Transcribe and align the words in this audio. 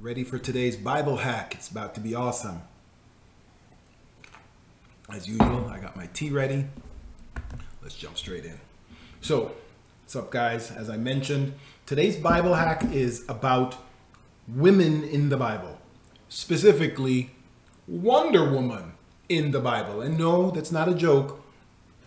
Ready 0.00 0.22
for 0.22 0.38
today's 0.38 0.76
Bible 0.76 1.16
hack. 1.16 1.56
It's 1.56 1.68
about 1.68 1.92
to 1.96 2.00
be 2.00 2.14
awesome. 2.14 2.62
As 5.12 5.26
usual, 5.26 5.68
I 5.68 5.80
got 5.80 5.96
my 5.96 6.06
tea 6.12 6.30
ready. 6.30 6.66
Let's 7.82 7.96
jump 7.96 8.16
straight 8.16 8.44
in. 8.44 8.60
So, 9.20 9.56
what's 10.02 10.14
up, 10.14 10.30
guys? 10.30 10.70
As 10.70 10.88
I 10.88 10.96
mentioned, 10.96 11.54
today's 11.84 12.16
Bible 12.16 12.54
hack 12.54 12.84
is 12.92 13.24
about 13.28 13.74
women 14.46 15.02
in 15.02 15.30
the 15.30 15.36
Bible, 15.36 15.80
specifically 16.28 17.30
Wonder 17.88 18.48
Woman 18.48 18.92
in 19.28 19.50
the 19.50 19.58
Bible. 19.58 20.00
And 20.00 20.16
no, 20.16 20.52
that's 20.52 20.70
not 20.70 20.88
a 20.88 20.94
joke. 20.94 21.42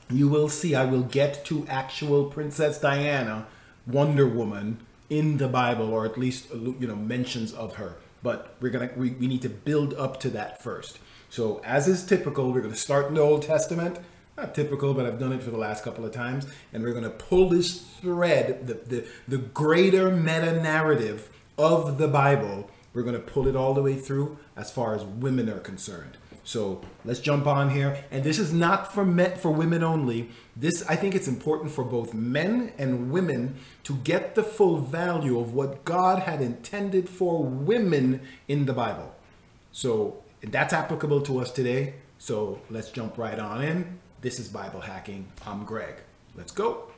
You 0.09 0.29
will 0.29 0.47
see, 0.47 0.75
I 0.75 0.85
will 0.85 1.03
get 1.03 1.43
to 1.47 1.67
actual 1.67 2.23
Princess 2.29 2.79
Diana, 2.79 3.47
Wonder 3.85 4.25
Woman 4.25 4.79
in 5.12 5.38
the 5.38 5.50
Bible, 5.50 5.93
or 5.93 6.05
at 6.05 6.18
least 6.18 6.50
you 6.52 6.88
know 6.88 6.96
mentions 6.96 7.54
of 7.54 7.75
her. 7.75 7.98
But 8.23 8.55
we're 8.61 8.71
gonna 8.71 8.89
we, 8.96 9.11
we 9.11 9.28
need 9.28 9.41
to 9.43 9.50
build 9.50 9.93
up 9.93 10.19
to 10.21 10.29
that 10.32 10.64
first. 10.64 10.97
So 11.29 11.61
as 11.64 11.88
is 11.88 12.04
typical, 12.04 12.52
we're 12.52 12.61
gonna 12.61 12.75
start 12.75 13.07
in 13.07 13.16
the 13.16 13.21
Old 13.21 13.43
Testament. 13.43 14.00
Not 14.38 14.55
typical, 14.55 14.93
but 14.93 15.05
I've 15.05 15.19
done 15.19 15.33
it 15.33 15.43
for 15.43 15.52
the 15.52 15.57
last 15.57 15.83
couple 15.83 16.05
of 16.05 16.14
times, 16.14 16.47
and 16.71 16.82
we're 16.82 16.93
gonna 16.93 17.10
pull 17.10 17.50
this 17.50 17.82
thread, 18.02 18.66
the 18.66 18.74
the, 18.74 19.07
the 19.28 19.38
greater 19.38 20.10
meta 20.10 20.61
narrative 20.61 21.30
of 21.57 21.97
the 21.97 22.07
Bible. 22.07 22.71
We're 22.93 23.04
gonna 23.04 23.19
pull 23.19 23.47
it 23.47 23.55
all 23.55 23.74
the 23.74 23.83
way 23.83 23.96
through 23.96 24.38
as 24.55 24.71
far 24.71 24.96
as 24.96 25.04
women 25.04 25.50
are 25.50 25.60
concerned. 25.60 26.18
So 26.43 26.81
let's 27.05 27.19
jump 27.19 27.47
on 27.47 27.69
here. 27.69 28.04
And 28.11 28.23
this 28.23 28.39
is 28.39 28.54
not 28.54 28.93
for 28.93 29.05
men, 29.05 29.37
for 29.37 29.51
women 29.51 29.83
only. 29.83 30.29
This, 30.55 30.83
I 30.87 30.95
think 30.95 31.15
it's 31.15 31.27
important 31.27 31.71
for 31.71 31.83
both 31.83 32.13
men 32.13 32.73
and 32.77 33.11
women 33.11 33.55
to 33.83 33.95
get 33.97 34.36
the 34.36 34.44
full 34.44 34.77
value 34.77 35.39
of 35.39 35.53
what 35.53 35.85
God 35.85 36.19
had 36.23 36.41
intended 36.41 37.08
for 37.08 37.44
women 37.44 38.22
in 38.47 38.66
the 38.66 38.73
Bible. 38.73 39.13
So 39.72 40.23
that's 40.41 40.73
applicable 40.73 41.22
to 41.22 41.39
us 41.39 41.51
today. 41.51 41.95
So 42.17 42.61
let's 42.69 42.89
jump 42.89 43.17
right 43.17 43.39
on 43.39 43.63
in. 43.63 43.99
This 44.21 44.39
is 44.39 44.47
Bible 44.47 44.81
Hacking. 44.81 45.31
I'm 45.45 45.66
Greg. 45.66 45.95
Let's 46.35 46.51
go. 46.51 46.91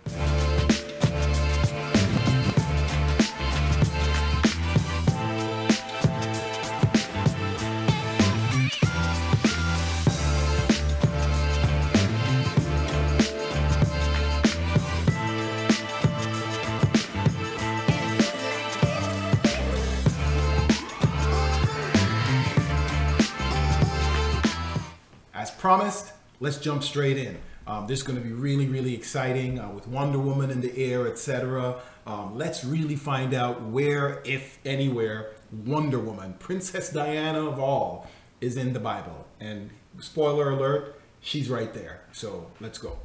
Promised, 25.64 26.11
let's 26.42 26.58
jump 26.58 26.83
straight 26.83 27.17
in. 27.17 27.38
Um, 27.66 27.88
this 27.88 28.00
is 28.00 28.03
going 28.03 28.22
to 28.22 28.22
be 28.22 28.33
really, 28.33 28.67
really 28.67 28.94
exciting 28.94 29.59
uh, 29.61 29.69
with 29.69 29.88
Wonder 29.88 30.19
Woman 30.19 30.52
in 30.52 30.59
the 30.59 30.78
air, 30.78 31.08
etc. 31.08 31.80
Um, 32.06 32.38
let's 32.38 32.66
really 32.66 32.97
find 32.97 33.33
out 33.33 33.61
where, 33.61 34.22
if 34.25 34.59
anywhere, 34.66 35.31
Wonder 35.66 36.00
Woman, 36.00 36.36
Princess 36.38 36.89
Diana 36.89 37.47
of 37.47 37.61
all, 37.61 38.09
is 38.41 38.58
in 38.58 38.73
the 38.73 38.80
Bible. 38.81 39.25
And 39.39 39.69
spoiler 40.02 40.50
alert, 40.50 41.00
she's 41.22 41.50
right 41.50 41.73
there. 41.73 42.02
So 42.11 42.52
let's 42.59 42.78
go. 42.78 43.00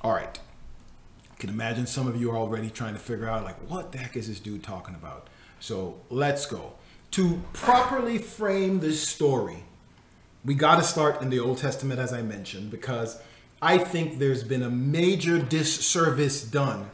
All 0.00 0.12
right. 0.12 0.40
I 1.30 1.36
can 1.36 1.50
imagine 1.50 1.86
some 1.86 2.08
of 2.08 2.20
you 2.20 2.32
are 2.32 2.36
already 2.36 2.68
trying 2.70 2.94
to 2.94 3.00
figure 3.00 3.28
out, 3.28 3.44
like, 3.44 3.70
what 3.70 3.92
the 3.92 3.98
heck 3.98 4.16
is 4.16 4.26
this 4.26 4.40
dude 4.40 4.64
talking 4.64 4.96
about? 4.96 5.28
So 5.60 6.00
let's 6.10 6.46
go. 6.46 6.72
To 7.12 7.40
properly 7.52 8.18
frame 8.18 8.80
this 8.80 9.06
story, 9.08 9.62
we 10.44 10.54
got 10.54 10.76
to 10.76 10.82
start 10.82 11.22
in 11.22 11.30
the 11.30 11.38
Old 11.38 11.58
Testament, 11.58 12.00
as 12.00 12.12
I 12.12 12.22
mentioned, 12.22 12.70
because 12.70 13.20
I 13.60 13.78
think 13.78 14.18
there's 14.18 14.42
been 14.42 14.62
a 14.62 14.70
major 14.70 15.38
disservice 15.38 16.42
done 16.42 16.90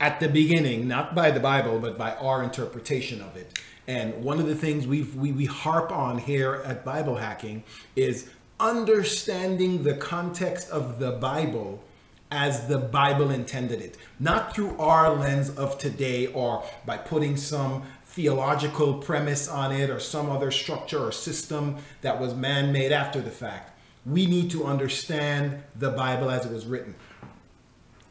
at 0.00 0.20
the 0.20 0.28
beginning, 0.28 0.88
not 0.88 1.14
by 1.14 1.30
the 1.30 1.40
Bible, 1.40 1.78
but 1.78 1.98
by 1.98 2.14
our 2.14 2.42
interpretation 2.42 3.20
of 3.20 3.36
it. 3.36 3.58
And 3.86 4.24
one 4.24 4.40
of 4.40 4.46
the 4.46 4.54
things 4.54 4.86
we've, 4.86 5.14
we, 5.14 5.32
we 5.32 5.44
harp 5.44 5.92
on 5.92 6.18
here 6.18 6.62
at 6.64 6.84
Bible 6.84 7.16
Hacking 7.16 7.64
is 7.94 8.30
understanding 8.58 9.82
the 9.82 9.94
context 9.94 10.70
of 10.70 10.98
the 10.98 11.12
Bible 11.12 11.82
as 12.30 12.66
the 12.68 12.78
Bible 12.78 13.30
intended 13.30 13.82
it, 13.82 13.98
not 14.18 14.54
through 14.54 14.74
our 14.78 15.14
lens 15.14 15.50
of 15.50 15.76
today 15.76 16.28
or 16.28 16.64
by 16.86 16.96
putting 16.96 17.36
some 17.36 17.82
theological 18.12 18.94
premise 18.94 19.48
on 19.48 19.72
it 19.72 19.88
or 19.88 19.98
some 19.98 20.30
other 20.30 20.50
structure 20.50 20.98
or 20.98 21.12
system 21.12 21.76
that 22.02 22.20
was 22.20 22.34
man 22.34 22.70
made 22.70 22.92
after 22.92 23.20
the 23.20 23.30
fact. 23.30 23.78
We 24.04 24.26
need 24.26 24.50
to 24.50 24.64
understand 24.64 25.62
the 25.74 25.90
Bible 25.90 26.30
as 26.30 26.44
it 26.44 26.52
was 26.52 26.66
written. 26.66 26.94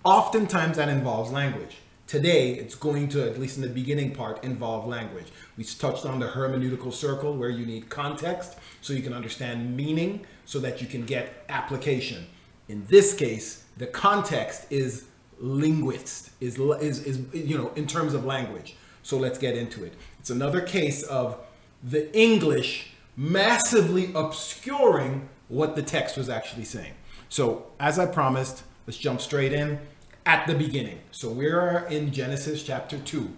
Oftentimes 0.04 0.78
that 0.78 0.90
involves 0.90 1.32
language. 1.32 1.78
Today, 2.08 2.54
it's 2.54 2.76
going 2.76 3.10
to, 3.10 3.30
at 3.30 3.40
least 3.40 3.58
in 3.58 3.62
the 3.62 3.70
beginning 3.70 4.14
part, 4.14 4.44
involve 4.44 4.88
language. 4.88 5.28
We 5.56 5.64
touched 5.64 6.06
on 6.06 6.20
the 6.20 6.28
hermeneutical 6.28 6.92
circle 6.92 7.38
where 7.38 7.50
you 7.50 7.66
need 7.66 7.90
context 7.90 8.58
so 8.82 8.94
you 8.94 9.04
can 9.04 9.14
understand 9.14 9.78
meaning 9.78 10.26
so 10.46 10.60
that 10.60 10.82
you 10.82 10.88
can 10.88 11.06
get 11.06 11.46
application. 11.48 12.26
In 12.68 12.86
this 12.88 13.14
case, 13.14 13.66
the 13.78 13.88
context 13.88 14.66
is 14.72 15.06
linguist, 15.40 16.32
is, 16.42 16.60
is, 16.60 17.06
is 17.06 17.22
you 17.34 17.58
know, 17.58 17.72
in 17.76 17.86
terms 17.86 18.14
of 18.14 18.26
language. 18.26 18.76
So 19.04 19.18
let's 19.18 19.38
get 19.38 19.56
into 19.56 19.84
it. 19.84 19.94
It's 20.20 20.30
another 20.30 20.62
case 20.62 21.04
of 21.04 21.38
the 21.84 22.16
English 22.18 22.92
massively 23.18 24.12
obscuring 24.14 25.30
what 25.48 25.76
the 25.76 25.82
text 25.82 26.18
was 26.18 26.30
actually 26.30 26.66
saying. 26.66 26.94
So 27.30 27.68
as 27.80 28.00
I 28.00 28.06
promised, 28.06 28.64
let's 28.88 28.98
jump 28.98 29.22
straight 29.22 29.54
in 29.54 29.80
at 30.26 30.48
the 30.48 30.54
beginning. 30.54 31.00
So 31.12 31.30
we're 31.30 31.86
in 31.90 32.12
Genesis 32.12 32.64
chapter 32.64 32.98
2. 33.00 33.32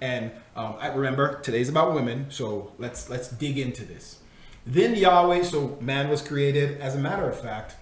And 0.00 0.30
um, 0.54 0.76
I 0.80 0.88
remember 0.88 1.40
today's 1.40 1.68
about 1.68 1.92
women, 1.94 2.26
so 2.30 2.72
let's 2.78 3.10
let's 3.10 3.28
dig 3.28 3.58
into 3.58 3.84
this. 3.84 4.18
Then 4.64 4.94
Yahweh, 4.94 5.42
so 5.42 5.76
man 5.80 6.08
was 6.08 6.22
created. 6.22 6.80
As 6.80 6.94
a 6.94 6.98
matter 6.98 7.28
of 7.28 7.40
fact, 7.40 7.76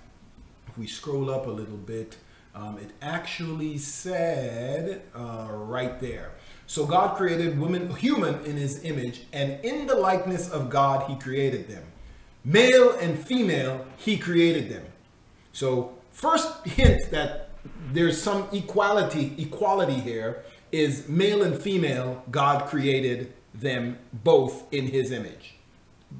if 0.66 0.78
we 0.78 0.86
scroll 0.86 1.30
up 1.30 1.46
a 1.46 1.50
little 1.50 1.76
bit, 1.76 2.16
um, 2.54 2.78
it 2.78 2.92
actually 3.02 3.76
said 3.76 5.02
uh, 5.14 5.48
right 5.50 6.00
there. 6.00 6.32
So 6.66 6.84
God 6.84 7.16
created 7.16 7.58
woman, 7.58 7.94
human 7.96 8.44
in 8.44 8.56
his 8.56 8.84
image, 8.84 9.22
and 9.32 9.64
in 9.64 9.86
the 9.86 9.94
likeness 9.94 10.50
of 10.50 10.68
God, 10.68 11.08
he 11.08 11.16
created 11.16 11.68
them. 11.68 11.84
Male 12.44 12.92
and 12.98 13.18
female, 13.18 13.86
he 13.96 14.16
created 14.16 14.68
them. 14.68 14.84
So 15.52 15.94
first 16.10 16.66
hint 16.66 17.10
that 17.10 17.50
there's 17.92 18.20
some 18.20 18.48
equality, 18.52 19.34
equality 19.38 19.94
here 19.94 20.44
is 20.72 21.08
male 21.08 21.42
and 21.42 21.60
female, 21.60 22.22
God 22.30 22.66
created 22.66 23.32
them 23.54 23.98
both 24.12 24.64
in 24.72 24.88
his 24.88 25.10
image. 25.10 25.54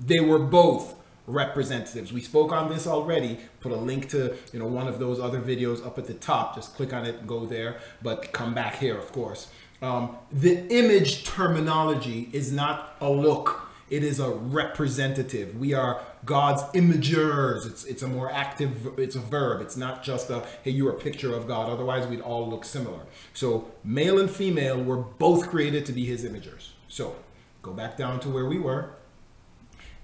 They 0.01 0.21
were 0.21 0.39
both 0.39 0.96
representatives. 1.27 2.13
We 2.13 2.21
spoke 2.21 2.53
on 2.53 2.69
this 2.69 2.87
already. 2.87 3.39
Put 3.61 3.73
a 3.73 3.77
link 3.77 4.09
to 4.11 4.37
you 4.53 4.59
know 4.59 4.67
one 4.67 4.89
of 4.89 4.99
those 4.99 5.21
other 5.21 5.41
videos 5.41 5.85
up 5.85 5.99
at 5.99 6.07
the 6.07 6.15
top. 6.15 6.55
Just 6.55 6.75
click 6.75 6.93
on 6.93 7.05
it 7.05 7.17
and 7.17 7.29
go 7.29 7.47
there. 7.47 7.79
But 8.03 8.33
come 8.33 8.55
back 8.55 8.77
here, 8.77 8.97
of 8.97 9.13
course. 9.13 9.49
Um, 9.83 10.17
the 10.33 10.67
image 10.69 11.25
terminology 11.25 12.31
is 12.33 12.53
not 12.53 12.97
a 13.01 13.11
look. 13.11 13.63
It 13.89 14.03
is 14.03 14.19
a 14.19 14.31
representative. 14.31 15.57
We 15.57 15.73
are 15.73 16.01
God's 16.25 16.63
imagers. 16.75 17.67
It's 17.67 17.85
it's 17.85 18.03
a 18.03 18.09
more 18.09 18.31
active. 18.33 18.99
It's 18.99 19.15
a 19.15 19.21
verb. 19.21 19.61
It's 19.61 19.77
not 19.77 20.03
just 20.03 20.29
a 20.31 20.45
hey, 20.65 20.73
you're 20.73 20.91
a 20.91 20.99
picture 20.99 21.35
of 21.35 21.47
God. 21.47 21.71
Otherwise, 21.71 22.07
we'd 22.09 22.21
all 22.21 22.49
look 22.49 22.65
similar. 22.65 23.01
So 23.33 23.71
male 23.85 24.19
and 24.19 24.31
female 24.31 24.83
were 24.83 24.97
both 24.97 25.49
created 25.49 25.87
to 25.87 25.93
be 25.93 26.05
His 26.05 26.25
imagers. 26.25 26.71
So 26.89 27.15
go 27.63 27.73
back 27.73 27.97
down 27.97 28.19
to 28.21 28.29
where 28.29 28.47
we 28.47 28.59
were. 28.59 28.96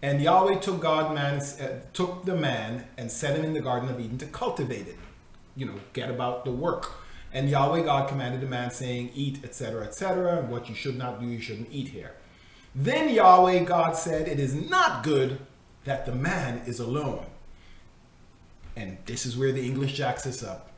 And 0.02 0.20
Yahweh 0.20 0.58
took 0.58 0.80
God 0.80 1.14
man 1.14 1.40
uh, 1.40 1.80
took 1.92 2.24
the 2.24 2.34
man 2.34 2.86
and 2.96 3.10
set 3.10 3.36
him 3.36 3.44
in 3.44 3.54
the 3.54 3.60
Garden 3.60 3.88
of 3.88 4.00
Eden 4.00 4.18
to 4.18 4.26
cultivate 4.26 4.88
it. 4.88 4.98
You 5.54 5.66
know, 5.66 5.80
get 5.92 6.10
about 6.10 6.44
the 6.44 6.50
work. 6.50 6.90
And 7.32 7.48
Yahweh 7.48 7.84
God 7.84 8.08
commanded 8.08 8.40
the 8.40 8.46
man, 8.46 8.70
saying, 8.70 9.10
Eat, 9.14 9.42
etc., 9.42 9.84
etc., 9.84 10.38
and 10.38 10.50
what 10.50 10.68
you 10.68 10.74
should 10.74 10.98
not 10.98 11.20
do, 11.20 11.26
you 11.26 11.40
shouldn't 11.40 11.68
eat 11.70 11.88
here. 11.88 12.12
Then 12.74 13.08
Yahweh 13.08 13.60
God 13.64 13.96
said, 13.96 14.28
It 14.28 14.38
is 14.38 14.54
not 14.54 15.02
good 15.02 15.38
that 15.84 16.04
the 16.04 16.12
man 16.12 16.62
is 16.66 16.78
alone. 16.78 17.26
And 18.76 18.98
this 19.06 19.24
is 19.24 19.36
where 19.36 19.52
the 19.52 19.64
English 19.64 19.94
jacks 19.94 20.26
us 20.26 20.42
up. 20.42 20.70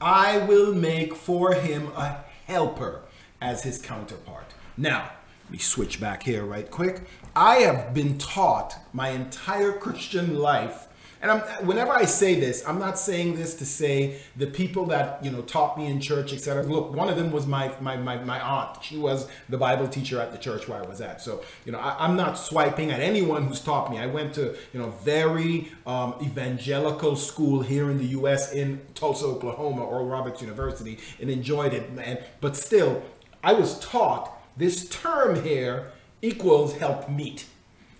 I 0.00 0.38
will 0.38 0.74
make 0.74 1.14
for 1.14 1.54
him 1.54 1.88
a 1.96 2.24
helper 2.46 3.02
as 3.40 3.62
his 3.62 3.80
counterpart. 3.80 4.54
Now, 4.76 5.10
me 5.52 5.58
switch 5.58 6.00
back 6.00 6.22
here 6.22 6.44
right 6.44 6.70
quick. 6.70 7.02
I 7.36 7.56
have 7.56 7.94
been 7.94 8.18
taught 8.18 8.74
my 8.92 9.10
entire 9.10 9.72
Christian 9.72 10.38
life 10.38 10.88
And 11.22 11.30
I'm, 11.30 11.40
whenever 11.64 11.92
I 11.92 12.04
say 12.04 12.40
this, 12.40 12.66
I'm 12.66 12.80
not 12.80 12.98
saying 12.98 13.36
this 13.36 13.54
to 13.54 13.64
say 13.64 14.20
the 14.36 14.48
people 14.48 14.86
that 14.86 15.24
you 15.24 15.30
know 15.30 15.42
taught 15.42 15.78
me 15.78 15.86
in 15.86 16.00
church, 16.00 16.32
etc. 16.32 16.64
Look, 16.64 16.92
one 16.92 17.08
of 17.08 17.16
them 17.16 17.30
was 17.30 17.46
my, 17.46 17.72
my 17.80 17.96
my 17.96 18.16
my 18.18 18.40
aunt. 18.40 18.82
She 18.82 18.98
was 18.98 19.28
the 19.48 19.56
Bible 19.56 19.86
teacher 19.86 20.20
at 20.20 20.32
the 20.32 20.38
church 20.38 20.66
where 20.66 20.82
I 20.82 20.86
was 20.86 21.00
at. 21.00 21.22
So 21.22 21.44
you 21.64 21.70
know, 21.70 21.78
I, 21.78 22.04
am 22.04 22.16
not 22.16 22.36
swiping 22.36 22.90
at 22.90 22.98
anyone 22.98 23.46
who's 23.46 23.60
taught 23.60 23.88
me. 23.92 23.98
I 23.98 24.06
went 24.06 24.34
to 24.34 24.56
you 24.72 24.80
know 24.80 24.90
very 25.04 25.70
um, 25.86 26.14
evangelical 26.20 27.14
school 27.14 27.62
here 27.62 27.88
in 27.88 27.98
the 27.98 28.10
U.S. 28.18 28.52
in 28.52 28.80
Tulsa, 28.94 29.26
Oklahoma, 29.26 29.84
Oral 29.84 30.06
Roberts 30.06 30.40
University, 30.42 30.98
and 31.20 31.30
enjoyed 31.30 31.72
it. 31.72 31.88
And 31.98 32.18
but 32.40 32.56
still, 32.56 33.00
I 33.44 33.52
was 33.52 33.78
taught 33.78 34.31
this 34.56 34.88
term 34.88 35.42
here 35.42 35.92
equals 36.20 36.76
help 36.76 37.08
meet, 37.08 37.46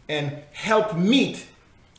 and 0.09 0.39
help 0.53 0.97
meet 0.97 1.47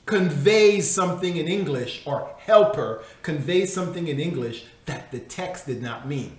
conveys 0.06 0.90
something 0.90 1.38
in 1.38 1.48
English, 1.48 2.04
or 2.06 2.30
helper 2.40 3.04
conveys 3.22 3.74
something 3.74 4.08
in 4.08 4.20
English 4.20 4.66
that 4.86 5.12
the 5.12 5.20
text 5.20 5.66
did 5.66 5.82
not 5.82 6.08
mean. 6.08 6.38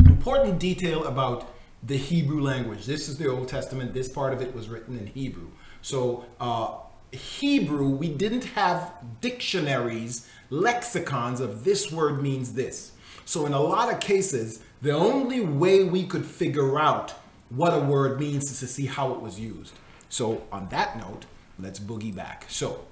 Important 0.00 0.58
detail 0.58 1.04
about 1.04 1.48
the 1.82 1.96
Hebrew 1.96 2.42
language. 2.42 2.84
This 2.84 3.08
is 3.08 3.16
the 3.16 3.28
Old 3.28 3.48
Testament. 3.48 3.94
This 3.94 4.08
part 4.08 4.34
of 4.34 4.42
it 4.42 4.54
was 4.54 4.68
written 4.68 4.98
in 4.98 5.06
Hebrew. 5.06 5.48
So, 5.80 6.26
uh, 6.38 6.74
Hebrew, 7.10 7.88
we 7.88 8.08
didn't 8.08 8.44
have 8.44 8.92
dictionaries, 9.20 10.28
lexicons 10.50 11.40
of 11.40 11.64
this 11.64 11.90
word 11.90 12.22
means 12.22 12.52
this. 12.52 12.92
So, 13.24 13.46
in 13.46 13.52
a 13.54 13.60
lot 13.60 13.92
of 13.92 13.98
cases, 14.00 14.60
the 14.82 14.92
only 14.92 15.40
way 15.40 15.84
we 15.84 16.04
could 16.04 16.24
figure 16.24 16.78
out 16.78 17.14
what 17.50 17.74
a 17.74 17.80
word 17.80 18.18
means 18.18 18.50
is 18.50 18.60
to 18.60 18.66
see 18.66 18.86
how 18.86 19.12
it 19.12 19.20
was 19.20 19.38
used. 19.38 19.74
So, 20.08 20.44
on 20.50 20.68
that 20.68 20.96
note, 20.96 21.26
let's 21.58 21.78
boogie 21.78 22.14
back. 22.14 22.46
So, 22.48 22.86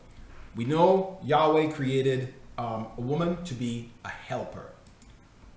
we 0.54 0.64
know 0.64 1.18
Yahweh 1.24 1.70
created 1.70 2.34
um, 2.58 2.88
a 2.96 3.00
woman 3.00 3.42
to 3.44 3.54
be 3.54 3.90
a 4.04 4.08
helper. 4.08 4.72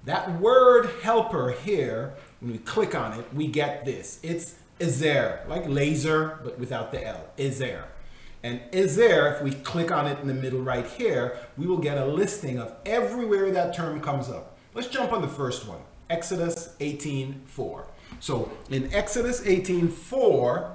That 0.06 0.40
word 0.40 0.90
helper 1.04 1.52
here, 1.52 2.14
when 2.40 2.52
we 2.54 2.58
click 2.60 2.96
on 2.96 3.20
it, 3.20 3.26
we 3.34 3.48
get 3.48 3.86
this. 3.86 4.20
It's 4.24 4.56
Ezer, 4.80 5.42
like 5.48 5.68
laser, 5.68 6.40
but 6.44 6.58
without 6.58 6.92
the 6.92 7.06
L, 7.06 7.26
Ezer. 7.38 7.86
And 8.44 8.62
Ezer, 8.74 9.28
if 9.28 9.44
we 9.44 9.52
click 9.52 9.92
on 9.92 10.08
it 10.08 10.20
in 10.20 10.28
the 10.28 10.34
middle 10.34 10.62
right 10.62 10.86
here, 10.86 11.38
we 11.58 11.68
will 11.68 11.78
get 11.78 11.98
a 12.00 12.06
listing 12.06 12.60
of 12.60 12.74
everywhere 12.86 13.52
that 13.52 13.76
term 13.76 14.02
comes 14.02 14.30
up. 14.30 14.58
Let's 14.74 14.88
jump 14.88 15.12
on 15.12 15.22
the 15.22 15.28
first 15.28 15.68
one, 15.68 15.82
Exodus 16.10 16.76
18.4. 16.80 17.86
So 18.22 18.52
in 18.70 18.94
Exodus 18.94 19.42
18.4, 19.42 20.72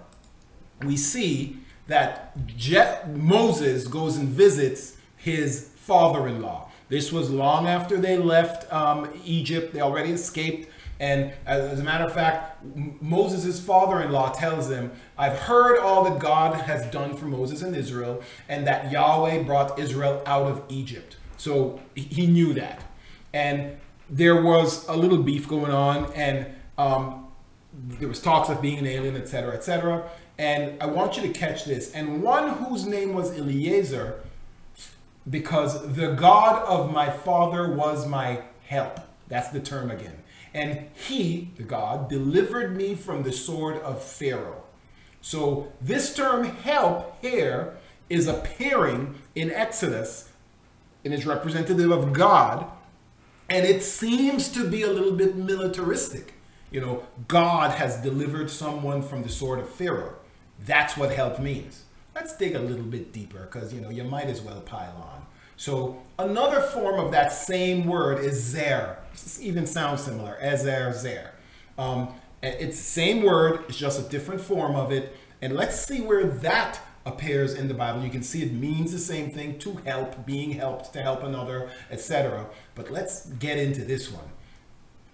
we 0.85 0.97
see 0.97 1.59
that 1.87 2.47
Je- 2.49 2.99
Moses 3.15 3.87
goes 3.87 4.17
and 4.17 4.29
visits 4.29 4.97
his 5.17 5.71
father-in-law. 5.77 6.69
This 6.89 7.13
was 7.13 7.31
long 7.31 7.67
after 7.69 7.97
they 7.99 8.19
left 8.19 8.71
um, 8.73 9.09
Egypt. 9.25 9.73
They 9.73 9.81
already 9.81 10.11
escaped. 10.11 10.69
And 10.99 11.33
as 11.47 11.79
a 11.79 11.85
matter 11.85 12.05
of 12.05 12.13
fact, 12.13 12.65
Moses' 13.01 13.61
father-in-law 13.61 14.33
tells 14.33 14.69
him, 14.69 14.91
I've 15.17 15.39
heard 15.39 15.79
all 15.79 16.05
that 16.05 16.19
God 16.19 16.55
has 16.63 16.85
done 16.91 17.15
for 17.17 17.27
Moses 17.27 17.63
and 17.63 17.77
Israel, 17.77 18.23
and 18.49 18.67
that 18.67 18.91
Yahweh 18.91 19.45
brought 19.45 19.79
Israel 19.79 20.23
out 20.27 20.47
of 20.47 20.63
Egypt. 20.69 21.17
So 21.37 21.81
he 21.95 22.27
knew 22.27 22.55
that. 22.55 22.83
And 23.33 23.77
there 24.11 24.43
was 24.43 24.89
a 24.89 24.97
little 24.97 25.23
beef 25.23 25.47
going 25.47 25.73
on, 25.73 26.13
and 26.15 26.47
um, 26.79 27.26
there 27.77 28.09
was 28.09 28.21
talks 28.21 28.49
of 28.49 28.63
being 28.63 28.79
an 28.79 28.87
alien, 28.87 29.17
etc., 29.17 29.55
etc. 29.55 30.09
And 30.39 30.83
I 30.83 30.87
want 30.87 31.17
you 31.17 31.23
to 31.23 31.29
catch 31.29 31.65
this. 31.65 31.93
And 31.93 32.23
one 32.23 32.65
whose 32.65 32.87
name 32.87 33.15
was 33.15 33.37
Eliezer, 33.37 34.21
because 35.29 35.95
the 35.95 36.13
God 36.13 36.63
of 36.65 36.93
my 36.93 37.11
father 37.11 37.73
was 37.73 38.07
my 38.07 38.43
help. 38.67 39.01
That's 39.29 39.49
the 39.49 39.61
term 39.61 39.91
again. 39.91 40.23
And 40.55 40.89
he, 40.95 41.51
the 41.57 41.65
God, 41.65 42.09
delivered 42.09 42.77
me 42.77 42.95
from 42.95 43.23
the 43.23 43.33
sword 43.33 43.77
of 43.79 44.03
Pharaoh. 44.03 44.63
So 45.21 45.73
this 45.81 46.15
term 46.15 46.45
help 46.45 47.19
here 47.21 47.77
is 48.09 48.29
appearing 48.29 49.17
in 49.35 49.51
Exodus 49.51 50.31
and 51.05 51.13
is 51.13 51.27
representative 51.27 51.91
of 51.91 52.13
God. 52.13 52.71
And 53.49 53.67
it 53.67 53.83
seems 53.83 54.49
to 54.51 54.69
be 54.69 54.83
a 54.83 54.91
little 54.91 55.13
bit 55.13 55.37
militaristic. 55.37 56.36
You 56.71 56.81
know, 56.81 57.07
God 57.29 57.73
has 57.73 57.97
delivered 57.97 58.51
someone 58.51 59.03
from 59.03 59.23
the 59.23 59.29
sword 59.29 59.61
of 59.61 59.69
Pharaoh. 59.69 60.17
That's 60.59 60.97
what 60.97 61.13
help 61.13 61.39
means. 61.39 61.85
Let's 62.15 62.37
dig 62.37 62.55
a 62.55 62.59
little 62.59 62.85
bit 62.85 63.13
deeper 63.13 63.49
because 63.51 63.73
you 63.73 63.81
know 63.81 63.91
you 63.91 64.05
might 64.05 64.27
as 64.27 64.41
well 64.41 64.61
pile 64.61 64.97
on. 64.97 65.27
So 65.57 66.03
another 66.19 66.61
form 66.61 66.99
of 66.99 67.13
that 67.13 67.33
same 67.33 67.87
word 67.87 68.19
is 68.19 68.43
zer. 68.43 68.99
This 69.13 69.41
even 69.41 69.67
sounds 69.67 70.03
similar. 70.03 70.37
Ezer, 70.41 70.93
zer. 70.93 71.33
Um, 71.79 72.15
it's 72.43 72.77
the 72.77 72.83
same 72.83 73.23
word. 73.23 73.65
It's 73.69 73.79
just 73.79 73.99
a 74.01 74.09
different 74.09 74.41
form 74.41 74.77
of 74.77 74.93
it. 74.93 75.17
And 75.41 75.55
let's 75.55 75.79
see 75.79 76.01
where 76.01 76.25
that 76.25 76.81
appears 77.05 77.55
in 77.55 77.69
the 77.69 77.75
Bible. 77.75 78.03
You 78.03 78.11
can 78.11 78.23
see 78.23 78.43
it 78.43 78.53
means 78.53 78.93
the 78.93 78.99
same 78.99 79.31
thing 79.31 79.59
to 79.61 79.75
help, 79.85 80.27
being 80.27 80.53
helped, 80.53 80.93
to 80.95 81.03
help 81.03 81.23
another, 81.23 81.71
etc. 81.91 82.47
But 82.75 82.91
let's 82.91 83.27
get 83.27 83.59
into 83.59 83.85
this 83.85 84.11
one. 84.11 84.25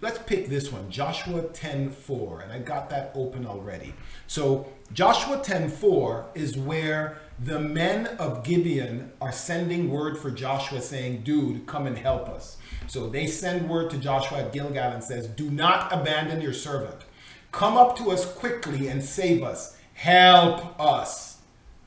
Let's 0.03 0.19
pick 0.19 0.49
this 0.49 0.69
one, 0.69 0.91
Joshua 0.91 1.43
10:4, 1.43 2.41
and 2.41 2.51
I 2.51 2.59
got 2.59 2.89
that 2.89 3.13
open 3.15 3.47
already. 3.47 3.93
So 4.27 4.67
Joshua 4.91 5.37
10:4 5.37 6.25
is 6.35 6.57
where 6.57 7.19
the 7.39 7.57
men 7.57 8.07
of 8.19 8.43
Gibeon 8.43 9.13
are 9.21 9.31
sending 9.31 9.89
word 9.89 10.17
for 10.17 10.29
Joshua 10.29 10.81
saying, 10.81 11.21
"Dude, 11.23 11.65
come 11.67 11.87
and 11.87 11.97
help 11.97 12.27
us." 12.27 12.57
So 12.85 13.07
they 13.07 13.27
send 13.27 13.69
word 13.69 13.89
to 13.91 13.97
Joshua 13.97 14.39
at 14.39 14.51
Gilgal 14.51 14.91
and 14.91 15.01
says, 15.01 15.27
"Do 15.27 15.49
not 15.49 15.93
abandon 15.93 16.41
your 16.41 16.51
servant. 16.51 17.05
Come 17.53 17.77
up 17.77 17.97
to 17.99 18.11
us 18.11 18.25
quickly 18.25 18.89
and 18.89 19.01
save 19.01 19.41
us. 19.41 19.77
Help 19.93 20.77
us." 20.81 21.32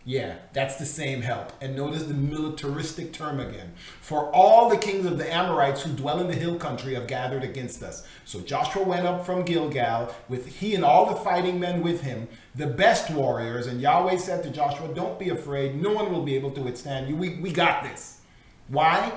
Yeah, 0.09 0.37
that's 0.53 0.77
the 0.77 0.87
same 0.87 1.23
help. 1.23 1.53
And 1.61 1.75
notice 1.75 2.05
the 2.05 2.15
militaristic 2.15 3.13
term 3.13 3.41
again. 3.41 3.73
For 4.01 4.33
all 4.33 4.71
the 4.71 4.77
kings 4.77 5.05
of 5.05 5.19
the 5.19 5.31
Amorites 5.31 5.83
who 5.83 5.93
dwell 5.93 6.21
in 6.21 6.29
the 6.29 6.35
hill 6.35 6.61
country 6.61 6.95
have 6.95 7.09
gathered 7.09 7.43
against 7.43 7.83
us. 7.83 8.07
So 8.25 8.39
Joshua 8.41 8.85
went 8.85 9.05
up 9.05 9.27
from 9.27 9.45
Gilgal 9.45 10.15
with 10.29 10.47
he 10.61 10.77
and 10.77 10.85
all 10.85 11.07
the 11.07 11.21
fighting 11.21 11.59
men 11.59 11.83
with 11.83 12.03
him, 12.03 12.29
the 12.55 12.69
best 12.69 13.11
warriors. 13.11 13.67
And 13.67 13.81
Yahweh 13.81 14.19
said 14.19 14.45
to 14.45 14.51
Joshua, 14.51 14.95
Don't 14.95 15.19
be 15.19 15.31
afraid. 15.31 15.83
No 15.83 15.93
one 15.93 16.13
will 16.13 16.23
be 16.23 16.37
able 16.37 16.53
to 16.53 16.61
withstand 16.61 17.09
you. 17.09 17.17
We, 17.17 17.41
we 17.41 17.51
got 17.51 17.83
this. 17.83 18.21
Why? 18.69 19.13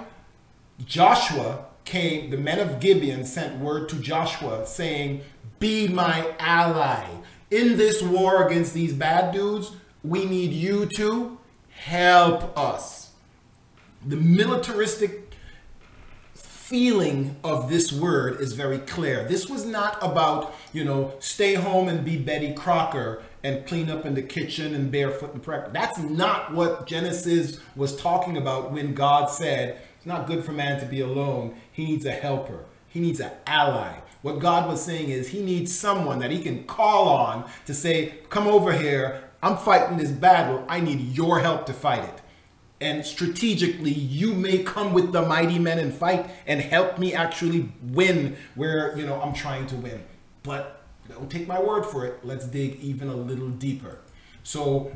Joshua 0.83 1.65
came, 1.85 2.31
the 2.31 2.37
men 2.37 2.57
of 2.57 2.79
Gibeon 2.79 3.25
sent 3.25 3.59
word 3.59 3.89
to 3.89 3.97
Joshua 3.97 4.65
saying, 4.65 5.21
Be 5.59 5.87
my 5.87 6.33
ally. 6.39 7.05
In 7.51 7.77
this 7.77 8.01
war 8.01 8.47
against 8.47 8.73
these 8.73 8.93
bad 8.93 9.31
dudes, 9.31 9.71
we 10.03 10.25
need 10.25 10.51
you 10.51 10.85
to 10.85 11.37
help 11.69 12.57
us. 12.57 13.11
The 14.05 14.15
militaristic 14.15 15.33
feeling 16.33 17.35
of 17.43 17.69
this 17.69 17.91
word 17.91 18.39
is 18.39 18.53
very 18.53 18.77
clear. 18.77 19.23
This 19.23 19.49
was 19.49 19.65
not 19.65 19.97
about, 20.01 20.53
you 20.71 20.85
know, 20.85 21.13
stay 21.19 21.55
home 21.55 21.87
and 21.89 22.05
be 22.05 22.15
Betty 22.15 22.53
Crocker 22.53 23.23
and 23.43 23.65
clean 23.65 23.89
up 23.89 24.05
in 24.05 24.13
the 24.13 24.21
kitchen 24.21 24.75
and 24.75 24.91
barefoot 24.91 25.33
and 25.33 25.41
prep. 25.41 25.73
That's 25.73 25.97
not 25.97 26.53
what 26.53 26.85
Genesis 26.85 27.59
was 27.75 27.95
talking 27.95 28.37
about 28.37 28.71
when 28.71 28.93
God 28.93 29.29
said, 29.29 29.81
it's 29.97 30.05
not 30.05 30.27
good 30.27 30.45
for 30.45 30.51
man 30.51 30.79
to 30.79 30.85
be 30.85 31.01
alone. 31.01 31.55
He 31.71 31.85
needs 31.85 32.05
a 32.05 32.11
helper. 32.11 32.65
He 32.87 32.99
needs 32.99 33.19
an 33.19 33.31
ally. 33.47 33.95
What 34.21 34.39
God 34.39 34.67
was 34.69 34.83
saying 34.83 35.09
is 35.09 35.29
he 35.29 35.41
needs 35.41 35.75
someone 35.75 36.19
that 36.19 36.31
he 36.31 36.41
can 36.41 36.65
call 36.65 37.09
on 37.09 37.49
to 37.65 37.73
say, 37.73 38.15
come 38.29 38.47
over 38.47 38.73
here 38.73 39.28
I'm 39.41 39.57
fighting 39.57 39.97
this 39.97 40.11
battle. 40.11 40.65
I 40.67 40.79
need 40.79 41.15
your 41.15 41.39
help 41.39 41.65
to 41.67 41.73
fight 41.73 42.03
it. 42.03 42.21
And 42.81 43.05
strategically, 43.05 43.91
you 43.91 44.33
may 44.33 44.63
come 44.63 44.93
with 44.93 45.11
the 45.11 45.21
mighty 45.21 45.59
men 45.59 45.79
and 45.79 45.93
fight 45.93 46.29
and 46.47 46.61
help 46.61 46.97
me 46.97 47.13
actually 47.13 47.71
win 47.83 48.37
where, 48.55 48.97
you 48.97 49.05
know, 49.05 49.21
I'm 49.21 49.33
trying 49.33 49.67
to 49.67 49.75
win. 49.75 50.03
But 50.43 50.81
don't 51.09 51.29
take 51.29 51.47
my 51.47 51.59
word 51.59 51.85
for 51.85 52.05
it. 52.05 52.19
Let's 52.23 52.45
dig 52.47 52.79
even 52.79 53.09
a 53.09 53.15
little 53.15 53.49
deeper. 53.49 53.99
So 54.43 54.91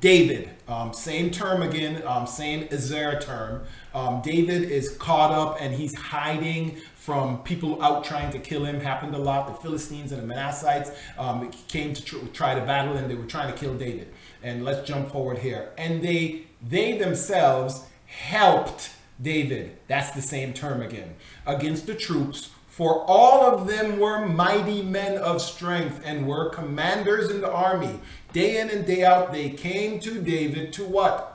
David, 0.00 0.50
um, 0.66 0.92
same 0.94 1.30
term 1.30 1.62
again, 1.62 2.02
um, 2.06 2.26
same 2.26 2.66
Ezer 2.70 3.18
term. 3.20 3.64
Um, 3.94 4.22
David 4.22 4.70
is 4.70 4.96
caught 4.96 5.30
up 5.30 5.58
and 5.60 5.74
he's 5.74 5.94
hiding 5.94 6.78
from 7.04 7.42
people 7.42 7.82
out 7.82 8.02
trying 8.02 8.32
to 8.32 8.38
kill 8.38 8.64
him 8.64 8.80
happened 8.80 9.14
a 9.14 9.18
lot. 9.18 9.46
The 9.46 9.52
Philistines 9.54 10.10
and 10.10 10.22
the 10.22 10.34
Manassites 10.34 10.90
um, 11.18 11.50
came 11.68 11.92
to 11.92 12.02
tr- 12.02 12.24
try 12.32 12.54
to 12.54 12.62
battle 12.62 12.96
and 12.96 13.10
they 13.10 13.14
were 13.14 13.26
trying 13.26 13.52
to 13.52 13.58
kill 13.58 13.74
David. 13.74 14.08
And 14.42 14.64
let's 14.64 14.88
jump 14.88 15.10
forward 15.10 15.38
here. 15.38 15.72
And 15.76 16.02
they 16.02 16.46
they 16.66 16.96
themselves 16.96 17.84
helped 18.06 18.90
David. 19.20 19.76
That's 19.86 20.12
the 20.12 20.22
same 20.22 20.54
term 20.54 20.80
again 20.80 21.16
against 21.46 21.86
the 21.86 21.94
troops. 21.94 22.50
For 22.68 23.04
all 23.06 23.42
of 23.44 23.66
them 23.66 23.98
were 23.98 24.26
mighty 24.26 24.82
men 24.82 25.18
of 25.18 25.42
strength 25.42 26.00
and 26.06 26.26
were 26.26 26.48
commanders 26.48 27.30
in 27.30 27.42
the 27.42 27.52
army. 27.52 28.00
Day 28.32 28.58
in 28.58 28.70
and 28.70 28.86
day 28.86 29.04
out, 29.04 29.30
they 29.30 29.50
came 29.50 30.00
to 30.00 30.22
David 30.22 30.72
to 30.72 30.84
what? 30.84 31.34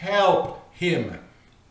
help 0.00 0.72
him. 0.72 1.18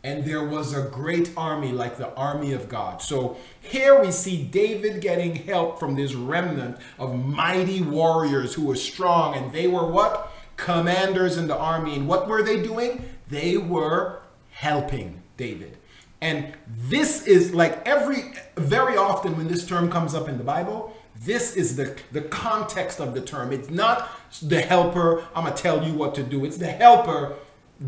And 0.02 0.24
there 0.24 0.44
was 0.44 0.72
a 0.72 0.88
great 0.88 1.32
army 1.36 1.72
like 1.72 1.98
the 1.98 2.14
army 2.14 2.52
of 2.52 2.68
God. 2.68 3.02
So 3.02 3.36
here 3.60 4.00
we 4.00 4.10
see 4.10 4.42
David 4.42 5.02
getting 5.02 5.34
help 5.34 5.78
from 5.78 5.94
this 5.94 6.14
remnant 6.14 6.78
of 6.98 7.14
mighty 7.14 7.82
warriors 7.82 8.54
who 8.54 8.64
were 8.64 8.76
strong. 8.76 9.34
And 9.34 9.52
they 9.52 9.66
were 9.66 9.86
what? 9.86 10.32
Commanders 10.56 11.36
in 11.36 11.48
the 11.48 11.56
army. 11.56 11.96
And 11.96 12.08
what 12.08 12.28
were 12.28 12.42
they 12.42 12.62
doing? 12.62 13.04
They 13.28 13.58
were 13.58 14.22
helping 14.50 15.22
David. 15.36 15.76
And 16.22 16.54
this 16.66 17.26
is 17.26 17.54
like 17.54 17.86
every, 17.86 18.34
very 18.56 18.96
often 18.96 19.36
when 19.36 19.48
this 19.48 19.66
term 19.66 19.90
comes 19.90 20.14
up 20.14 20.28
in 20.28 20.38
the 20.38 20.44
Bible, 20.44 20.94
this 21.24 21.56
is 21.56 21.76
the, 21.76 21.98
the 22.12 22.22
context 22.22 23.00
of 23.00 23.14
the 23.14 23.20
term. 23.20 23.52
It's 23.52 23.70
not 23.70 24.08
the 24.42 24.60
helper, 24.60 25.26
I'm 25.34 25.44
to 25.44 25.62
tell 25.62 25.86
you 25.86 25.94
what 25.94 26.14
to 26.14 26.22
do. 26.22 26.44
It's 26.44 26.56
the 26.56 26.66
helper, 26.66 27.36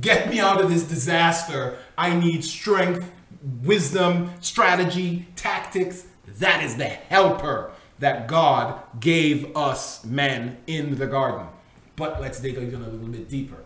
get 0.01 0.29
me 0.29 0.41
out 0.41 0.61
of 0.61 0.71
this 0.71 0.85
disaster. 0.85 1.79
I 1.97 2.15
need 2.15 2.45
strength, 2.45 3.11
wisdom, 3.63 4.31
strategy, 4.41 5.29
tactics. 5.37 6.07
That 6.39 6.63
is 6.63 6.77
the 6.77 6.87
helper 6.87 7.73
that 7.99 8.27
God 8.27 8.81
gave 9.01 9.57
us 9.57 10.05
men 10.05 10.59
in 10.67 10.99
the 10.99 11.07
garden. 11.07 11.47
But 11.97 12.21
let's 12.21 12.41
dig 12.41 12.57
even 12.57 12.83
a 12.83 12.89
little 12.89 13.09
bit 13.09 13.29
deeper. 13.29 13.59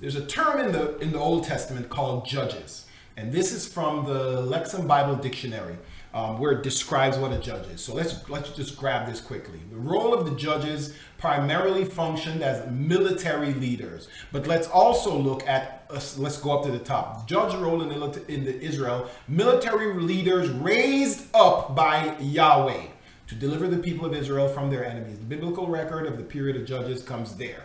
There's 0.00 0.14
a 0.14 0.24
term 0.24 0.60
in 0.60 0.72
the 0.72 0.96
in 0.98 1.12
the 1.12 1.18
Old 1.18 1.44
Testament 1.44 1.88
called 1.88 2.26
judges. 2.26 2.86
And 3.16 3.32
this 3.32 3.50
is 3.50 3.66
from 3.66 4.04
the 4.04 4.42
Lexham 4.42 4.86
Bible 4.86 5.16
Dictionary, 5.16 5.76
um, 6.18 6.38
where 6.38 6.50
it 6.50 6.62
describes 6.64 7.16
what 7.16 7.32
a 7.32 7.38
judge 7.38 7.68
is. 7.68 7.80
So 7.80 7.94
let's 7.94 8.28
let's 8.28 8.50
just 8.50 8.76
grab 8.76 9.06
this 9.06 9.20
quickly. 9.20 9.60
The 9.70 9.76
role 9.76 10.12
of 10.12 10.24
the 10.28 10.34
judges 10.34 10.94
primarily 11.16 11.84
functioned 11.84 12.42
as 12.42 12.68
military 12.70 13.54
leaders, 13.54 14.08
but 14.32 14.46
let's 14.46 14.66
also 14.66 15.16
look 15.16 15.46
at 15.46 15.86
uh, 15.90 16.00
let's 16.16 16.38
go 16.38 16.58
up 16.58 16.64
to 16.64 16.72
the 16.72 16.80
top. 16.80 17.28
Judge 17.28 17.54
role 17.54 17.82
in 17.82 17.88
the, 17.88 18.24
in 18.26 18.44
the 18.44 18.60
Israel 18.60 19.08
military 19.28 19.94
leaders 19.94 20.48
raised 20.50 21.26
up 21.34 21.76
by 21.76 22.16
Yahweh 22.18 22.86
to 23.28 23.34
deliver 23.36 23.68
the 23.68 23.78
people 23.78 24.04
of 24.04 24.12
Israel 24.12 24.48
from 24.48 24.70
their 24.70 24.84
enemies. 24.84 25.18
The 25.18 25.24
biblical 25.24 25.68
record 25.68 26.06
of 26.06 26.16
the 26.16 26.24
period 26.24 26.56
of 26.56 26.66
judges 26.66 27.02
comes 27.02 27.36
there. 27.36 27.62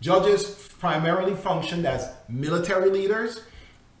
Judges 0.00 0.68
primarily 0.78 1.34
functioned 1.34 1.86
as 1.86 2.10
military 2.28 2.90
leaders 2.90 3.40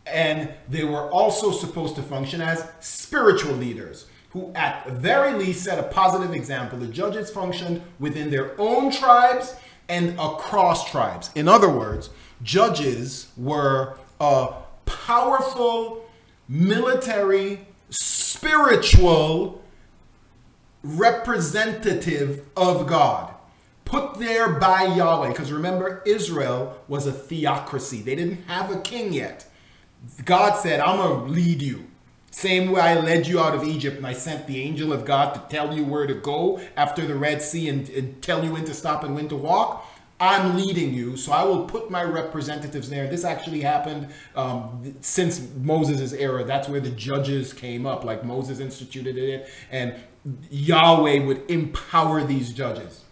and 0.06 0.52
they 0.68 0.84
were 0.84 1.10
also 1.10 1.50
supposed 1.50 1.96
to 1.96 2.02
function 2.02 2.40
as 2.40 2.66
spiritual 2.80 3.54
leaders 3.54 4.06
who, 4.30 4.52
at 4.54 4.88
very 4.90 5.32
least, 5.32 5.64
set 5.64 5.78
a 5.78 5.84
positive 5.84 6.34
example. 6.34 6.78
The 6.78 6.88
judges 6.88 7.30
functioned 7.30 7.82
within 8.00 8.30
their 8.30 8.60
own 8.60 8.90
tribes 8.90 9.54
and 9.88 10.18
across 10.18 10.90
tribes. 10.90 11.30
In 11.34 11.48
other 11.48 11.68
words, 11.68 12.10
judges 12.42 13.28
were 13.36 13.96
a 14.20 14.54
powerful 14.86 16.04
military, 16.48 17.66
spiritual 17.90 19.62
representative 20.82 22.44
of 22.56 22.86
God 22.86 23.34
put 23.84 24.18
there 24.18 24.48
by 24.48 24.84
Yahweh. 24.84 25.28
Because 25.28 25.52
remember, 25.52 26.02
Israel 26.04 26.78
was 26.88 27.06
a 27.06 27.12
theocracy, 27.12 28.02
they 28.02 28.16
didn't 28.16 28.42
have 28.44 28.70
a 28.70 28.80
king 28.80 29.12
yet. 29.12 29.46
God 30.24 30.54
said, 30.54 30.80
I'm 30.80 30.98
going 30.98 31.26
to 31.26 31.32
lead 31.32 31.62
you. 31.62 31.86
Same 32.30 32.72
way 32.72 32.80
I 32.80 32.98
led 32.98 33.28
you 33.28 33.38
out 33.38 33.54
of 33.54 33.62
Egypt 33.62 33.96
and 33.96 34.06
I 34.06 34.12
sent 34.12 34.48
the 34.48 34.60
angel 34.60 34.92
of 34.92 35.04
God 35.04 35.34
to 35.34 35.56
tell 35.56 35.72
you 35.72 35.84
where 35.84 36.06
to 36.06 36.14
go 36.14 36.60
after 36.76 37.06
the 37.06 37.14
Red 37.14 37.40
Sea 37.40 37.68
and, 37.68 37.88
and 37.90 38.20
tell 38.22 38.44
you 38.44 38.52
when 38.52 38.64
to 38.64 38.74
stop 38.74 39.04
and 39.04 39.14
when 39.14 39.28
to 39.28 39.36
walk. 39.36 39.86
I'm 40.18 40.56
leading 40.56 40.94
you, 40.94 41.16
so 41.16 41.32
I 41.32 41.44
will 41.44 41.64
put 41.66 41.90
my 41.90 42.02
representatives 42.02 42.88
there. 42.88 43.08
This 43.08 43.24
actually 43.24 43.60
happened 43.60 44.08
um, 44.36 44.96
since 45.00 45.46
Moses' 45.56 46.12
era. 46.12 46.44
That's 46.44 46.68
where 46.68 46.80
the 46.80 46.90
judges 46.90 47.52
came 47.52 47.84
up, 47.84 48.04
like 48.04 48.24
Moses 48.24 48.60
instituted 48.60 49.16
it, 49.16 49.48
and 49.70 49.94
Yahweh 50.50 51.24
would 51.24 51.50
empower 51.50 52.24
these 52.24 52.52
judges. 52.52 53.04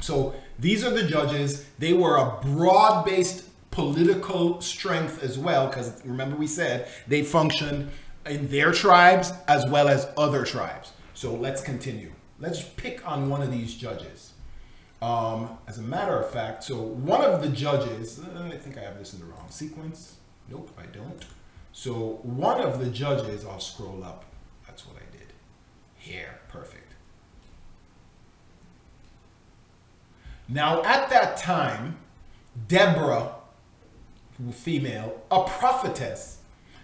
So 0.00 0.34
these 0.58 0.84
are 0.84 0.90
the 0.90 1.04
judges. 1.04 1.64
They 1.78 1.92
were 1.92 2.16
a 2.16 2.38
broad 2.42 3.04
based 3.04 3.45
political 3.76 4.58
strength 4.62 5.22
as 5.22 5.38
well, 5.38 5.66
because 5.66 6.00
remember 6.02 6.34
we 6.34 6.46
said 6.46 6.88
they 7.06 7.22
functioned 7.22 7.90
in 8.24 8.48
their 8.48 8.72
tribes 8.72 9.34
as 9.46 9.66
well 9.68 9.86
as 9.86 10.08
other 10.16 10.46
tribes. 10.46 10.92
So 11.12 11.34
let's 11.34 11.60
continue. 11.60 12.12
Let's 12.40 12.62
pick 12.62 13.06
on 13.06 13.28
one 13.28 13.42
of 13.42 13.50
these 13.50 13.74
judges. 13.74 14.32
Um, 15.02 15.58
as 15.68 15.76
a 15.76 15.82
matter 15.82 16.18
of 16.18 16.30
fact, 16.30 16.64
so 16.64 16.80
one 16.80 17.20
of 17.20 17.42
the 17.42 17.50
judges, 17.50 18.18
uh, 18.18 18.50
I 18.50 18.56
think 18.56 18.78
I 18.78 18.80
have 18.80 18.98
this 18.98 19.12
in 19.12 19.20
the 19.20 19.26
wrong 19.26 19.48
sequence. 19.50 20.16
Nope, 20.48 20.70
I 20.78 20.86
don't. 20.86 21.26
So 21.72 22.20
one 22.22 22.62
of 22.62 22.78
the 22.78 22.88
judges, 22.88 23.44
I'll 23.44 23.60
scroll 23.60 24.02
up. 24.02 24.24
That's 24.66 24.86
what 24.86 24.96
I 24.96 25.14
did. 25.14 25.34
Here, 25.98 26.38
perfect. 26.48 26.94
Now 30.48 30.82
at 30.82 31.10
that 31.10 31.36
time, 31.36 31.98
Deborah 32.68 33.35
female, 34.52 35.22
a 35.30 35.44
prophetess, 35.44 36.38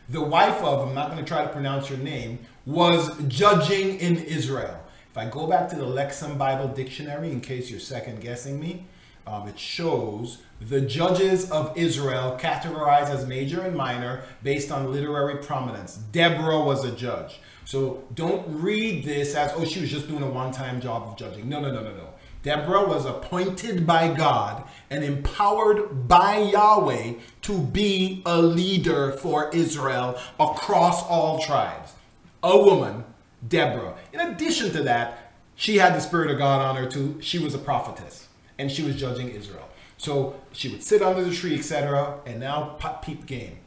the 0.09 0.23
wife 0.23 0.63
of, 0.63 0.89
I'm 0.89 0.95
not 0.95 1.11
going 1.11 1.23
to 1.23 1.29
try 1.29 1.43
to 1.43 1.49
pronounce 1.49 1.89
your 1.89 1.99
name, 1.99 2.41
was 2.67 3.11
judging 3.29 3.99
in 3.99 4.17
Israel. 4.17 4.79
If 5.11 5.19
I 5.19 5.27
go 5.29 5.47
back 5.47 5.69
to 5.71 5.77
the 5.77 5.85
Lexham 5.85 6.39
Bible 6.39 6.69
Dictionary, 6.69 7.31
in 7.31 7.41
case 7.41 7.71
you're 7.71 7.81
second 7.81 8.21
guessing 8.21 8.59
me, 8.59 8.87
um, 9.27 9.47
it 9.47 9.59
shows 9.59 10.39
the 10.61 10.81
judges 10.81 11.51
of 11.51 11.77
Israel 11.77 12.37
categorized 12.41 13.09
as 13.09 13.27
major 13.27 13.61
and 13.61 13.77
minor 13.77 14.23
based 14.43 14.73
on 14.73 14.93
literary 14.93 15.37
prominence. 15.37 15.97
Deborah 15.97 16.61
was 16.61 16.85
a 16.85 16.93
judge. 16.93 17.41
So 17.65 18.05
don't 18.15 18.45
read 18.49 19.05
this 19.05 19.35
as, 19.35 19.53
oh, 19.55 19.65
she 19.65 19.81
was 19.81 19.91
just 19.91 20.09
doing 20.09 20.23
a 20.23 20.31
one 20.31 20.53
time 20.53 20.81
job 20.81 21.05
of 21.05 21.17
judging. 21.17 21.49
No, 21.49 21.61
no, 21.61 21.71
no, 21.71 21.83
no, 21.83 21.95
no. 21.95 22.09
Deborah 22.43 22.87
was 22.87 23.07
appointed 23.07 23.87
by 23.87 24.13
God 24.13 24.65
and 24.91 25.05
empowered 25.05 26.09
by 26.09 26.39
Yahweh 26.39 27.15
to 27.43 27.59
be 27.59 28.23
a 28.27 28.43
leader 28.43 29.13
for 29.13 29.49
Israel 29.55 30.19
across 30.41 31.05
all 31.05 31.41
tribes. 31.41 31.95
A 32.43 32.59
woman, 32.59 33.05
Deborah. 33.47 33.95
In 34.13 34.21
addition 34.21 34.73
to 34.73 34.83
that, 34.83 35.33
she 35.55 35.79
had 35.79 35.95
the 35.95 36.01
Spirit 36.01 36.31
of 36.31 36.39
God 36.39 36.61
on 36.61 36.77
her 36.77 36.89
too. 36.89 37.17
She 37.21 37.39
was 37.39 37.55
a 37.55 37.59
prophetess 37.59 38.29
and 38.59 38.71
she 38.71 38.83
was 38.83 38.97
judging 38.97 39.29
Israel. 39.29 39.69
So 39.97 40.41
she 40.51 40.69
would 40.69 40.83
sit 40.83 41.01
under 41.01 41.23
the 41.23 41.33
tree, 41.33 41.55
etc. 41.55 42.19
And 42.27 42.41
now 42.41 42.77
peep 43.03 43.25
game. 43.25 43.59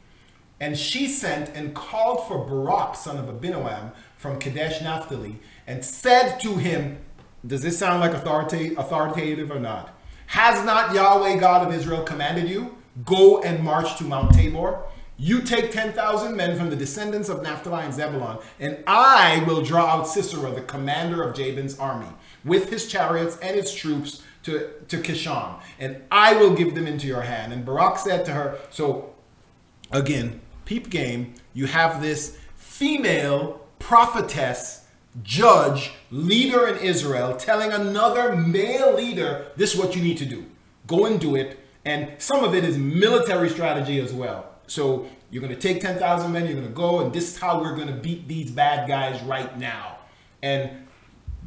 And 0.60 0.76
she 0.78 1.08
sent 1.08 1.54
and 1.54 1.74
called 1.74 2.26
for 2.26 2.46
Barak, 2.46 2.94
son 2.94 3.16
of 3.16 3.26
Abinoam, 3.26 3.92
from 4.16 4.38
Kadesh 4.38 4.82
Naphtali, 4.82 5.38
and 5.66 5.84
said 5.84 6.38
to 6.40 6.56
him, 6.56 6.98
does 7.46 7.62
this 7.62 7.78
sound 7.78 8.00
like 8.00 8.12
authoritative, 8.12 8.78
authoritative 8.78 9.50
or 9.50 9.60
not? 9.60 9.94
Has 10.28 10.64
not 10.64 10.94
Yahweh 10.94 11.36
God 11.36 11.66
of 11.66 11.74
Israel 11.74 12.02
commanded 12.02 12.48
you? 12.48 12.76
Go 13.04 13.42
and 13.42 13.62
march 13.62 13.96
to 13.98 14.04
Mount 14.04 14.34
Tabor. 14.34 14.82
You 15.18 15.40
take 15.40 15.70
10,000 15.70 16.36
men 16.36 16.58
from 16.58 16.68
the 16.68 16.76
descendants 16.76 17.28
of 17.28 17.42
Naphtali 17.42 17.84
and 17.84 17.94
Zebulun, 17.94 18.38
and 18.60 18.84
I 18.86 19.42
will 19.46 19.62
draw 19.62 19.86
out 19.86 20.06
Sisera, 20.06 20.50
the 20.50 20.60
commander 20.60 21.22
of 21.22 21.34
Jabin's 21.34 21.78
army, 21.78 22.08
with 22.44 22.68
his 22.68 22.86
chariots 22.86 23.38
and 23.38 23.56
his 23.56 23.72
troops 23.72 24.22
to, 24.42 24.70
to 24.88 24.98
Kishon, 24.98 25.58
and 25.78 26.02
I 26.10 26.34
will 26.34 26.54
give 26.54 26.74
them 26.74 26.86
into 26.86 27.06
your 27.06 27.22
hand. 27.22 27.52
And 27.52 27.64
Barak 27.64 27.98
said 27.98 28.24
to 28.26 28.32
her, 28.32 28.58
So 28.70 29.14
again, 29.90 30.40
peep 30.66 30.90
game, 30.90 31.34
you 31.54 31.66
have 31.66 32.02
this 32.02 32.38
female 32.54 33.60
prophetess 33.78 34.85
judge, 35.22 35.92
leader 36.10 36.66
in 36.66 36.78
Israel, 36.78 37.36
telling 37.36 37.72
another 37.72 38.36
male 38.36 38.94
leader, 38.94 39.46
this 39.56 39.74
is 39.74 39.80
what 39.80 39.96
you 39.96 40.02
need 40.02 40.18
to 40.18 40.26
do. 40.26 40.44
Go 40.86 41.06
and 41.06 41.20
do 41.20 41.36
it. 41.36 41.58
And 41.84 42.10
some 42.18 42.44
of 42.44 42.54
it 42.54 42.64
is 42.64 42.76
military 42.76 43.48
strategy 43.48 44.00
as 44.00 44.12
well. 44.12 44.50
So 44.66 45.08
you're 45.30 45.42
going 45.42 45.54
to 45.54 45.60
take 45.60 45.80
10,000 45.80 46.32
men, 46.32 46.44
you're 46.44 46.54
going 46.54 46.66
to 46.66 46.72
go, 46.72 47.00
and 47.00 47.12
this 47.12 47.34
is 47.34 47.38
how 47.38 47.60
we're 47.60 47.74
going 47.74 47.88
to 47.88 47.94
beat 47.94 48.26
these 48.28 48.50
bad 48.50 48.88
guys 48.88 49.22
right 49.22 49.56
now. 49.58 49.98
And 50.42 50.86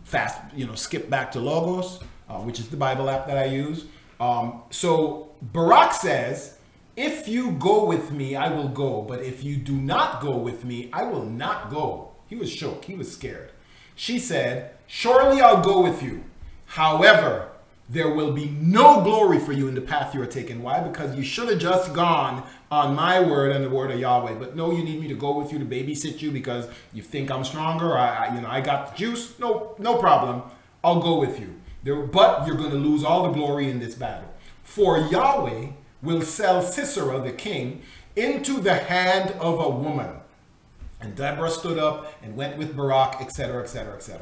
fast, 0.04 0.42
you 0.56 0.66
know, 0.66 0.76
skip 0.76 1.10
back 1.10 1.32
to 1.34 1.40
Logos, 1.40 2.02
uh, 2.30 2.40
which 2.40 2.60
is 2.60 2.70
the 2.70 2.78
Bible 2.78 3.10
app 3.10 3.28
that 3.28 3.38
I 3.38 3.46
use. 3.46 3.86
Um, 4.20 4.64
so 4.70 5.32
Barak 5.42 5.94
says, 5.94 6.58
if 6.96 7.28
you 7.28 7.52
go 7.52 7.86
with 7.86 8.12
me, 8.12 8.36
I 8.36 8.50
will 8.50 8.68
go. 8.68 9.02
But 9.02 9.22
if 9.22 9.44
you 9.44 9.56
do 9.56 9.74
not 9.74 10.22
go 10.22 10.38
with 10.38 10.66
me, 10.66 10.90
I 10.92 11.04
will 11.04 11.24
not 11.24 11.70
go. 11.70 12.12
He 12.28 12.36
was 12.36 12.52
shook. 12.52 12.86
He 12.86 12.96
was 12.96 13.12
scared. 13.12 13.52
She 14.00 14.18
said, 14.18 14.72
Surely 14.88 15.41
I'll 15.41 15.62
go 15.62 15.82
with 15.82 16.01
you. 16.01 16.24
However, 16.68 17.50
there 17.89 18.10
will 18.10 18.32
be 18.32 18.46
no 18.46 19.01
glory 19.01 19.39
for 19.39 19.51
you 19.51 19.68
in 19.68 19.75
the 19.75 19.82
path 19.82 20.15
you 20.15 20.22
are 20.22 20.25
taking. 20.25 20.63
Why? 20.63 20.79
Because 20.79 21.18
you 21.18 21.22
should 21.22 21.50
have 21.50 21.60
just 21.60 21.94
gone 21.94 22.48
on 22.72 22.96
my 22.96 23.20
word 23.20 23.53
and 23.53 23.65
the 23.65 23.70
word 23.70 23.91
of 23.91 24.00
Yahweh. 24.00 24.36
But 24.36 24.56
no, 24.56 24.72
you 24.72 24.86
need 24.86 25.01
me 25.01 25.10
to 25.10 25.15
go 25.15 25.38
with 25.38 25.51
you 25.51 25.60
to 25.60 25.65
babysit 25.65 26.22
you 26.22 26.32
because 26.32 26.70
you 26.94 27.01
think 27.01 27.29
I'm 27.29 27.44
stronger. 27.44 27.98
I, 27.98 28.27
I 28.27 28.36
you 28.36 28.39
know, 28.39 28.48
I 28.48 28.62
got 28.62 28.94
the 28.94 28.98
juice. 28.98 29.38
No, 29.38 29.75
no 29.77 29.98
problem. 29.98 30.44
I'll 30.82 31.01
go 31.01 31.20
with 31.20 31.38
you. 31.38 31.60
There, 31.84 31.98
but 31.98 32.48
you're 32.48 32.56
going 32.56 32.72
to 32.72 32.77
lose 32.77 33.03
all 33.03 33.24
the 33.24 33.34
glory 33.34 33.70
in 33.70 33.79
this 33.79 33.96
battle. 33.96 34.34
For 34.63 34.98
Yahweh 34.98 35.72
will 36.01 36.22
sell 36.22 36.62
Sisera, 36.62 37.20
the 37.20 37.34
king, 37.34 37.82
into 38.15 38.62
the 38.62 38.75
hand 38.75 39.32
of 39.41 39.60
a 39.60 39.70
woman. 39.70 40.22
And 41.01 41.15
Deborah 41.15 41.50
stood 41.50 41.77
up 41.77 42.13
and 42.22 42.36
went 42.36 42.58
with 42.58 42.75
Barak, 42.75 43.22
etc., 43.22 43.63
etc., 43.63 43.96
etc. 43.96 44.22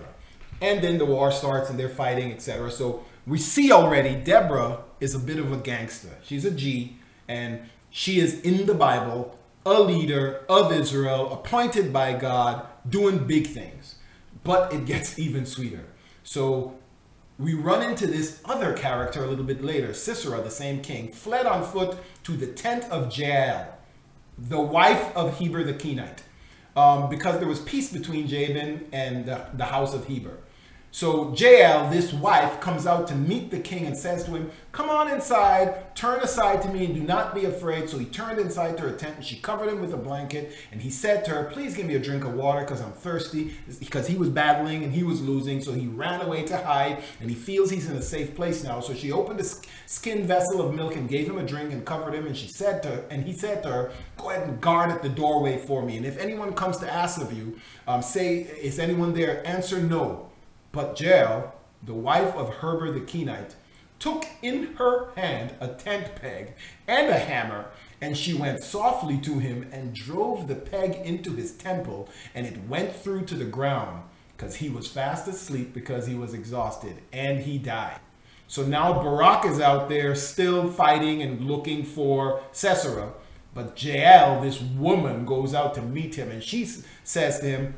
And 0.62 0.84
then 0.84 0.98
the 0.98 1.05
war 1.05 1.31
starts 1.31 1.69
and 1.69 1.79
they're 1.79 1.89
fighting, 1.89 2.31
etc. 2.31 2.72
So 2.72 3.03
we 3.25 3.38
see 3.38 3.72
already 3.72 4.15
Deborah 4.15 4.84
is 5.00 5.13
a 5.13 5.19
bit 5.19 5.38
of 5.38 5.51
a 5.51 5.57
gangster. 5.57 6.17
She's 6.24 6.46
a 6.46 6.51
G 6.51 6.98
and 7.27 7.62
she 7.89 8.19
is 8.19 8.41
in 8.41 8.65
the 8.65 8.74
Bible, 8.74 9.38
a 9.65 9.81
leader 9.81 10.46
of 10.48 10.72
Israel, 10.72 11.34
appointed 11.34 11.91
by 11.91 12.13
God, 12.13 12.65
doing 12.88 13.25
big 13.25 13.48
things. 13.48 13.96
But 14.43 14.74
it 14.74 14.86
gets 14.86 15.17
even 15.25 15.46
sweeter. 15.46 15.86
So 16.24 16.77
we 17.38 17.53
run 17.53 17.84
into 17.84 18.07
this 18.07 18.41
other 18.46 18.74
character 18.74 19.24
a 19.24 19.27
little 19.27 19.46
bit 19.46 19.63
later. 19.63 19.93
Sisera, 19.93 20.41
the 20.41 20.50
same 20.50 20.81
king, 20.81 21.12
fled 21.12 21.46
on 21.46 21.63
foot 21.63 21.98
to 22.24 22.31
the 22.34 22.48
tent 22.48 22.86
of 22.86 23.15
Jael, 23.15 23.77
the 24.38 24.60
wife 24.60 25.15
of 25.15 25.39
Heber 25.39 25.63
the 25.63 25.74
Kenite, 25.74 26.22
um, 26.77 27.10
because 27.10 27.39
there 27.39 27.48
was 27.48 27.60
peace 27.62 27.91
between 27.91 28.27
Jabin 28.27 28.88
and 28.93 29.25
the, 29.25 29.48
the 29.55 29.65
house 29.65 29.96
of 29.96 30.05
Heber. 30.05 30.38
So 30.91 31.34
Jael, 31.34 31.89
this 31.89 32.13
wife, 32.13 32.60
comes 32.62 32.88
out 32.88 33.08
to 33.10 33.15
meet 33.15 33.51
the 33.51 33.60
king 33.60 33.86
and 33.86 33.96
says 33.96 34.24
to 34.24 34.32
him, 34.32 34.50
Come 34.72 34.89
on 34.89 35.12
inside, 35.12 35.96
turn 35.96 36.22
aside 36.22 36.62
to 36.62 36.70
me, 36.70 36.86
and 36.86 36.96
do 36.96 37.01
not 37.01 37.36
be 37.36 37.46
afraid. 37.46 37.89
So 37.89 37.98
he 37.98 38.06
turned 38.06 38.39
inside 38.39 38.77
to 38.77 38.84
her 38.84 38.91
tent, 38.94 39.17
and 39.17 39.25
she 39.25 39.36
covered 39.36 39.70
him 39.70 39.82
with 39.82 39.94
a 39.94 39.98
blanket. 39.98 40.53
And 40.72 40.82
he 40.82 40.89
said 40.89 41.25
to 41.25 41.32
her, 41.32 41.44
Please 41.46 41.75
give 41.75 41.86
me 41.86 41.96
a 41.96 42.00
drink 42.00 42.24
of 42.24 42.34
water, 42.34 42.62
because 42.62 42.82
I'm 42.82 42.94
thirsty. 42.94 43.53
Because 43.79 44.08
he 44.08 44.15
was 44.15 44.29
battling 44.29 44.84
and 44.84 44.94
he 44.94 45.03
was 45.03 45.22
losing. 45.22 45.62
So 45.62 45.74
he 45.74 45.88
ran 45.88 46.22
away 46.22 46.44
to 46.44 46.58
hide, 46.58 47.03
and 47.20 47.29
he 47.29 47.36
feels 47.36 47.70
he's 47.70 47.89
in 47.89 47.98
a 47.98 48.01
safe 48.01 48.34
place 48.34 48.63
now. 48.63 48.79
So 48.79 48.94
she 48.94 49.12
opened 49.12 49.41
a 49.41 49.46
skin 49.86 50.25
vessel 50.25 50.62
of 50.62 50.74
milk 50.74 50.96
and 50.96 51.10
gave 51.10 51.27
him 51.27 51.38
a 51.38 51.44
drink 51.44 51.74
and 51.74 51.86
covered 51.86 52.15
him. 52.15 52.25
And 52.25 52.36
she 52.36 52.48
said 52.48 52.82
to 52.84 52.89
her, 52.89 53.06
and 53.12 53.25
he 53.25 53.34
said 53.34 53.62
to 53.63 53.70
her, 53.70 53.91
Go 54.15 54.29
ahead 54.29 54.48
and 54.48 54.62
guard 54.62 54.89
at 54.89 55.01
the 55.01 55.10
doorway 55.10 55.58
for 55.58 55.84
me. 55.84 55.98
And 55.98 56.06
if 56.06 56.17
anyone 56.17 56.53
comes 56.53 56.77
to 56.77 56.91
ask 56.91 57.20
of 57.20 57.34
you, 57.34 57.60
um, 57.88 58.01
say, 58.01 58.38
Is 58.38 58.79
anyone 58.79 59.13
there? 59.13 59.46
Answer 59.46 59.79
no 59.79 60.26
but 60.77 61.01
Jael, 61.01 61.55
the 61.81 61.96
wife 61.96 62.36
of 62.36 62.57
Heber 62.62 62.91
the 62.91 63.01
Kenite, 63.01 63.55
took 63.98 64.27
in 64.43 64.75
her 64.75 65.10
hand 65.15 65.55
a 65.60 65.69
tent 65.69 66.13
peg 66.22 66.53
and 66.88 67.10
a 67.10 67.17
hammer, 67.17 67.65
and 68.00 68.15
she 68.15 68.36
went 68.36 68.62
softly 68.62 69.17
to 69.17 69.39
him 69.39 69.67
and 69.72 69.96
drove 69.96 70.48
the 70.48 70.53
peg 70.53 70.93
into 71.03 71.31
his 71.31 71.53
temple, 71.53 72.10
and 72.36 72.46
it 72.46 72.67
went 72.67 72.96
through 72.96 73.25
to 73.25 73.34
the 73.34 73.43
ground, 73.43 74.03
because 74.36 74.57
he 74.57 74.69
was 74.69 74.88
fast 74.88 75.27
asleep 75.27 75.74
because 75.74 76.05
he 76.05 76.13
was 76.13 76.36
exhausted, 76.36 77.01
and 77.12 77.39
he 77.39 77.57
died. 77.57 78.00
So 78.48 78.63
now 78.63 79.01
Barak 79.01 79.46
is 79.46 79.60
out 79.60 79.89
there 79.89 80.13
still 80.13 80.69
fighting 80.69 81.24
and 81.24 81.48
looking 81.48 81.84
for 81.86 82.39
Sisera, 82.51 83.13
but 83.55 83.84
Jael, 83.84 84.41
this 84.41 84.62
woman, 84.62 85.25
goes 85.25 85.55
out 85.55 85.74
to 85.74 85.81
meet 85.81 86.13
him, 86.13 86.29
and 86.29 86.43
she 86.43 86.69
says 87.03 87.39
to 87.39 87.48
him, 87.48 87.74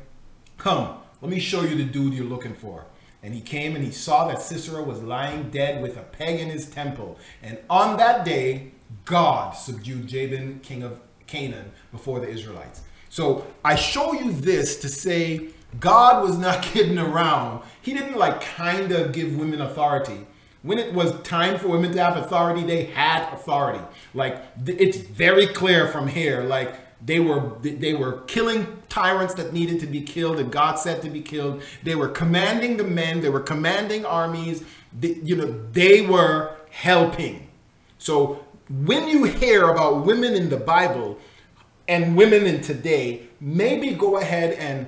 Come, 0.58 0.99
let 1.20 1.30
me 1.30 1.38
show 1.38 1.62
you 1.62 1.74
the 1.74 1.84
dude 1.84 2.14
you're 2.14 2.24
looking 2.24 2.54
for. 2.54 2.86
And 3.22 3.34
he 3.34 3.40
came 3.40 3.76
and 3.76 3.84
he 3.84 3.90
saw 3.90 4.26
that 4.28 4.40
Sisera 4.40 4.82
was 4.82 5.02
lying 5.02 5.50
dead 5.50 5.82
with 5.82 5.96
a 5.98 6.02
peg 6.02 6.40
in 6.40 6.48
his 6.48 6.66
temple. 6.66 7.18
And 7.42 7.58
on 7.68 7.98
that 7.98 8.24
day, 8.24 8.72
God 9.04 9.52
subdued 9.52 10.06
Jabin, 10.06 10.60
king 10.60 10.82
of 10.82 11.00
Canaan, 11.26 11.72
before 11.92 12.20
the 12.20 12.28
Israelites. 12.28 12.82
So 13.10 13.46
I 13.64 13.74
show 13.74 14.14
you 14.14 14.32
this 14.32 14.76
to 14.78 14.88
say 14.88 15.48
God 15.78 16.22
was 16.22 16.38
not 16.38 16.62
kidding 16.72 16.98
around. 16.98 17.62
He 17.82 17.92
didn't 17.92 18.16
like 18.16 18.40
kind 18.40 18.90
of 18.92 19.12
give 19.12 19.36
women 19.36 19.60
authority. 19.60 20.26
When 20.62 20.78
it 20.78 20.92
was 20.92 21.20
time 21.22 21.58
for 21.58 21.68
women 21.68 21.92
to 21.92 22.02
have 22.02 22.16
authority, 22.16 22.62
they 22.64 22.84
had 22.84 23.32
authority. 23.32 23.82
Like 24.14 24.42
it's 24.66 24.98
very 24.98 25.46
clear 25.46 25.88
from 25.88 26.08
here. 26.08 26.42
Like 26.42 26.74
they 27.04 27.20
were 27.20 27.52
they 27.60 27.94
were 27.94 28.20
killing 28.22 28.82
tyrants 28.88 29.34
that 29.34 29.52
needed 29.52 29.80
to 29.80 29.86
be 29.86 30.02
killed 30.02 30.38
and 30.38 30.52
God 30.52 30.78
said 30.78 31.02
to 31.02 31.10
be 31.10 31.20
killed. 31.20 31.62
They 31.82 31.94
were 31.94 32.08
commanding 32.08 32.76
the 32.76 32.84
men. 32.84 33.20
They 33.20 33.30
were 33.30 33.40
commanding 33.40 34.04
armies. 34.04 34.64
They, 34.98 35.14
you 35.22 35.36
know, 35.36 35.64
they 35.72 36.02
were 36.02 36.56
helping. 36.70 37.48
So 37.98 38.44
when 38.68 39.08
you 39.08 39.24
hear 39.24 39.70
about 39.70 40.04
women 40.04 40.34
in 40.34 40.50
the 40.50 40.56
Bible 40.56 41.18
and 41.88 42.16
women 42.16 42.46
in 42.46 42.60
today, 42.60 43.28
maybe 43.40 43.92
go 43.94 44.18
ahead 44.18 44.52
and 44.54 44.86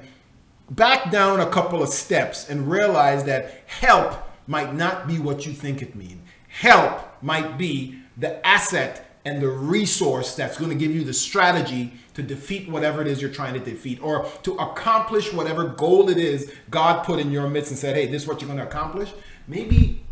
back 0.70 1.10
down 1.10 1.40
a 1.40 1.50
couple 1.50 1.82
of 1.82 1.88
steps 1.88 2.48
and 2.48 2.70
realize 2.70 3.24
that 3.24 3.62
help 3.66 4.22
might 4.46 4.74
not 4.74 5.06
be 5.06 5.18
what 5.18 5.46
you 5.46 5.52
think 5.52 5.82
it 5.82 5.94
means. 5.94 6.20
Help 6.48 7.22
might 7.22 7.56
be 7.56 7.98
the 8.16 8.44
asset 8.46 9.11
and 9.24 9.40
the 9.40 9.48
resource 9.48 10.34
that's 10.34 10.58
going 10.58 10.70
to 10.70 10.76
give 10.76 10.94
you 10.94 11.04
the 11.04 11.12
strategy 11.12 11.92
to 12.14 12.22
defeat 12.22 12.68
whatever 12.68 13.00
it 13.00 13.06
is 13.06 13.22
you're 13.22 13.30
trying 13.30 13.54
to 13.54 13.60
defeat 13.60 14.02
or 14.02 14.26
to 14.42 14.54
accomplish 14.56 15.32
whatever 15.32 15.64
goal 15.68 16.08
it 16.08 16.18
is 16.18 16.52
God 16.70 17.04
put 17.04 17.20
in 17.20 17.30
your 17.30 17.48
midst 17.48 17.70
and 17.70 17.78
said, 17.78 17.96
hey, 17.96 18.06
this 18.06 18.22
is 18.22 18.28
what 18.28 18.40
you're 18.40 18.48
going 18.48 18.58
to 18.58 18.66
accomplish. 18.66 19.12
Maybe 19.46 20.04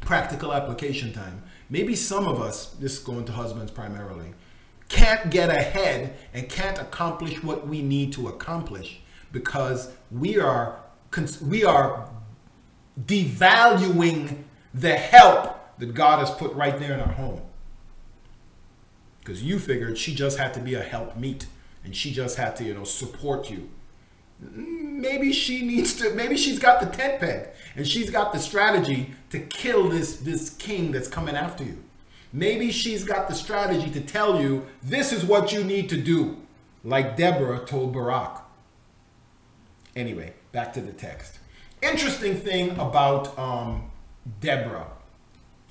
practical 0.00 0.52
application 0.52 1.12
time. 1.12 1.42
Maybe 1.68 1.94
some 1.94 2.26
of 2.26 2.40
us, 2.40 2.66
this 2.72 2.94
is 2.94 2.98
going 2.98 3.24
to 3.26 3.32
husbands 3.32 3.70
primarily, 3.70 4.34
can't 4.88 5.30
get 5.30 5.48
ahead 5.48 6.16
and 6.34 6.48
can't 6.48 6.78
accomplish 6.78 7.42
what 7.42 7.66
we 7.66 7.82
need 7.82 8.12
to 8.14 8.28
accomplish 8.28 9.00
because 9.30 9.92
we 10.10 10.38
are 10.38 10.78
we 11.42 11.64
are 11.64 12.08
devaluing 12.98 14.44
the 14.74 14.94
help 14.94 15.78
that 15.78 15.94
God 15.94 16.18
has 16.18 16.30
put 16.30 16.52
right 16.54 16.78
there 16.78 16.92
in 16.92 17.00
our 17.00 17.12
home 17.12 17.40
because 19.22 19.42
you 19.42 19.58
figured 19.58 19.96
she 19.96 20.14
just 20.14 20.38
had 20.38 20.52
to 20.54 20.60
be 20.60 20.74
a 20.74 20.82
help 20.82 21.16
meet 21.16 21.46
and 21.84 21.94
she 21.94 22.12
just 22.12 22.36
had 22.36 22.56
to 22.56 22.64
you 22.64 22.74
know 22.74 22.84
support 22.84 23.50
you. 23.50 23.68
Maybe 24.40 25.32
she 25.32 25.64
needs 25.64 25.94
to 25.94 26.10
maybe 26.14 26.36
she's 26.36 26.58
got 26.58 26.80
the 26.80 26.86
tent 26.86 27.20
peg 27.20 27.48
and 27.76 27.86
she's 27.86 28.10
got 28.10 28.32
the 28.32 28.38
strategy 28.38 29.14
to 29.30 29.38
kill 29.38 29.88
this 29.88 30.16
this 30.16 30.50
king 30.50 30.92
that's 30.92 31.08
coming 31.08 31.36
after 31.36 31.64
you. 31.64 31.78
Maybe 32.32 32.72
she's 32.72 33.04
got 33.04 33.28
the 33.28 33.34
strategy 33.34 33.90
to 33.90 34.00
tell 34.00 34.40
you 34.40 34.66
this 34.82 35.12
is 35.12 35.24
what 35.24 35.52
you 35.52 35.62
need 35.62 35.88
to 35.90 35.96
do 35.96 36.38
like 36.84 37.16
deborah 37.16 37.64
told 37.64 37.92
barak 37.92 38.42
anyway 39.94 40.34
back 40.50 40.72
to 40.72 40.80
the 40.80 40.92
text. 40.92 41.38
Interesting 41.80 42.36
thing 42.36 42.70
about 42.72 43.38
um, 43.38 43.90
deborah 44.40 44.88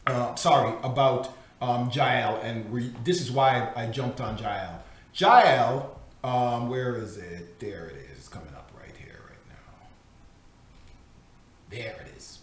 uh, 0.08 0.36
sorry 0.36 0.74
about 0.84 1.34
um, 1.62 1.92
Jael, 1.94 2.40
and 2.42 2.70
we, 2.72 2.92
this 3.04 3.22
is 3.22 3.32
why 3.32 3.72
I 3.76 3.86
jumped 3.88 4.20
on 4.20 4.38
Jael. 4.38 4.84
Jael, 5.14 6.00
um, 6.24 6.70
where 6.70 6.96
is 6.96 7.18
it? 7.18 7.60
There 7.60 7.86
it 7.86 7.98
is. 8.12 8.18
It's 8.18 8.28
coming 8.28 8.54
up 8.56 8.72
right 8.78 8.96
here, 8.98 9.20
right 9.30 9.48
now. 9.48 9.88
There 11.70 12.06
it 12.06 12.18
is. 12.18 12.40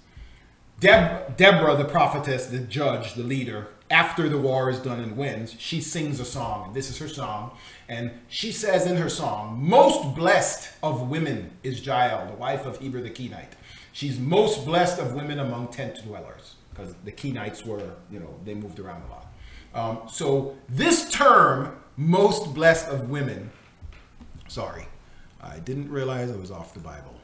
Deb- 0.80 1.36
Deborah, 1.36 1.76
the 1.76 1.84
prophetess, 1.84 2.46
the 2.46 2.60
judge, 2.60 3.14
the 3.14 3.24
leader, 3.24 3.68
after 3.90 4.28
the 4.28 4.38
war 4.38 4.70
is 4.70 4.78
done 4.78 5.00
and 5.00 5.16
wins, 5.16 5.56
she 5.58 5.80
sings 5.80 6.20
a 6.20 6.24
song. 6.24 6.72
This 6.74 6.90
is 6.90 6.98
her 6.98 7.08
song. 7.08 7.56
And 7.88 8.12
she 8.28 8.52
says 8.52 8.86
in 8.86 8.98
her 8.98 9.08
song, 9.08 9.58
Most 9.60 10.14
blessed 10.14 10.70
of 10.82 11.08
women 11.08 11.52
is 11.62 11.84
Jael, 11.84 12.26
the 12.26 12.34
wife 12.34 12.66
of 12.66 12.78
Heber 12.78 13.00
the 13.00 13.10
Kenite. 13.10 13.54
She's 13.92 14.18
most 14.18 14.64
blessed 14.64 15.00
of 15.00 15.14
women 15.14 15.38
among 15.40 15.68
tent 15.68 16.04
dwellers 16.04 16.54
because 16.78 16.94
the 17.04 17.12
Kenites 17.12 17.64
were, 17.66 17.94
you 18.10 18.20
know, 18.20 18.34
they 18.44 18.54
moved 18.54 18.78
around 18.78 19.02
a 19.02 19.10
lot. 19.10 19.26
Um, 19.74 20.08
so 20.08 20.56
this 20.68 21.10
term, 21.10 21.76
most 21.96 22.54
blessed 22.54 22.88
of 22.88 23.10
women, 23.10 23.50
sorry, 24.46 24.86
I 25.42 25.58
didn't 25.58 25.90
realize 25.90 26.30
I 26.30 26.36
was 26.36 26.50
off 26.50 26.74
the 26.74 26.80
Bible. 26.80 27.14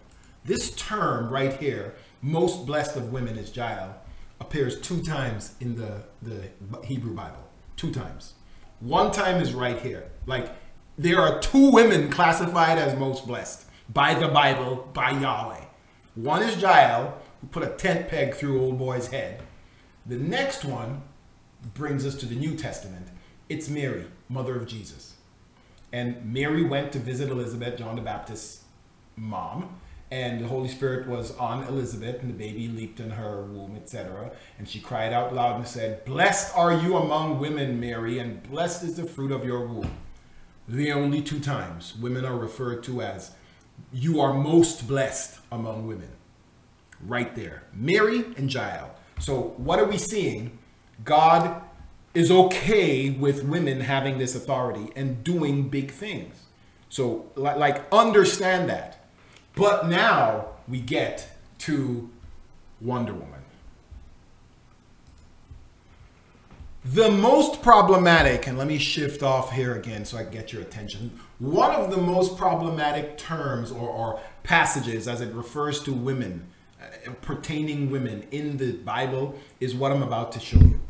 This 0.45 0.75
term 0.75 1.31
right 1.31 1.53
here, 1.55 1.95
most 2.21 2.67
blessed 2.67 2.97
of 2.97 3.13
women 3.13 3.39
is 3.39 3.55
Jael, 3.57 3.97
appears 4.41 4.81
two 4.81 5.03
times 5.03 5.55
in 5.61 5.77
the, 5.77 6.03
the 6.21 6.49
Hebrew 6.85 7.15
Bible. 7.15 7.45
Two 7.77 7.93
times. 7.93 8.35
One 8.81 9.11
time 9.11 9.41
is 9.41 9.55
right 9.55 9.81
here. 9.81 10.11
Like 10.27 10.51
there 10.99 11.21
are 11.21 11.41
two 11.41 11.71
women 11.71 12.11
classified 12.11 12.79
as 12.79 12.99
most 12.99 13.27
blessed 13.27 13.67
by 13.93 14.15
the 14.15 14.29
Bible, 14.29 14.89
by 14.93 15.11
Yahweh. 15.11 15.65
One 16.15 16.43
is 16.43 16.61
Jael, 16.61 17.21
put 17.51 17.63
a 17.63 17.71
tent 17.71 18.09
peg 18.09 18.35
through 18.35 18.61
old 18.61 18.79
boy's 18.79 19.09
head. 19.09 19.43
The 20.07 20.17
next 20.17 20.65
one 20.65 21.03
brings 21.75 22.05
us 22.05 22.15
to 22.17 22.27
the 22.27 22.35
New 22.35 22.55
Testament. 22.55 23.09
It's 23.49 23.69
Mary, 23.69 24.07
mother 24.29 24.57
of 24.57 24.67
Jesus. 24.67 25.15
And 25.93 26.33
Mary 26.33 26.65
went 26.65 26.93
to 26.93 26.99
visit 26.99 27.31
Elizabeth, 27.31 27.79
John 27.79 27.97
the 27.97 28.03
Baptist's 28.03 28.65
mom, 29.17 29.79
and 30.11 30.41
the 30.41 30.49
Holy 30.49 30.69
Spirit 30.69 31.09
was 31.09 31.37
on 31.37 31.65
Elizabeth, 31.65 32.21
and 32.21 32.31
the 32.31 32.37
baby 32.37 32.69
leaped 32.69 33.01
in 33.01 33.11
her 33.11 33.43
womb, 33.43 33.77
etc. 33.77 34.33
And 34.59 34.69
she 34.69 34.81
cried 34.81 35.13
out 35.13 35.35
loud 35.35 35.57
and 35.57 35.67
said, 35.67 36.05
Blessed 36.05 36.57
are 36.57 36.73
you 36.73 36.97
among 36.97 37.39
women, 37.39 37.81
Mary, 37.81 38.19
and 38.19 38.43
blessed 38.43 38.83
is 38.85 38.97
the 38.97 39.05
fruit 39.05 39.33
of 39.33 39.45
your 39.45 39.67
womb. 39.67 39.91
The 40.69 40.93
only 40.93 41.21
two 41.21 41.41
times 41.41 41.97
women 41.97 42.25
are 42.25 42.37
referred 42.37 42.83
to 42.85 43.03
as, 43.03 43.33
You 43.93 44.21
are 44.21 44.35
most 44.35 44.87
blessed 44.87 45.39
among 45.51 45.87
women. 45.87 46.11
Right 47.01 47.35
there. 47.35 47.65
Mary 47.73 48.25
and 48.37 48.53
Jael. 48.53 48.95
So, 49.21 49.55
what 49.57 49.79
are 49.79 49.85
we 49.85 49.99
seeing? 49.99 50.59
God 51.05 51.63
is 52.15 52.31
okay 52.31 53.11
with 53.11 53.45
women 53.45 53.81
having 53.81 54.19
this 54.19 54.35
authority 54.35 54.91
and 54.95 55.23
doing 55.25 55.69
big 55.69 55.91
things. 55.91 56.45
So, 56.89 57.27
like, 57.35 57.85
understand 57.93 58.69
that. 58.71 59.05
But 59.57 59.89
now 59.89 60.47
we 60.69 60.81
get 60.81 61.29
to 61.59 62.11
Wonder 62.81 63.13
Woman. 63.13 63.41
The 66.85 67.11
most 67.11 67.63
problematic, 67.63 68.47
and 68.47 68.59
let 68.59 68.67
me 68.67 68.77
shift 68.77 69.23
off 69.23 69.53
here 69.53 69.75
again 69.75 70.05
so 70.05 70.19
I 70.19 70.25
can 70.25 70.33
get 70.33 70.53
your 70.53 70.61
attention. 70.61 71.19
One 71.39 71.71
of 71.71 71.91
the 71.91 71.97
most 71.97 72.37
problematic 72.37 73.17
terms 73.17 73.73
or, 73.73 73.89
or 73.89 74.21
passages 74.43 75.09
as 75.09 75.23
it 75.23 75.33
refers 75.33 75.83
to 75.85 75.93
women, 75.95 76.47
pertaining 77.23 77.91
women 77.91 78.27
in 78.31 78.57
the 78.57 78.73
Bible, 78.73 79.39
is 79.61 79.75
what 79.75 79.93
I'm 79.93 80.03
about 80.03 80.33
to 80.33 80.41
show 80.41 80.59
you. 80.59 80.81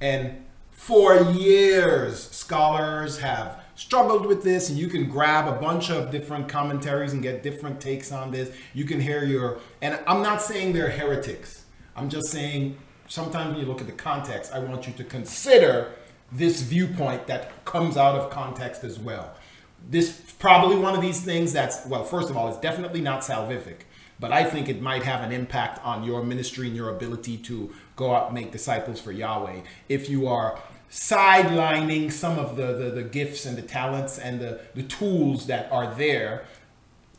And 0.00 0.44
for 0.70 1.22
years, 1.32 2.30
scholars 2.30 3.18
have 3.18 3.62
struggled 3.76 4.26
with 4.26 4.42
this, 4.42 4.68
and 4.68 4.78
you 4.78 4.88
can 4.88 5.08
grab 5.08 5.46
a 5.48 5.58
bunch 5.60 5.90
of 5.90 6.10
different 6.10 6.48
commentaries 6.48 7.12
and 7.12 7.22
get 7.22 7.42
different 7.42 7.80
takes 7.80 8.12
on 8.12 8.30
this. 8.30 8.54
You 8.72 8.84
can 8.84 9.00
hear 9.00 9.24
your, 9.24 9.58
and 9.82 9.98
I'm 10.06 10.22
not 10.22 10.42
saying 10.42 10.72
they're 10.72 10.90
heretics. 10.90 11.64
I'm 11.96 12.08
just 12.08 12.28
saying 12.28 12.76
sometimes 13.08 13.52
when 13.52 13.60
you 13.60 13.66
look 13.66 13.80
at 13.80 13.86
the 13.86 13.92
context, 13.92 14.52
I 14.52 14.58
want 14.58 14.86
you 14.86 14.92
to 14.94 15.04
consider 15.04 15.92
this 16.32 16.62
viewpoint 16.62 17.26
that 17.28 17.64
comes 17.64 17.96
out 17.96 18.16
of 18.16 18.30
context 18.30 18.82
as 18.82 18.98
well. 18.98 19.34
This 19.88 20.20
probably 20.38 20.76
one 20.76 20.94
of 20.94 21.02
these 21.02 21.22
things 21.22 21.52
that's, 21.52 21.86
well, 21.86 22.04
first 22.04 22.30
of 22.30 22.36
all, 22.36 22.48
it's 22.48 22.58
definitely 22.58 23.00
not 23.00 23.20
salvific, 23.20 23.82
but 24.20 24.32
I 24.32 24.44
think 24.44 24.68
it 24.68 24.80
might 24.80 25.02
have 25.02 25.22
an 25.22 25.32
impact 25.32 25.84
on 25.84 26.04
your 26.04 26.22
ministry 26.22 26.68
and 26.68 26.76
your 26.76 26.90
ability 26.90 27.36
to 27.38 27.72
go 27.96 28.14
out 28.14 28.26
and 28.26 28.34
make 28.34 28.52
disciples 28.52 29.00
for 29.00 29.12
Yahweh. 29.12 29.60
If 29.88 30.08
you 30.08 30.26
are 30.28 30.58
sidelining 30.90 32.12
some 32.12 32.38
of 32.38 32.56
the, 32.56 32.72
the, 32.72 32.90
the 32.90 33.02
gifts 33.02 33.44
and 33.46 33.58
the 33.58 33.62
talents 33.62 34.18
and 34.18 34.40
the, 34.40 34.60
the 34.74 34.82
tools 34.84 35.46
that 35.46 35.70
are 35.72 35.92
there 35.94 36.44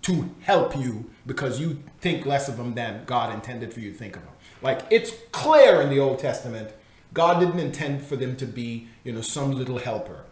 to 0.03 0.29
help 0.41 0.77
you 0.77 1.10
because 1.25 1.60
you 1.60 1.81
think 1.99 2.25
less 2.25 2.47
of 2.47 2.58
them 2.58 2.75
than 2.75 3.03
God 3.05 3.34
intended 3.34 3.73
for 3.73 3.79
you 3.79 3.91
to 3.91 3.97
think 3.97 4.15
of 4.15 4.23
them. 4.23 4.31
Like 4.62 4.81
it's 4.89 5.12
clear 5.31 5.81
in 5.81 5.89
the 5.89 5.99
Old 5.99 6.19
Testament, 6.19 6.71
God 7.13 7.39
didn't 7.39 7.60
intend 7.60 8.05
for 8.05 8.15
them 8.15 8.36
to 8.38 8.45
be, 8.45 8.88
you 9.03 9.12
know, 9.12 9.21
some 9.21 9.51
little 9.51 9.79
helper. 9.79 10.25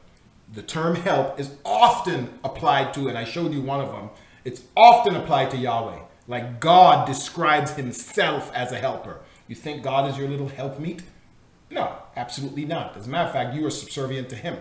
The 0.54 0.62
term 0.62 0.96
help 0.96 1.40
is 1.40 1.56
often 1.66 2.40
applied 2.44 2.94
to, 2.94 3.08
and 3.10 3.18
I 3.18 3.24
showed 3.24 3.54
you 3.54 3.62
one 3.62 3.82
of 3.82 3.92
them, 3.92 4.10
it's 4.46 4.62
often 4.78 5.16
applied 5.16 5.50
to 5.52 5.58
Yahweh. 5.58 6.00
Like 6.28 6.60
God 6.60 7.06
describes 7.08 7.72
himself 7.72 8.52
as 8.54 8.72
a 8.72 8.78
helper. 8.78 9.20
You 9.48 9.56
think 9.56 9.84
God 9.84 10.10
is 10.10 10.18
your 10.18 10.28
little 10.28 10.48
helpmeet? 10.48 11.04
No, 11.70 11.98
absolutely 12.16 12.66
not. 12.66 12.96
As 12.96 13.08
a 13.08 13.10
matter 13.10 13.28
of 13.28 13.34
fact, 13.34 13.56
you 13.56 13.66
are 13.66 13.72
subservient 13.72 14.30
to 14.30 14.36
him. 14.36 14.58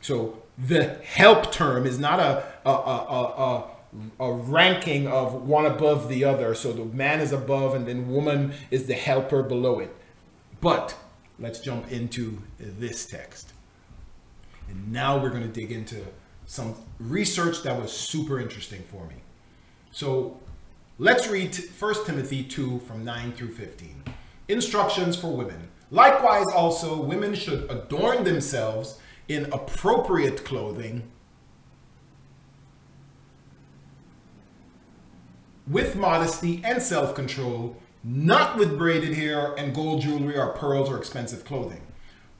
So 0.00 0.42
the 0.58 0.94
help 1.04 1.52
term 1.52 1.86
is 1.86 1.98
not 1.98 2.18
a, 2.18 2.44
a, 2.64 2.70
a, 2.70 3.64
a, 4.20 4.24
a 4.24 4.32
ranking 4.32 5.06
of 5.06 5.34
one 5.34 5.66
above 5.66 6.08
the 6.08 6.24
other. 6.24 6.54
So 6.54 6.72
the 6.72 6.84
man 6.84 7.20
is 7.20 7.32
above 7.32 7.74
and 7.74 7.86
then 7.86 8.10
woman 8.10 8.54
is 8.70 8.86
the 8.86 8.94
helper 8.94 9.42
below 9.42 9.78
it. 9.78 9.94
But 10.60 10.96
let's 11.38 11.60
jump 11.60 11.92
into 11.92 12.42
this 12.58 13.06
text. 13.06 13.52
And 14.68 14.92
now 14.92 15.18
we're 15.18 15.30
going 15.30 15.42
to 15.42 15.48
dig 15.48 15.70
into 15.70 16.04
some 16.46 16.74
research 16.98 17.62
that 17.62 17.80
was 17.80 17.92
super 17.92 18.40
interesting 18.40 18.82
for 18.82 19.06
me. 19.06 19.16
So 19.90 20.40
let's 20.98 21.28
read 21.28 21.54
1 21.54 22.06
Timothy 22.06 22.42
2 22.42 22.80
from 22.80 23.04
9 23.04 23.32
through 23.32 23.54
15. 23.54 24.04
Instructions 24.48 25.16
for 25.16 25.36
women. 25.36 25.68
Likewise, 25.90 26.46
also, 26.54 27.00
women 27.00 27.34
should 27.34 27.70
adorn 27.70 28.24
themselves 28.24 28.98
in 29.28 29.44
appropriate 29.52 30.44
clothing 30.44 31.10
with 35.68 35.96
modesty 35.96 36.60
and 36.64 36.82
self 36.82 37.14
control, 37.14 37.76
not 38.02 38.56
with 38.56 38.78
braided 38.78 39.14
hair 39.14 39.54
and 39.56 39.74
gold 39.74 40.00
jewelry 40.00 40.36
or 40.36 40.52
pearls 40.52 40.88
or 40.88 40.96
expensive 40.96 41.44
clothing, 41.44 41.82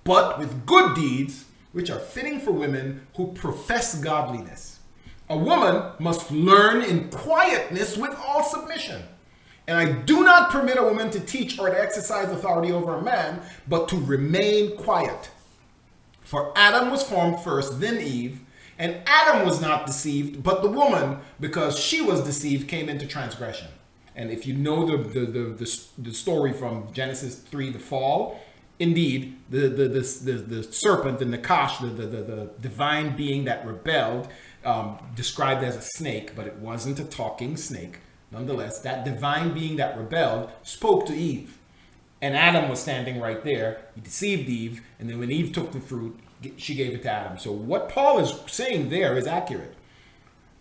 but 0.05 0.39
with 0.39 0.67
good 0.67 0.95
deeds 0.95 1.47
which 1.73 1.91
are 1.91 1.99
fitting 1.99 2.41
for 2.41 2.53
women 2.53 3.07
who 3.17 3.33
profess 3.33 4.01
godliness. 4.01 4.76
A 5.29 5.37
woman 5.37 5.93
must 5.99 6.31
learn 6.31 6.83
in 6.83 7.11
quietness 7.11 7.97
with 7.97 8.17
all 8.27 8.45
submission. 8.45 9.03
And 9.67 9.77
I 9.77 9.91
do 9.91 10.23
not 10.23 10.51
permit 10.51 10.79
a 10.79 10.83
woman 10.83 11.11
to 11.11 11.21
teach 11.21 11.59
or 11.59 11.69
to 11.69 11.81
exercise 11.81 12.31
authority 12.31 12.73
over 12.73 12.95
a 12.95 13.03
man, 13.03 13.41
but 13.67 13.89
to 13.89 13.97
remain 13.97 14.77
quiet. 14.77 15.31
For 16.21 16.53
Adam 16.57 16.91
was 16.91 17.03
formed 17.03 17.41
first, 17.41 17.81
then 17.81 18.01
Eve, 18.01 18.41
and 18.79 19.01
Adam 19.07 19.47
was 19.47 19.61
not 19.61 19.87
deceived, 19.87 20.43
but 20.43 20.63
the 20.63 20.69
woman, 20.69 21.19
because 21.41 21.79
she 21.79 22.01
was 22.01 22.23
deceived, 22.23 22.69
came 22.69 22.89
into 22.89 23.07
transgression. 23.07 23.69
And 24.15 24.31
if 24.31 24.47
you 24.47 24.55
know 24.55 24.87
the, 24.87 24.97
the, 25.09 25.21
the, 25.27 25.41
the, 25.51 25.81
the 25.99 26.15
story 26.15 26.53
from 26.53 26.93
Genesis 26.93 27.37
3, 27.37 27.71
the 27.71 27.79
fall, 27.79 28.41
indeed, 28.79 29.37
the, 29.51 29.69
the, 29.69 29.89
the, 29.89 30.01
the, 30.01 30.33
the 30.33 30.73
serpent, 30.73 31.19
the 31.19 31.25
Nakash, 31.25 31.81
the, 31.81 31.89
the, 31.89 32.07
the, 32.07 32.23
the 32.23 32.51
divine 32.61 33.17
being 33.17 33.45
that 33.45 33.67
rebelled, 33.67 34.29
um, 34.67 34.99
described 35.15 35.63
as 35.63 35.77
a 35.77 35.81
snake, 35.81 36.35
but 36.35 36.47
it 36.47 36.57
wasn't 36.57 36.99
a 36.99 37.05
talking 37.05 37.57
snake. 37.57 38.01
Nonetheless, 38.33 38.81
that 38.81 39.05
divine 39.05 39.55
being 39.55 39.77
that 39.77 39.97
rebelled 39.97 40.51
spoke 40.63 41.07
to 41.07 41.15
Eve. 41.15 41.57
And 42.21 42.37
Adam 42.37 42.69
was 42.69 42.81
standing 42.81 43.21
right 43.21 43.43
there. 43.45 43.83
He 43.95 44.01
deceived 44.01 44.49
Eve. 44.49 44.83
And 44.99 45.09
then 45.09 45.19
when 45.19 45.31
Eve 45.31 45.53
took 45.53 45.73
the 45.73 45.81
fruit, 45.81 46.19
she 46.57 46.75
gave 46.75 46.93
it 46.93 47.03
to 47.03 47.11
Adam. 47.11 47.39
So 47.39 47.53
what 47.53 47.89
Paul 47.89 48.19
is 48.19 48.35
saying 48.47 48.91
there 48.91 49.17
is 49.17 49.27
accurate. 49.27 49.75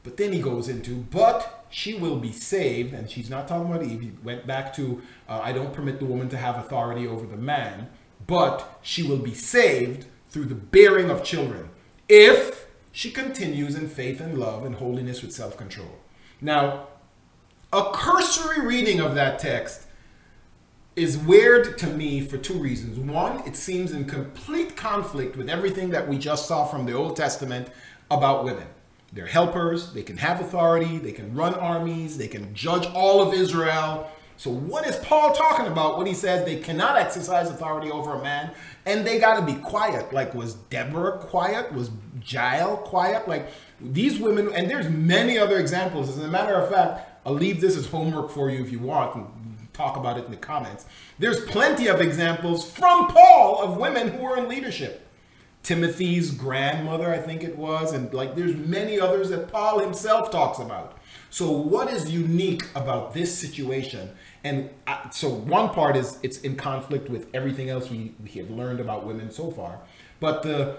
But 0.04 0.18
then 0.18 0.32
he 0.32 0.40
goes 0.40 0.70
into, 0.70 0.98
but 1.10 1.66
she 1.70 1.96
will 1.96 2.18
be 2.18 2.32
saved. 2.32 2.94
And 2.94 3.10
she's 3.10 3.30
not 3.30 3.48
talking 3.48 3.74
about 3.74 3.84
Eve. 3.84 4.02
He 4.02 4.12
went 4.24 4.46
back 4.46 4.76
to, 4.76 5.02
uh, 5.28 5.40
I 5.44 5.52
don't 5.52 5.74
permit 5.74 5.98
the 5.98 6.06
woman 6.06 6.30
to 6.30 6.38
have 6.38 6.58
authority 6.58 7.08
over 7.08 7.26
the 7.26 7.38
man, 7.38 7.90
but 8.28 8.80
she 8.84 9.02
will 9.02 9.18
be 9.18 9.34
saved 9.34 10.06
through 10.30 10.46
the 10.46 10.56
bearing 10.56 11.10
of 11.10 11.24
children 11.24 11.70
if 12.08 12.65
she 12.96 13.12
continues 13.12 13.76
in 13.76 13.90
faith 13.90 14.22
and 14.22 14.38
love 14.38 14.64
and 14.64 14.76
holiness 14.76 15.22
with 15.22 15.34
self 15.34 15.58
control. 15.58 16.00
Now, 16.40 16.88
a 17.74 17.92
cursory 17.92 18.66
reading 18.66 19.02
of 19.02 19.16
that 19.16 19.38
text 19.38 19.86
is 20.96 21.18
weird 21.18 21.78
to 21.80 21.88
me 21.88 22.22
for 22.22 22.38
two 22.38 22.54
reasons. 22.54 22.98
One, 22.98 23.46
it 23.46 23.58
seems 23.58 23.92
in 23.92 24.06
complete 24.06 24.78
conflict 24.78 25.36
with 25.36 25.50
everything 25.50 25.90
that 25.90 26.08
we 26.08 26.18
just 26.18 26.48
saw 26.48 26.64
from 26.64 26.86
the 26.86 26.94
Old 26.94 27.18
Testament 27.18 27.68
about 28.10 28.46
women. 28.46 28.68
They're 29.12 29.26
helpers, 29.26 29.92
they 29.92 30.04
can 30.04 30.16
have 30.16 30.40
authority, 30.40 30.98
they 30.98 31.12
can 31.12 31.36
run 31.36 31.54
armies, 31.54 32.18
they 32.18 32.30
can 32.30 32.56
judge 32.56 32.86
all 32.94 33.22
of 33.22 33.34
Israel. 33.34 34.10
So, 34.38 34.52
what 34.52 34.88
is 34.88 34.96
Paul 34.96 35.34
talking 35.34 35.68
about 35.68 35.98
when 35.98 36.08
he 36.08 36.14
says 36.14 36.46
they 36.46 36.60
cannot 36.60 36.96
exercise 36.96 37.50
authority 37.50 37.92
over 37.92 38.14
a 38.14 38.24
man 38.24 38.52
and 38.86 39.06
they 39.06 39.20
got 39.20 39.38
to 39.38 39.46
be 39.46 39.60
quiet? 39.60 40.14
Like, 40.14 40.34
was 40.34 40.54
Deborah 40.54 41.18
quiet? 41.18 41.74
Was 41.74 41.92
Jael 42.26 42.78
quiet? 42.78 43.28
Like, 43.28 43.48
these 43.80 44.20
women, 44.20 44.52
and 44.54 44.70
there's 44.70 44.90
many 44.90 45.38
other 45.38 45.60
examples. 45.60 46.10
As 46.10 46.18
a 46.18 46.28
matter 46.28 46.56
of 46.56 46.70
fact, 46.70 47.26
I'll 47.26 47.34
leave 47.34 47.62
this 47.62 47.76
as 47.76 47.88
homework 47.88 48.30
for 48.30 48.50
you 48.50 48.62
if 48.62 48.72
you 48.72 48.80
want 48.80 49.16
and 49.16 49.28
talk 49.74 49.98
about 49.98 50.18
it 50.18 50.26
in 50.26 50.32
the 50.32 50.38
comments. 50.38 50.86
There's 51.20 51.42
plenty 51.42 51.88
of 51.88 52.02
examples 52.02 52.70
from 52.70 53.08
Paul 53.08 53.62
of 53.62 53.78
women 53.78 54.10
who 54.10 54.24
were 54.24 54.38
in 54.38 54.48
leadership. 54.48 55.02
Timothy's 55.64 56.30
grandmother, 56.30 57.12
I 57.12 57.18
think 57.18 57.44
it 57.44 57.58
was, 57.58 57.92
and 57.92 58.14
like 58.14 58.36
there's 58.36 58.56
many 58.56 59.00
others 59.00 59.30
that 59.30 59.52
Paul 59.52 59.80
himself 59.80 60.30
talks 60.30 60.60
about. 60.60 61.00
So 61.32 61.50
what 61.50 61.92
is 61.92 62.12
unique 62.12 62.68
about 62.76 63.16
this 63.16 63.36
situation? 63.36 64.12
And 64.44 64.70
I, 64.86 65.10
so 65.12 65.28
one 65.28 65.70
part 65.70 65.98
is 65.98 66.20
it's 66.22 66.40
in 66.42 66.56
conflict 66.56 67.10
with 67.10 67.28
everything 67.34 67.70
else 67.70 67.90
we, 67.90 68.14
we 68.24 68.30
have 68.40 68.52
learned 68.52 68.80
about 68.80 69.08
women 69.08 69.32
so 69.32 69.50
far. 69.50 69.80
But 70.20 70.44
the 70.44 70.78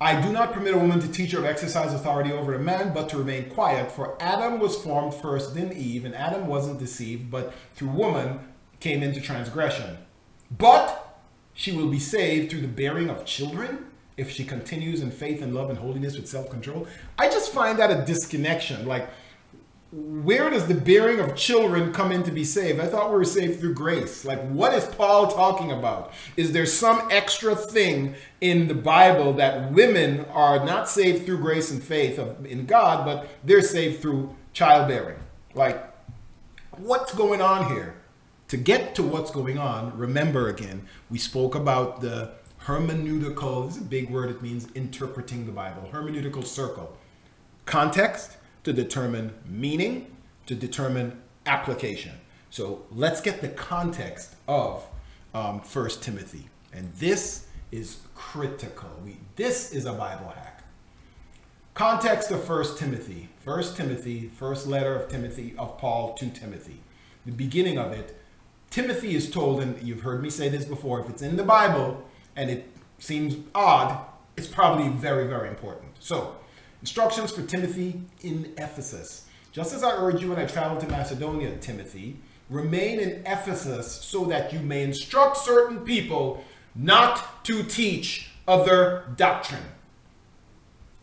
I 0.00 0.20
do 0.20 0.30
not 0.30 0.52
permit 0.52 0.74
a 0.74 0.78
woman 0.78 1.00
to 1.00 1.08
teach 1.08 1.32
or 1.32 1.46
exercise 1.46 1.94
authority 1.94 2.30
over 2.30 2.52
a 2.52 2.58
man, 2.58 2.92
but 2.92 3.08
to 3.08 3.18
remain 3.18 3.48
quiet. 3.48 3.90
For 3.90 4.20
Adam 4.20 4.58
was 4.58 4.76
formed 4.76 5.14
first, 5.14 5.54
then 5.54 5.72
Eve, 5.72 6.04
and 6.04 6.14
Adam 6.14 6.46
wasn't 6.46 6.78
deceived, 6.78 7.30
but 7.30 7.54
through 7.74 7.88
woman 7.88 8.40
came 8.78 9.02
into 9.02 9.22
transgression. 9.22 9.96
But 10.50 11.22
she 11.54 11.72
will 11.72 11.88
be 11.88 11.98
saved 11.98 12.50
through 12.50 12.60
the 12.60 12.68
bearing 12.68 13.08
of 13.08 13.24
children 13.24 13.86
if 14.18 14.30
she 14.30 14.44
continues 14.44 15.00
in 15.00 15.10
faith 15.10 15.40
and 15.40 15.54
love 15.54 15.70
and 15.70 15.78
holiness 15.78 16.16
with 16.16 16.28
self 16.28 16.50
control. 16.50 16.86
I 17.18 17.30
just 17.30 17.52
find 17.52 17.78
that 17.78 17.90
a 17.90 18.04
disconnection. 18.04 18.86
Like, 18.86 19.08
where 19.92 20.50
does 20.50 20.66
the 20.66 20.74
bearing 20.74 21.20
of 21.20 21.36
children 21.36 21.92
come 21.92 22.10
in 22.10 22.22
to 22.24 22.32
be 22.32 22.44
saved? 22.44 22.80
I 22.80 22.86
thought 22.86 23.10
we 23.10 23.16
were 23.16 23.24
saved 23.24 23.60
through 23.60 23.74
grace. 23.74 24.24
Like, 24.24 24.42
what 24.48 24.74
is 24.74 24.84
Paul 24.84 25.28
talking 25.28 25.70
about? 25.70 26.12
Is 26.36 26.52
there 26.52 26.66
some 26.66 27.08
extra 27.10 27.54
thing 27.54 28.16
in 28.40 28.66
the 28.66 28.74
Bible 28.74 29.32
that 29.34 29.72
women 29.72 30.24
are 30.26 30.64
not 30.64 30.88
saved 30.88 31.24
through 31.24 31.38
grace 31.38 31.70
and 31.70 31.82
faith 31.82 32.18
of, 32.18 32.44
in 32.44 32.66
God, 32.66 33.04
but 33.04 33.28
they're 33.44 33.62
saved 33.62 34.02
through 34.02 34.34
childbearing? 34.52 35.20
Like, 35.54 35.88
what's 36.72 37.14
going 37.14 37.40
on 37.40 37.70
here? 37.72 37.94
To 38.48 38.56
get 38.56 38.94
to 38.96 39.02
what's 39.02 39.30
going 39.30 39.58
on, 39.58 39.96
remember 39.96 40.48
again, 40.48 40.86
we 41.10 41.18
spoke 41.18 41.54
about 41.54 42.00
the 42.00 42.32
hermeneutical, 42.64 43.66
this 43.66 43.76
is 43.76 43.82
a 43.82 43.84
big 43.84 44.10
word, 44.10 44.30
it 44.30 44.42
means 44.42 44.66
interpreting 44.74 45.46
the 45.46 45.52
Bible, 45.52 45.88
hermeneutical 45.92 46.44
circle. 46.44 46.96
Context 47.64 48.36
to 48.66 48.72
determine 48.72 49.32
meaning, 49.48 50.10
to 50.44 50.56
determine 50.56 51.16
application. 51.46 52.10
So 52.50 52.84
let's 52.90 53.20
get 53.20 53.40
the 53.40 53.48
context 53.48 54.34
of 54.48 54.84
um, 55.32 55.60
1 55.60 55.88
Timothy. 56.00 56.48
And 56.72 56.92
this 56.94 57.46
is 57.70 57.98
critical. 58.16 58.90
We, 59.04 59.18
this 59.36 59.70
is 59.70 59.84
a 59.84 59.92
Bible 59.92 60.30
hack. 60.34 60.64
Context 61.74 62.32
of 62.32 62.48
1 62.48 62.76
Timothy. 62.76 63.28
1 63.44 63.62
Timothy, 63.76 64.26
first 64.34 64.66
letter 64.66 64.96
of 64.96 65.08
Timothy, 65.08 65.54
of 65.56 65.78
Paul 65.78 66.14
to 66.14 66.28
Timothy. 66.28 66.80
The 67.24 67.30
beginning 67.30 67.78
of 67.78 67.92
it, 67.92 68.20
Timothy 68.68 69.14
is 69.14 69.30
told, 69.30 69.60
and 69.60 69.80
you've 69.80 70.00
heard 70.00 70.20
me 70.20 70.28
say 70.28 70.48
this 70.48 70.64
before, 70.64 70.98
if 70.98 71.08
it's 71.08 71.22
in 71.22 71.36
the 71.36 71.44
Bible 71.44 72.02
and 72.34 72.50
it 72.50 72.66
seems 72.98 73.36
odd, 73.54 74.04
it's 74.36 74.48
probably 74.48 74.88
very, 74.88 75.28
very 75.28 75.48
important. 75.48 75.92
So, 76.00 76.34
instructions 76.80 77.32
for 77.32 77.42
Timothy 77.42 78.00
in 78.22 78.52
Ephesus. 78.58 79.26
Just 79.52 79.74
as 79.74 79.82
I 79.82 79.92
urged 79.92 80.22
you 80.22 80.28
when 80.30 80.38
I 80.38 80.46
traveled 80.46 80.80
to 80.80 80.88
Macedonia, 80.88 81.56
Timothy, 81.56 82.18
remain 82.50 83.00
in 83.00 83.22
Ephesus 83.26 83.90
so 83.90 84.24
that 84.26 84.52
you 84.52 84.60
may 84.60 84.82
instruct 84.82 85.36
certain 85.38 85.80
people 85.80 86.44
not 86.74 87.44
to 87.44 87.62
teach 87.62 88.30
other 88.46 89.04
doctrine 89.16 89.62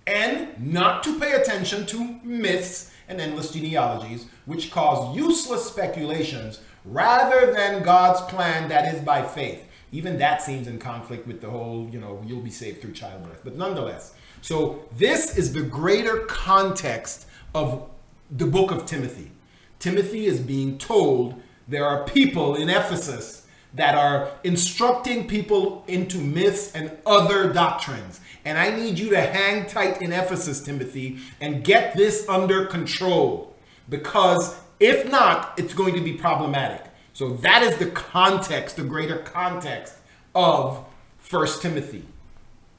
and 0.05 0.49
not 0.59 1.03
to 1.03 1.19
pay 1.19 1.33
attention 1.33 1.85
to 1.87 2.19
myths 2.23 2.91
and 3.07 3.19
endless 3.19 3.51
genealogies 3.51 4.27
which 4.45 4.71
cause 4.71 5.15
useless 5.15 5.65
speculations 5.65 6.59
rather 6.85 7.53
than 7.53 7.83
God's 7.83 8.21
plan 8.21 8.69
that 8.69 8.93
is 8.93 9.01
by 9.01 9.23
faith. 9.23 9.65
Even 9.91 10.17
that 10.17 10.41
seems 10.41 10.67
in 10.67 10.79
conflict 10.79 11.27
with 11.27 11.39
the 11.39 11.49
whole, 11.49 11.87
you 11.91 11.99
know, 11.99 12.21
you'll 12.25 12.41
be 12.41 12.49
saved 12.49 12.81
through 12.81 12.93
childbirth. 12.93 13.41
But 13.43 13.55
nonetheless, 13.55 14.13
so 14.43 14.83
this 14.97 15.37
is 15.37 15.53
the 15.53 15.61
greater 15.61 16.17
context 16.25 17.25
of 17.55 17.89
the 18.29 18.45
book 18.45 18.71
of 18.71 18.85
Timothy. 18.85 19.31
Timothy 19.79 20.25
is 20.25 20.41
being 20.41 20.77
told 20.77 21.41
there 21.65 21.85
are 21.85 22.03
people 22.03 22.55
in 22.55 22.67
Ephesus 22.67 23.47
that 23.73 23.95
are 23.95 24.31
instructing 24.43 25.27
people 25.27 25.85
into 25.87 26.17
myths 26.17 26.73
and 26.75 26.91
other 27.05 27.53
doctrines. 27.53 28.19
And 28.43 28.57
I 28.57 28.69
need 28.75 28.99
you 28.99 29.11
to 29.11 29.21
hang 29.21 29.65
tight 29.65 30.01
in 30.01 30.11
Ephesus, 30.11 30.61
Timothy, 30.61 31.19
and 31.39 31.63
get 31.63 31.95
this 31.95 32.27
under 32.27 32.65
control. 32.65 33.55
Because 33.87 34.59
if 34.81 35.09
not, 35.09 35.53
it's 35.57 35.73
going 35.73 35.93
to 35.93 36.01
be 36.01 36.11
problematic. 36.11 36.83
So 37.13 37.29
that 37.37 37.63
is 37.63 37.77
the 37.77 37.91
context, 37.91 38.75
the 38.75 38.83
greater 38.83 39.19
context 39.19 39.95
of 40.35 40.85
First 41.17 41.61
Timothy 41.61 42.03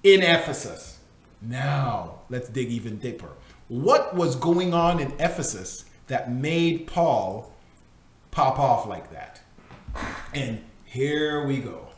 in 0.03 0.20
Ephesus. 0.20 0.93
Now, 1.46 2.20
let's 2.28 2.48
dig 2.48 2.70
even 2.70 2.98
deeper. 2.98 3.30
What 3.68 4.14
was 4.14 4.37
going 4.37 4.74
on 4.74 5.00
in 5.00 5.12
Ephesus 5.18 5.85
that 6.07 6.33
made 6.33 6.87
Paul 6.87 7.52
pop 8.30 8.59
off 8.59 8.87
like 8.87 9.11
that. 9.12 9.40
And 10.35 10.64
here 10.85 11.46
we 11.46 11.59
go. 11.59 11.88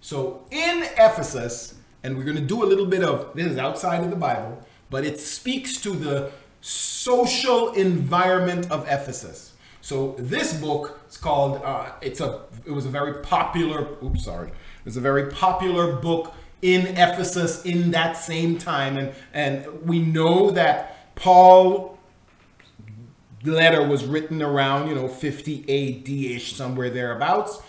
So 0.00 0.44
in 0.50 0.84
Ephesus, 0.98 1.74
and 2.02 2.16
we're 2.16 2.24
going 2.24 2.36
to 2.36 2.42
do 2.42 2.64
a 2.64 2.66
little 2.66 2.86
bit 2.86 3.04
of 3.04 3.34
this 3.34 3.46
is 3.46 3.58
outside 3.58 4.02
of 4.02 4.10
the 4.10 4.16
Bible, 4.16 4.60
but 4.90 5.04
it 5.04 5.20
speaks 5.20 5.80
to 5.82 5.90
the 5.90 6.32
social 6.60 7.72
environment 7.72 8.70
of 8.70 8.86
Ephesus. 8.88 9.52
So 9.80 10.14
this 10.18 10.54
book 10.54 11.00
is 11.08 11.16
called. 11.16 11.62
Uh, 11.62 11.92
it's 12.00 12.20
a. 12.20 12.42
It 12.64 12.70
was 12.70 12.86
a 12.86 12.88
very 12.88 13.22
popular. 13.22 13.96
Oops, 14.02 14.24
sorry. 14.24 14.48
It 14.48 14.84
was 14.84 14.96
a 14.96 15.00
very 15.00 15.30
popular 15.30 15.96
book 15.96 16.34
in 16.62 16.86
Ephesus 16.86 17.64
in 17.64 17.90
that 17.90 18.16
same 18.16 18.56
time, 18.56 18.96
and 18.96 19.12
and 19.34 19.82
we 19.82 19.98
know 20.00 20.50
that 20.52 21.14
Paul 21.16 21.98
letter 23.44 23.86
was 23.86 24.04
written 24.04 24.40
around, 24.40 24.88
you 24.88 24.94
know, 24.94 25.08
50 25.08 25.62
AD-ish, 25.62 26.54
somewhere 26.54 26.90
thereabouts. 26.90 27.60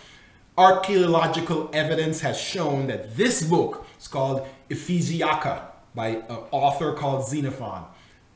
Archaeological 0.56 1.68
evidence 1.72 2.20
has 2.20 2.38
shown 2.38 2.86
that 2.86 3.16
this 3.16 3.42
book 3.42 3.84
is 3.98 4.06
called 4.06 4.46
Ephesiaca 4.70 5.62
by 5.94 6.08
an 6.08 6.38
author 6.52 6.92
called 6.92 7.26
Xenophon 7.26 7.86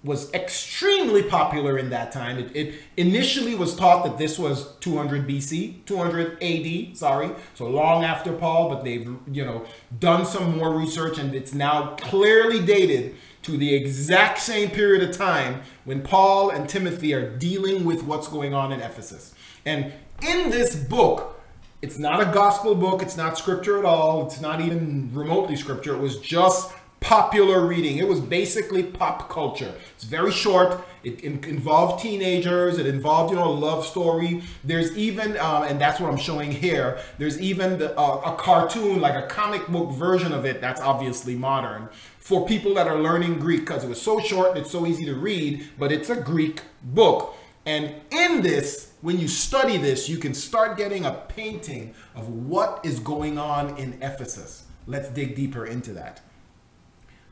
was 0.04 0.32
extremely 0.32 1.22
popular 1.22 1.76
in 1.76 1.90
that 1.90 2.12
time. 2.12 2.38
It, 2.38 2.54
it, 2.54 2.74
initially 2.96 3.54
was 3.56 3.74
thought 3.74 4.04
that 4.04 4.16
this 4.16 4.38
was 4.38 4.76
200 4.76 5.26
BC, 5.26 5.84
200 5.86 6.42
AD, 6.42 6.96
sorry, 6.96 7.30
so 7.54 7.66
long 7.66 8.04
after 8.04 8.32
Paul, 8.32 8.68
but 8.68 8.84
they've, 8.84 9.08
you 9.30 9.44
know, 9.44 9.64
done 9.98 10.24
some 10.24 10.56
more 10.56 10.72
research 10.72 11.18
and 11.18 11.34
it's 11.34 11.52
now 11.52 11.96
clearly 11.96 12.64
dated 12.64 13.16
to 13.42 13.56
the 13.56 13.74
exact 13.74 14.38
same 14.38 14.70
period 14.70 15.08
of 15.08 15.16
time 15.16 15.62
when 15.84 16.02
Paul 16.02 16.50
and 16.50 16.68
Timothy 16.68 17.12
are 17.14 17.36
dealing 17.36 17.84
with 17.84 18.04
what's 18.04 18.28
going 18.28 18.54
on 18.54 18.72
in 18.72 18.80
Ephesus. 18.80 19.34
And 19.64 19.92
in 20.22 20.50
this 20.50 20.76
book, 20.76 21.40
it's 21.80 21.98
not 21.98 22.20
a 22.20 22.32
gospel 22.32 22.74
book, 22.74 23.02
it's 23.02 23.16
not 23.16 23.38
scripture 23.38 23.78
at 23.78 23.84
all, 23.84 24.26
it's 24.26 24.40
not 24.40 24.60
even 24.60 25.10
remotely 25.12 25.56
scripture. 25.56 25.94
It 25.94 26.00
was 26.00 26.18
just 26.18 26.72
popular 27.08 27.66
reading. 27.66 27.96
It 27.96 28.06
was 28.06 28.20
basically 28.20 28.82
pop 28.82 29.30
culture. 29.30 29.72
It's 29.94 30.04
very 30.04 30.30
short. 30.30 30.86
It, 31.02 31.24
involved 31.24 32.02
teenagers. 32.02 32.76
It 32.76 32.84
involved, 32.84 33.30
you 33.30 33.36
know, 33.36 33.48
a 33.48 33.58
love 33.66 33.86
story. 33.86 34.42
There's 34.62 34.94
even, 34.94 35.38
uh, 35.38 35.64
and 35.66 35.80
that's 35.80 36.00
what 36.00 36.10
I'm 36.10 36.18
showing 36.18 36.52
here. 36.52 36.98
There's 37.16 37.40
even 37.40 37.78
the, 37.78 37.98
uh, 37.98 38.34
a 38.34 38.36
cartoon, 38.36 39.00
like 39.00 39.14
a 39.14 39.26
comic 39.26 39.66
book 39.68 39.90
version 39.92 40.34
of 40.34 40.44
it. 40.44 40.60
That's 40.60 40.82
obviously 40.82 41.34
modern 41.34 41.88
for 42.18 42.46
people 42.46 42.74
that 42.74 42.86
are 42.86 42.98
learning 42.98 43.38
Greek 43.38 43.60
because 43.60 43.84
it 43.84 43.88
was 43.88 44.02
so 44.02 44.20
short 44.20 44.50
and 44.50 44.58
it's 44.58 44.70
so 44.70 44.86
easy 44.86 45.06
to 45.06 45.14
read, 45.14 45.66
but 45.78 45.90
it's 45.90 46.10
a 46.10 46.20
Greek 46.20 46.60
book. 46.82 47.34
And 47.64 47.94
in 48.10 48.42
this, 48.42 48.92
when 49.00 49.18
you 49.18 49.28
study 49.28 49.78
this, 49.78 50.10
you 50.10 50.18
can 50.18 50.34
start 50.34 50.76
getting 50.76 51.06
a 51.06 51.12
painting 51.12 51.94
of 52.14 52.28
what 52.28 52.84
is 52.84 53.00
going 53.00 53.38
on 53.38 53.78
in 53.78 53.94
Ephesus. 54.02 54.64
Let's 54.86 55.08
dig 55.08 55.34
deeper 55.34 55.64
into 55.64 55.94
that. 55.94 56.20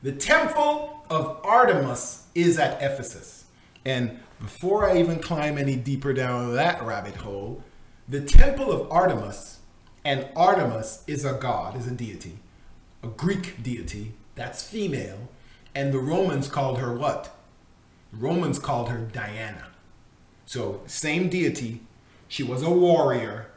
The 0.03 0.11
temple 0.11 1.03
of 1.09 1.39
Artemis 1.43 2.27
is 2.35 2.59
at 2.59 2.81
Ephesus. 2.81 3.45
And 3.83 4.19
before 4.39 4.87
I 4.87 4.99
even 4.99 5.19
climb 5.19 5.57
any 5.57 5.75
deeper 5.75 6.13
down 6.13 6.53
that 6.53 6.83
rabbit 6.83 7.15
hole, 7.15 7.63
the 8.07 8.21
temple 8.21 8.71
of 8.71 8.91
Artemis, 8.91 9.59
and 10.05 10.27
Artemis 10.35 11.03
is 11.07 11.25
a 11.25 11.33
god, 11.33 11.75
is 11.75 11.87
a 11.87 11.91
deity, 11.91 12.37
a 13.03 13.07
Greek 13.07 13.63
deity 13.63 14.13
that's 14.35 14.63
female. 14.63 15.29
And 15.73 15.91
the 15.91 15.99
Romans 15.99 16.47
called 16.47 16.77
her 16.77 16.93
what? 16.93 17.35
The 18.11 18.17
Romans 18.17 18.59
called 18.59 18.89
her 18.89 18.99
Diana. 18.99 19.67
So, 20.45 20.81
same 20.85 21.27
deity. 21.27 21.81
She 22.27 22.43
was 22.43 22.61
a 22.61 22.69
warrior, 22.69 23.47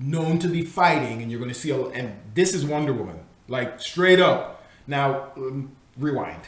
known 0.00 0.38
to 0.40 0.48
be 0.48 0.62
fighting, 0.62 1.22
and 1.22 1.30
you're 1.30 1.40
going 1.40 1.52
to 1.52 1.58
see, 1.58 1.70
a, 1.70 1.78
and 1.88 2.18
this 2.34 2.54
is 2.54 2.64
Wonder 2.64 2.92
Woman, 2.92 3.20
like 3.48 3.80
straight 3.80 4.18
up. 4.18 4.57
Now, 4.88 5.32
um, 5.36 5.76
rewind. 5.96 6.40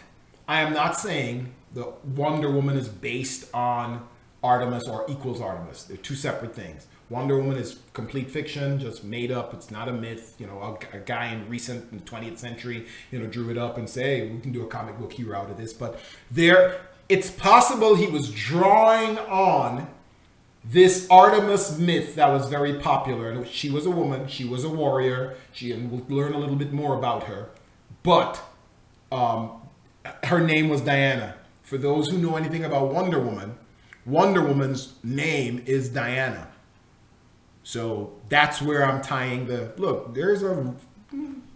I 0.48 0.62
am 0.62 0.72
not 0.72 0.98
saying 0.98 1.54
the 1.72 1.92
Wonder 2.16 2.50
Woman 2.50 2.76
is 2.76 2.88
based 2.88 3.52
on 3.54 4.08
Artemis 4.42 4.88
or 4.88 5.04
equals 5.08 5.40
Artemis. 5.40 5.84
They're 5.84 5.98
two 5.98 6.14
separate 6.14 6.54
things. 6.54 6.86
Wonder 7.10 7.36
Woman 7.36 7.58
is 7.58 7.78
complete 7.92 8.30
fiction, 8.30 8.78
just 8.78 9.04
made 9.04 9.30
up. 9.30 9.52
It's 9.52 9.70
not 9.70 9.88
a 9.88 9.92
myth. 9.92 10.36
You 10.38 10.46
know, 10.46 10.78
a, 10.92 10.96
a, 10.96 11.00
guy 11.00 11.26
in 11.26 11.48
recent 11.48 11.92
in 11.92 11.98
the 11.98 12.04
20th 12.04 12.38
century, 12.38 12.86
you 13.10 13.18
know, 13.18 13.26
drew 13.26 13.50
it 13.50 13.58
up 13.58 13.76
and 13.76 13.88
say, 13.88 14.20
hey, 14.20 14.30
we 14.30 14.40
can 14.40 14.52
do 14.52 14.62
a 14.62 14.66
comic 14.66 14.98
book 14.98 15.12
hero 15.12 15.38
out 15.38 15.50
of 15.50 15.58
this. 15.58 15.72
But 15.72 16.00
there, 16.30 16.80
it's 17.08 17.30
possible 17.30 17.96
he 17.96 18.06
was 18.06 18.30
drawing 18.30 19.18
on 19.18 19.88
this 20.64 21.06
Artemis 21.10 21.78
myth 21.78 22.14
that 22.14 22.28
was 22.28 22.48
very 22.48 22.74
popular. 22.78 23.30
and 23.30 23.46
She 23.46 23.70
was 23.70 23.86
a 23.86 23.90
woman. 23.90 24.28
She 24.28 24.44
was 24.44 24.64
a 24.64 24.70
warrior. 24.70 25.36
She, 25.52 25.72
and 25.72 25.90
we'll 25.90 26.06
learn 26.08 26.32
a 26.32 26.38
little 26.38 26.56
bit 26.56 26.72
more 26.72 26.96
about 26.96 27.24
her. 27.24 27.50
But 28.02 28.42
um, 29.12 29.60
her 30.24 30.40
name 30.40 30.68
was 30.68 30.80
Diana. 30.80 31.36
For 31.62 31.78
those 31.78 32.08
who 32.08 32.18
know 32.18 32.36
anything 32.36 32.64
about 32.64 32.92
Wonder 32.92 33.20
Woman, 33.20 33.56
Wonder 34.06 34.42
Woman's 34.42 34.94
name 35.04 35.62
is 35.66 35.90
Diana. 35.90 36.48
So 37.62 38.14
that's 38.28 38.60
where 38.62 38.84
I'm 38.84 39.02
tying 39.02 39.46
the 39.46 39.72
look. 39.76 40.14
There's 40.14 40.42
a, 40.42 40.74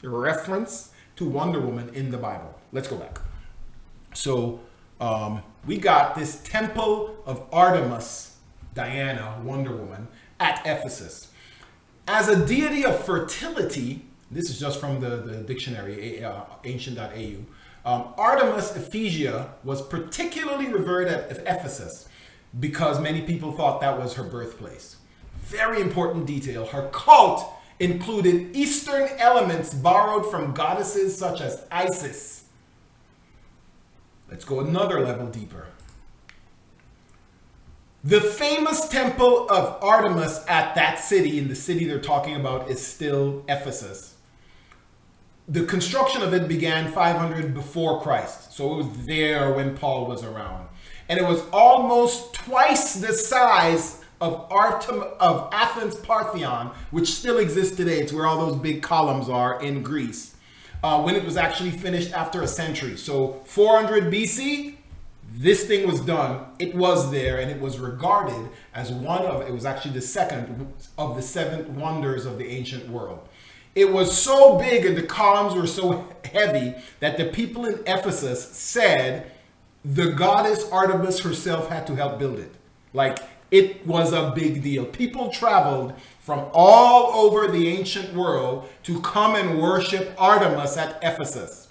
reference 0.03 0.93
to 1.17 1.25
Wonder 1.25 1.59
Woman 1.61 1.89
in 1.95 2.11
the 2.11 2.19
Bible. 2.19 2.59
Let's 2.73 2.89
go 2.89 2.97
back. 2.97 3.19
So 4.13 4.61
um, 5.01 5.43
we 5.67 5.79
got 5.79 6.15
this 6.15 6.43
temple 6.43 7.17
of 7.25 7.43
Artemis, 7.51 8.37
Diana, 8.75 9.41
Wonder 9.43 9.75
Woman, 9.75 10.09
at 10.39 10.61
Ephesus. 10.67 11.33
As 12.07 12.29
a 12.29 12.45
deity 12.45 12.85
of 12.85 13.03
fertility, 13.03 14.05
this 14.31 14.51
is 14.51 14.59
just 14.59 14.81
from 14.81 15.01
the, 15.01 15.17
the 15.17 15.37
dictionary, 15.39 16.25
uh, 16.25 16.43
ancient.au. 16.65 17.45
Um, 17.87 18.15
Artemis 18.17 18.73
Ephesia 18.73 19.51
was 19.63 19.83
particularly 19.83 20.73
revered 20.73 21.09
at 21.09 21.31
Ephesus 21.31 22.09
because 22.59 23.01
many 23.01 23.23
people 23.23 23.53
thought 23.53 23.81
that 23.81 23.99
was 23.99 24.15
her 24.15 24.25
birthplace 24.25 24.97
very 25.45 25.81
important 25.81 26.27
detail. 26.27 26.67
Her 26.67 26.89
cult 26.93 27.45
included 27.79 28.57
Eastern 28.57 29.09
elements 29.19 29.75
borrowed 29.75 30.31
from 30.31 30.55
goddesses 30.55 31.17
such 31.17 31.41
as 31.41 31.65
Isis. 31.71 32.45
Let's 34.31 34.45
go 34.45 34.61
another 34.61 35.01
level 35.01 35.27
deeper. 35.27 35.67
The 38.05 38.21
famous 38.21 38.87
temple 38.87 39.51
of 39.51 39.83
Artemis 39.83 40.45
at 40.47 40.75
that 40.75 40.99
city, 40.99 41.39
in 41.39 41.49
the 41.49 41.55
city 41.55 41.87
they're 41.87 41.99
talking 41.99 42.37
about, 42.37 42.69
is 42.69 42.87
still 42.87 43.43
Ephesus. 43.49 44.17
The 45.49 45.65
construction 45.65 46.21
of 46.21 46.35
it 46.35 46.47
began 46.47 46.93
500 46.93 47.55
before 47.55 48.03
Christ, 48.03 48.53
so 48.53 48.75
it 48.75 48.77
was 48.77 49.07
there 49.07 49.55
when 49.55 49.75
Paul 49.75 50.05
was 50.05 50.23
around. 50.23 50.69
And 51.09 51.19
it 51.19 51.23
was 51.23 51.45
almost 51.51 52.35
twice 52.35 52.97
the 52.97 53.15
size 53.15 54.05
of 54.21 54.53
Artem 54.53 55.03
of 55.19 55.49
Athens 55.51 55.97
Parthenon, 55.97 56.73
which 56.91 57.09
still 57.09 57.39
exists 57.39 57.75
today. 57.75 58.01
It's 58.01 58.13
where 58.13 58.27
all 58.27 58.47
those 58.47 58.61
big 58.61 58.83
columns 58.83 59.31
are 59.31 59.63
in 59.63 59.83
Greece. 59.83 60.35
Uh, 60.83 61.01
when 61.01 61.15
it 61.15 61.25
was 61.25 61.39
actually 61.39 61.71
finished 61.71 62.13
after 62.13 62.43
a 62.43 62.47
century. 62.47 62.99
So 62.99 63.41
400 63.47 64.13
BC, 64.13 64.74
this 65.37 65.65
thing 65.65 65.87
was 65.87 66.01
done. 66.01 66.47
It 66.61 66.77
was 66.77 67.11
there, 67.11 67.41
and 67.41 67.51
it 67.51 67.61
was 67.61 67.81
regarded 67.81 68.51
as 68.73 68.93
one 68.93 69.23
of. 69.23 69.43
It 69.43 69.53
was 69.53 69.65
actually 69.65 69.95
the 69.95 70.01
second 70.01 70.73
of 70.97 71.17
the 71.17 71.23
seven 71.23 71.75
wonders 71.75 72.25
of 72.25 72.39
the 72.39 72.47
ancient 72.47 72.89
world. 72.89 73.29
It 73.75 73.93
was 73.93 74.17
so 74.17 74.57
big 74.57 74.87
and 74.87 74.97
the 74.97 75.03
columns 75.03 75.57
were 75.57 75.67
so 75.67 76.09
heavy 76.33 76.77
that 77.01 77.17
the 77.17 77.25
people 77.25 77.65
in 77.65 77.81
Ephesus 77.87 78.49
said 78.57 79.33
the 79.85 80.13
goddess 80.13 80.71
Artemis 80.71 81.19
herself 81.21 81.69
had 81.69 81.85
to 81.89 81.97
help 81.97 82.21
build 82.21 82.39
it. 82.39 82.55
Like 82.93 83.19
it 83.51 83.85
was 83.85 84.13
a 84.13 84.33
big 84.33 84.63
deal. 84.63 84.85
People 84.85 85.31
traveled 85.31 85.95
from 86.21 86.49
all 86.53 87.27
over 87.27 87.49
the 87.49 87.69
ancient 87.69 88.15
world 88.15 88.69
to 88.85 89.01
come 89.01 89.35
and 89.35 89.61
worship 89.61 90.15
Artemis 90.17 90.77
at 90.77 90.99
Ephesus. 91.03 91.64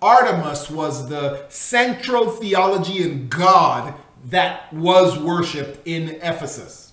Artemis 0.00 0.70
was 0.70 1.08
the 1.08 1.44
central 1.48 2.30
theology 2.30 3.02
and 3.02 3.28
god 3.28 3.94
that 4.26 4.72
was 4.72 5.18
worshipped 5.18 5.86
in 5.86 6.10
Ephesus. 6.22 6.92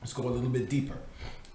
Let's 0.00 0.12
go 0.12 0.24
a 0.24 0.30
little 0.30 0.50
bit 0.50 0.68
deeper. 0.68 0.96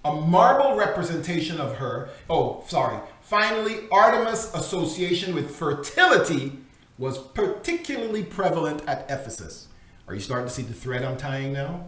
A 0.03 0.13
marble 0.13 0.75
representation 0.75 1.59
of 1.59 1.77
her, 1.77 2.09
oh, 2.29 2.63
sorry. 2.67 2.99
Finally, 3.21 3.87
Artemis' 3.91 4.53
association 4.53 5.33
with 5.33 5.55
fertility 5.55 6.59
was 6.97 7.17
particularly 7.17 8.23
prevalent 8.23 8.83
at 8.87 9.09
Ephesus. 9.09 9.67
Are 10.07 10.13
you 10.13 10.19
starting 10.19 10.47
to 10.47 10.53
see 10.53 10.61
the 10.61 10.73
thread 10.73 11.03
I'm 11.03 11.17
tying 11.17 11.51
now? 11.51 11.87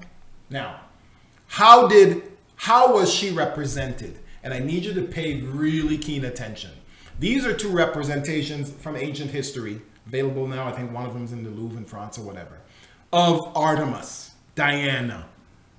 Now, 0.50 0.82
how 1.48 1.88
did 1.88 2.24
how 2.56 2.94
was 2.96 3.14
she 3.14 3.32
represented? 3.32 4.20
And 4.44 4.54
I 4.54 4.60
need 4.60 4.86
you 4.86 4.94
to 4.94 5.04
pay 5.04 5.42
really 5.42 5.98
keen 5.98 6.26
attention. 6.26 6.72
These 7.20 7.46
are 7.46 7.54
two 7.54 7.70
representations 7.70 8.70
from 8.72 8.96
ancient 8.96 9.32
history, 9.32 9.82
available 10.06 10.48
now. 10.48 10.68
I 10.68 10.72
think 10.72 10.92
one 10.92 11.06
of 11.06 11.14
them 11.14 11.24
is 11.24 11.32
in 11.32 11.44
the 11.44 11.50
Louvre 11.50 11.78
in 11.78 11.86
France 11.86 12.20
or 12.20 12.22
whatever, 12.22 12.60
of 13.12 13.56
Artemis, 13.58 14.32
Diana. 14.54 15.26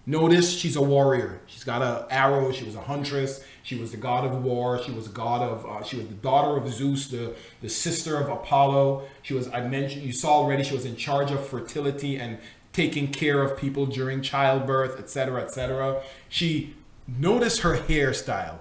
Notice 0.05 0.51
she's 0.51 0.75
a 0.75 0.83
warrior. 0.83 1.41
She's 1.47 1.65
got 1.65 1.83
an 1.83 2.07
arrow. 2.11 2.51
She 2.51 2.65
was 2.65 2.75
a 2.75 2.81
huntress. 2.81 3.45
She 3.63 3.77
was 3.77 3.91
the 3.91 3.99
god 3.99 4.25
of 4.25 4.43
war. 4.43 4.83
She 4.83 4.91
was 4.91 5.07
a 5.07 5.11
god 5.11 5.43
of. 5.43 5.67
Uh, 5.67 5.85
she 5.85 5.97
was 5.97 6.07
the 6.07 6.15
daughter 6.15 6.57
of 6.57 6.67
Zeus, 6.73 7.09
the 7.09 7.37
the 7.61 7.69
sister 7.69 8.17
of 8.19 8.31
Apollo. 8.31 9.07
She 9.23 9.35
was. 9.35 9.49
I 9.49 9.61
mentioned. 9.61 10.05
You 10.05 10.13
saw 10.13 10.33
already. 10.39 10.65
She 10.65 10.75
was 10.75 10.87
in 10.87 10.97
charge 10.97 11.31
of 11.31 11.47
fertility 11.47 12.17
and 12.17 12.39
taking 12.73 13.13
care 13.13 13.43
of 13.43 13.59
people 13.59 13.85
during 13.85 14.23
childbirth, 14.23 14.99
etc., 14.99 15.43
etc. 15.43 16.03
She 16.31 16.75
notice 17.07 17.61
her 17.61 17.77
hairstyle. 17.77 18.61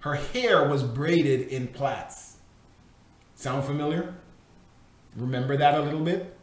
Her 0.00 0.14
hair 0.14 0.66
was 0.68 0.82
braided 0.82 1.48
in 1.48 1.68
plaits. 1.68 2.36
Sound 3.34 3.64
familiar? 3.64 4.14
Remember 5.16 5.56
that 5.56 5.74
a 5.74 5.80
little 5.80 6.00
bit? 6.00 6.36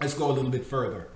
Let's 0.00 0.14
go 0.14 0.30
a 0.30 0.32
little 0.32 0.50
bit 0.50 0.64
further. 0.64 1.08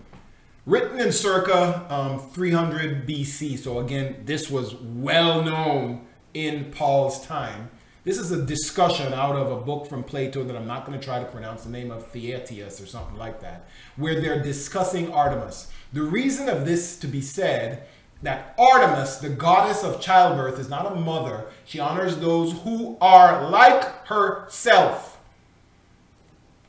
Written 0.67 1.01
in 1.01 1.13
circa 1.13 1.87
um, 1.93 2.19
300 2.19 3.07
BC. 3.07 3.59
So 3.59 3.79
again, 3.79 4.23
this 4.25 4.51
was 4.51 4.75
well 4.75 5.43
known 5.43 6.07
in 6.33 6.71
Paul's 6.71 7.27
time. 7.27 7.71
This 8.05 8.17
is 8.17 8.31
a 8.31 8.43
discussion 8.43 9.13
out 9.13 9.37
of 9.37 9.51
a 9.51 9.61
book 9.61 9.87
from 9.87 10.03
Plato 10.03 10.43
that 10.45 10.57
I'm 10.57 10.67
not 10.67 10.87
going 10.87 10.99
to 10.99 11.05
try 11.05 11.19
to 11.19 11.27
pronounce 11.27 11.65
the 11.65 11.71
name 11.71 11.91
of 11.91 12.07
Theaetetus 12.07 12.81
or 12.81 12.87
something 12.87 13.19
like 13.19 13.41
that, 13.43 13.69
where 13.97 14.19
they're 14.19 14.43
discussing 14.43 15.13
Artemis. 15.13 15.71
The 15.93 16.03
reason 16.03 16.49
of 16.49 16.65
this 16.65 16.99
to 17.01 17.07
be 17.07 17.21
said 17.21 17.87
that 18.23 18.55
Artemis, 18.59 19.17
the 19.17 19.31
goddess 19.31 19.83
of 19.83 20.01
childbirth, 20.01 20.59
is 20.59 20.69
not 20.69 20.91
a 20.91 20.95
mother. 20.95 21.47
She 21.65 21.81
honors 21.81 22.19
those 22.19 22.53
who 22.63 22.99
are 23.01 23.49
like 23.49 23.85
herself. 24.07 25.19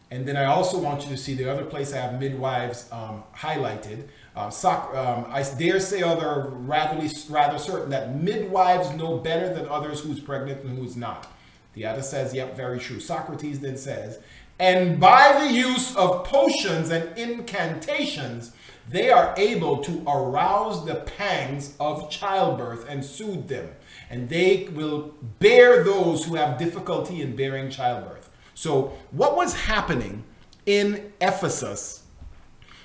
And 0.10 0.28
then 0.28 0.36
I 0.36 0.46
also 0.46 0.78
want 0.78 1.04
you 1.04 1.10
to 1.10 1.18
see 1.18 1.36
the 1.36 1.50
other 1.50 1.64
place 1.64 1.94
I 1.94 1.98
have 1.98 2.20
midwives 2.20 2.90
um, 2.92 3.24
highlighted. 3.36 4.08
Uh, 4.36 4.52
um, 4.94 5.26
I 5.30 5.44
dare 5.58 5.80
say 5.80 6.02
other 6.02 6.50
rather, 6.50 7.10
rather 7.30 7.58
certain 7.58 7.90
that 7.92 8.16
midwives 8.16 8.92
know 8.92 9.18
better 9.18 9.54
than 9.54 9.68
others 9.68 10.02
who's 10.02 10.20
pregnant 10.20 10.64
and 10.64 10.78
who's 10.78 10.96
not. 10.98 11.32
The 11.74 11.86
other 11.86 12.02
says, 12.02 12.34
yep, 12.34 12.56
very 12.56 12.80
true. 12.80 13.00
Socrates 13.00 13.60
then 13.60 13.78
says, 13.78 14.20
and 14.60 15.00
by 15.00 15.40
the 15.40 15.54
use 15.54 15.96
of 15.96 16.24
potions 16.24 16.92
and 16.92 17.18
incantations, 17.18 18.52
they 18.88 19.10
are 19.10 19.34
able 19.38 19.78
to 19.84 20.04
arouse 20.08 20.86
the 20.86 20.96
pangs 20.96 21.76
of 21.80 22.10
childbirth 22.10 22.88
and 22.88 23.04
soothe 23.04 23.48
them. 23.48 23.70
And 24.10 24.30
they 24.30 24.68
will 24.74 25.16
bear 25.40 25.84
those 25.84 26.26
who 26.26 26.36
have 26.36 26.60
difficulty 26.60 27.22
in 27.22 27.36
bearing 27.36 27.70
childbirth. 27.72 28.30
So, 28.54 28.94
what 29.12 29.36
was 29.36 29.56
happening 29.62 30.26
in 30.66 31.12
Ephesus, 31.20 32.04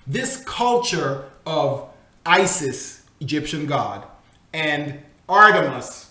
this 0.06 0.42
culture 0.44 1.24
of 1.44 1.88
Isis, 2.24 3.02
Egyptian 3.20 3.66
god, 3.66 4.06
and 4.54 5.00
Artemis, 5.28 6.05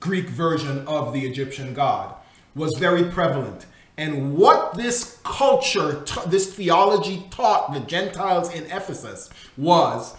Greek 0.00 0.28
version 0.28 0.86
of 0.86 1.12
the 1.12 1.26
Egyptian 1.26 1.74
god, 1.74 2.14
was 2.54 2.72
very 2.78 3.04
prevalent. 3.04 3.66
And 3.96 4.36
what 4.36 4.74
this 4.74 5.20
culture, 5.22 6.04
this 6.26 6.52
theology 6.52 7.26
taught 7.30 7.72
the 7.72 7.80
Gentiles 7.80 8.52
in 8.52 8.64
Ephesus 8.64 9.30
was 9.56 10.16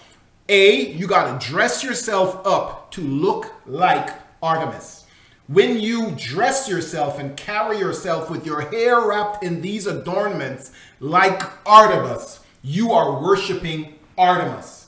A, 0.47 0.91
you 0.91 1.07
got 1.07 1.39
to 1.39 1.47
dress 1.47 1.83
yourself 1.83 2.45
up 2.45 2.91
to 2.91 3.01
look 3.01 3.53
like 3.65 4.09
Artemis. 4.41 5.05
When 5.47 5.79
you 5.79 6.11
dress 6.17 6.67
yourself 6.67 7.19
and 7.19 7.38
carry 7.38 7.77
yourself 7.77 8.29
with 8.29 8.45
your 8.45 8.61
hair 8.61 9.07
wrapped 9.07 9.43
in 9.43 9.61
these 9.61 9.85
adornments 9.85 10.71
like 10.99 11.43
Artemis, 11.67 12.39
you 12.63 12.93
are 12.93 13.21
worshiping 13.21 13.95
Artemis. 14.17 14.88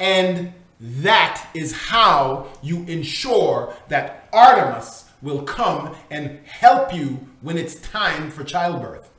And 0.00 0.52
that 0.80 1.46
is 1.54 1.72
how 1.72 2.46
you 2.62 2.84
ensure 2.84 3.74
that 3.88 4.17
Artemis 4.38 5.10
will 5.20 5.42
come 5.42 5.96
and 6.10 6.38
help 6.46 6.94
you 6.94 7.26
when 7.40 7.58
it's 7.58 7.74
time 7.76 8.30
for 8.30 8.44
childbirth. 8.44 9.10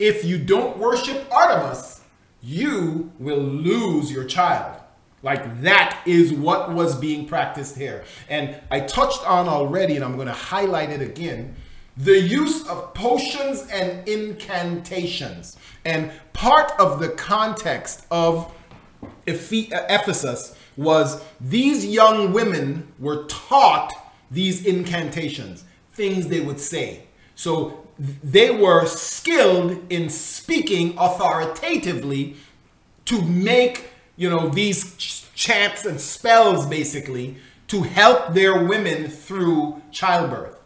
If 0.00 0.24
you 0.24 0.36
don't 0.36 0.78
worship 0.78 1.32
Artemis, 1.32 2.00
you 2.42 3.12
will 3.20 3.38
lose 3.38 4.10
your 4.10 4.24
child. 4.24 4.80
Like 5.22 5.62
that 5.62 6.02
is 6.04 6.32
what 6.32 6.74
was 6.74 6.96
being 6.96 7.26
practiced 7.26 7.76
here. 7.76 8.04
And 8.28 8.60
I 8.68 8.80
touched 8.80 9.24
on 9.26 9.48
already, 9.48 9.94
and 9.94 10.04
I'm 10.04 10.16
going 10.16 10.26
to 10.26 10.32
highlight 10.32 10.90
it 10.90 11.00
again 11.00 11.54
the 11.96 12.18
use 12.18 12.66
of 12.66 12.92
potions 12.92 13.68
and 13.70 14.06
incantations. 14.08 15.56
And 15.84 16.10
part 16.32 16.72
of 16.80 16.98
the 16.98 17.10
context 17.10 18.04
of 18.10 18.52
Ephesus 19.28 20.56
was 20.76 21.22
these 21.40 21.86
young 21.86 22.32
women 22.32 22.92
were 22.98 23.24
taught 23.26 23.92
these 24.30 24.64
incantations, 24.64 25.64
things 25.92 26.28
they 26.28 26.40
would 26.40 26.60
say. 26.60 27.04
So 27.34 27.86
they 27.98 28.50
were 28.50 28.86
skilled 28.86 29.80
in 29.90 30.08
speaking 30.10 30.96
authoritatively 30.98 32.36
to 33.06 33.22
make 33.22 33.90
you 34.16 34.30
know, 34.30 34.48
these 34.48 34.96
chants 35.34 35.84
and 35.84 36.00
spells 36.00 36.66
basically 36.66 37.36
to 37.66 37.82
help 37.82 38.34
their 38.34 38.64
women 38.64 39.08
through 39.08 39.82
childbirth. 39.90 40.60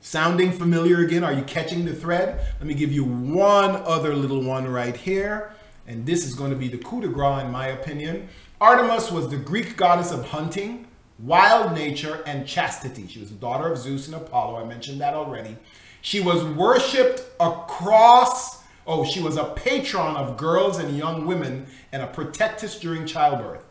Sounding 0.00 0.52
familiar 0.52 1.00
again? 1.00 1.24
Are 1.24 1.32
you 1.32 1.42
catching 1.42 1.84
the 1.84 1.94
thread? 1.94 2.40
Let 2.58 2.66
me 2.66 2.74
give 2.74 2.92
you 2.92 3.04
one 3.04 3.76
other 3.84 4.14
little 4.14 4.42
one 4.42 4.68
right 4.68 4.96
here. 4.96 5.52
And 5.86 6.06
this 6.06 6.24
is 6.24 6.34
going 6.34 6.50
to 6.50 6.56
be 6.56 6.68
the 6.68 6.78
coup 6.78 7.00
de 7.00 7.08
grace, 7.08 7.42
in 7.42 7.50
my 7.50 7.68
opinion. 7.68 8.28
Artemis 8.60 9.10
was 9.10 9.28
the 9.28 9.36
Greek 9.36 9.76
goddess 9.76 10.12
of 10.12 10.26
hunting, 10.26 10.86
wild 11.18 11.74
nature, 11.74 12.22
and 12.26 12.46
chastity. 12.46 13.06
She 13.08 13.20
was 13.20 13.30
the 13.30 13.36
daughter 13.36 13.70
of 13.70 13.78
Zeus 13.78 14.06
and 14.06 14.16
Apollo. 14.16 14.56
I 14.56 14.64
mentioned 14.64 15.00
that 15.00 15.14
already. 15.14 15.56
She 16.00 16.20
was 16.20 16.44
worshipped 16.44 17.22
across 17.40 18.58
Oh, 18.90 19.04
she 19.04 19.20
was 19.20 19.36
a 19.36 19.44
patron 19.44 20.16
of 20.16 20.38
girls 20.38 20.78
and 20.78 20.96
young 20.96 21.26
women 21.26 21.66
and 21.92 22.02
a 22.02 22.06
protectress 22.06 22.80
during 22.80 23.04
childbirth. 23.04 23.66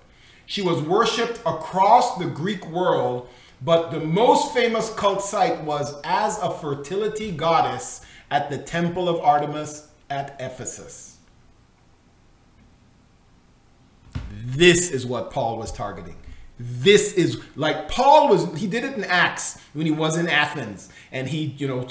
She 0.45 0.62
was 0.62 0.80
worshipped 0.80 1.39
across 1.39 2.20
the 2.20 2.28
Greek 2.28 2.64
world 2.70 3.28
But 3.62 3.89
the 3.89 4.00
most 4.00 4.54
famous 4.54 4.93
cult 4.93 5.24
site 5.24 5.64
was 5.64 6.00
as 6.04 6.38
a 6.39 6.52
fertility 6.52 7.32
goddess 7.32 8.06
at 8.30 8.50
the 8.50 8.58
temple 8.58 9.10
of 9.10 9.20
Artemis 9.22 9.88
at 10.10 10.36
Ephesus. 10.39 11.18
This 14.32 14.91
is 14.91 15.06
what 15.06 15.32
Paul 15.32 15.58
was 15.58 15.72
targeting. 15.72 16.18
This 16.60 17.14
is 17.14 17.41
like 17.55 17.89
Paul 17.89 18.30
was, 18.30 18.60
he 18.60 18.68
did 18.68 18.84
it 18.84 18.95
in 18.95 19.03
Acts 19.03 19.60
when 19.74 19.86
he 19.86 19.91
was 19.91 20.18
in 20.18 20.28
Athens 20.28 20.89
and 21.12 21.28
he, 21.28 21.55
you 21.58 21.68
know, 21.68 21.88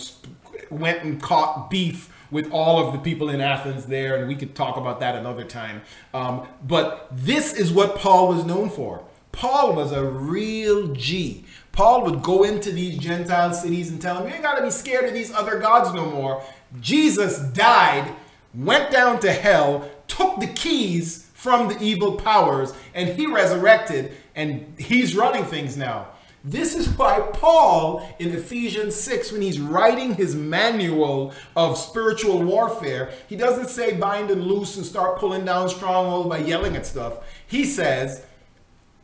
went 0.71 1.03
and 1.03 1.21
caught 1.23 1.71
beef 1.71 2.13
with 2.31 2.51
all 2.51 2.85
of 2.85 2.93
the 2.93 2.99
people 2.99 3.31
in 3.31 3.41
Athens 3.41 3.87
there, 3.87 4.17
and 4.17 4.27
we 4.27 4.35
could 4.35 4.55
talk 4.55 4.77
about 4.77 5.01
that 5.01 5.15
another 5.15 5.45
time. 5.45 5.83
Um, 6.13 6.47
but 6.67 7.09
this 7.13 7.53
is 7.53 7.73
what 7.73 7.97
Paul 7.97 8.29
was 8.29 8.45
known 8.45 8.69
for. 8.69 9.05
Paul 9.33 9.75
was 9.75 9.93
a 9.93 10.05
real 10.05 10.89
G. 10.89 11.45
Paul 11.73 12.05
would 12.05 12.23
go 12.23 12.43
into 12.43 12.73
these 12.73 12.99
Gentile 12.99 13.53
cities 13.53 13.91
and 13.91 14.01
tell 14.01 14.17
them, 14.17 14.29
You 14.29 14.35
ain't 14.35 14.43
got 14.43 14.57
to 14.57 14.65
be 14.65 14.71
scared 14.71 15.05
of 15.05 15.13
these 15.13 15.33
other 15.33 15.61
gods 15.61 15.93
no 15.93 16.07
more. 16.11 16.43
Jesus 16.81 17.39
died, 17.39 18.13
went 18.55 18.91
down 18.91 19.21
to 19.21 19.31
hell, 19.31 19.89
took 20.09 20.41
the 20.41 20.47
keys 20.47 21.31
from 21.35 21.69
the 21.69 21.79
evil 21.83 22.15
powers, 22.15 22.73
and 22.95 23.11
he 23.11 23.27
resurrected, 23.27 24.17
and 24.37 24.79
he's 24.79 25.17
running 25.17 25.45
things 25.45 25.77
now. 25.77 26.09
This 26.45 26.77
is 26.77 26.89
why 26.91 27.19
Paul 27.33 28.09
in 28.21 28.31
Ephesians 28.31 28.95
6, 28.95 29.33
when 29.33 29.43
he's 29.43 29.59
writing 29.59 30.15
his 30.15 30.37
manual 30.37 31.35
of 31.57 31.77
spiritual 31.77 32.41
warfare, 32.41 33.11
he 33.29 33.35
doesn't 33.35 33.69
say 33.69 33.97
bind 33.97 34.31
and 34.31 34.45
loose 34.45 34.77
and 34.77 34.87
start 34.87 35.19
pulling 35.19 35.45
down 35.45 35.69
strongholds 35.69 36.29
by 36.29 36.39
yelling 36.39 36.77
at 36.77 36.87
stuff. 36.87 37.15
He 37.49 37.65
says, 37.65 38.25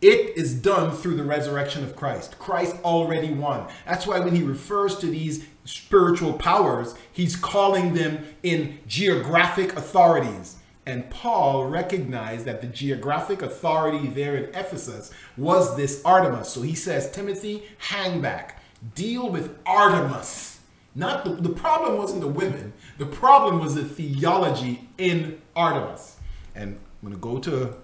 it 0.01 0.37
is 0.37 0.55
done 0.55 0.93
through 0.93 1.17
the 1.17 1.25
resurrection 1.25 1.83
of 1.83 1.97
Christ. 1.97 2.39
Christ 2.39 2.77
already 2.85 3.33
won. 3.33 3.67
That's 3.87 4.07
why 4.07 4.21
when 4.21 4.37
he 4.37 4.43
refers 4.43 4.97
to 4.99 5.07
these 5.07 5.45
spiritual 5.65 6.35
powers, 6.35 6.95
he's 7.13 7.35
calling 7.35 7.95
them 7.95 8.25
in 8.45 8.79
geographic 8.87 9.77
authorities. 9.77 10.57
And 10.85 11.09
Paul 11.11 11.67
recognized 11.67 12.45
that 12.47 12.61
the 12.61 12.67
geographic 12.67 13.41
authority 13.41 14.09
there 14.09 14.37
in 14.37 14.55
Ephesus 14.55 15.13
was 15.37 15.77
this 15.77 16.03
Artemis. 16.05 16.49
So 16.49 16.63
he 16.63 16.75
says, 16.75 17.11
Timothy, 17.11 17.63
hang 17.79 18.21
back. 18.21 18.61
Deal 18.95 19.29
with 19.29 19.57
Artemis. 19.65 20.61
Not 20.95 21.25
the, 21.25 21.31
the 21.31 21.51
problem 21.51 21.99
wasn't 21.99 22.21
the 22.21 22.29
women. 22.29 22.73
The 22.99 23.07
problem 23.07 23.61
was 23.61 23.77
the 23.77 23.85
theology 23.85 24.89
in 24.99 25.41
Artemis. 25.55 26.19
And 26.55 26.79
I'm 27.03 27.09
going 27.09 27.15
to 27.15 27.21
go 27.21 27.39
to 27.39 27.77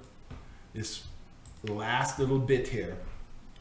this 0.74 1.04
last 1.64 2.18
little 2.18 2.38
bit 2.38 2.68
here 2.68 2.98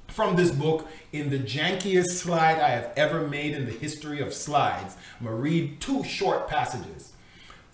from 0.07 0.35
this 0.35 0.51
book 0.51 0.87
in 1.11 1.29
the 1.29 1.39
jankiest 1.39 2.07
slide 2.07 2.59
I 2.59 2.69
have 2.69 2.91
ever 2.95 3.27
made 3.27 3.53
in 3.53 3.65
the 3.65 3.71
history 3.71 4.19
of 4.19 4.33
slides. 4.33 4.95
I'm 5.19 5.25
going 5.25 5.37
to 5.37 5.41
read 5.41 5.81
two 5.81 6.03
short 6.03 6.47
passages. 6.47 7.13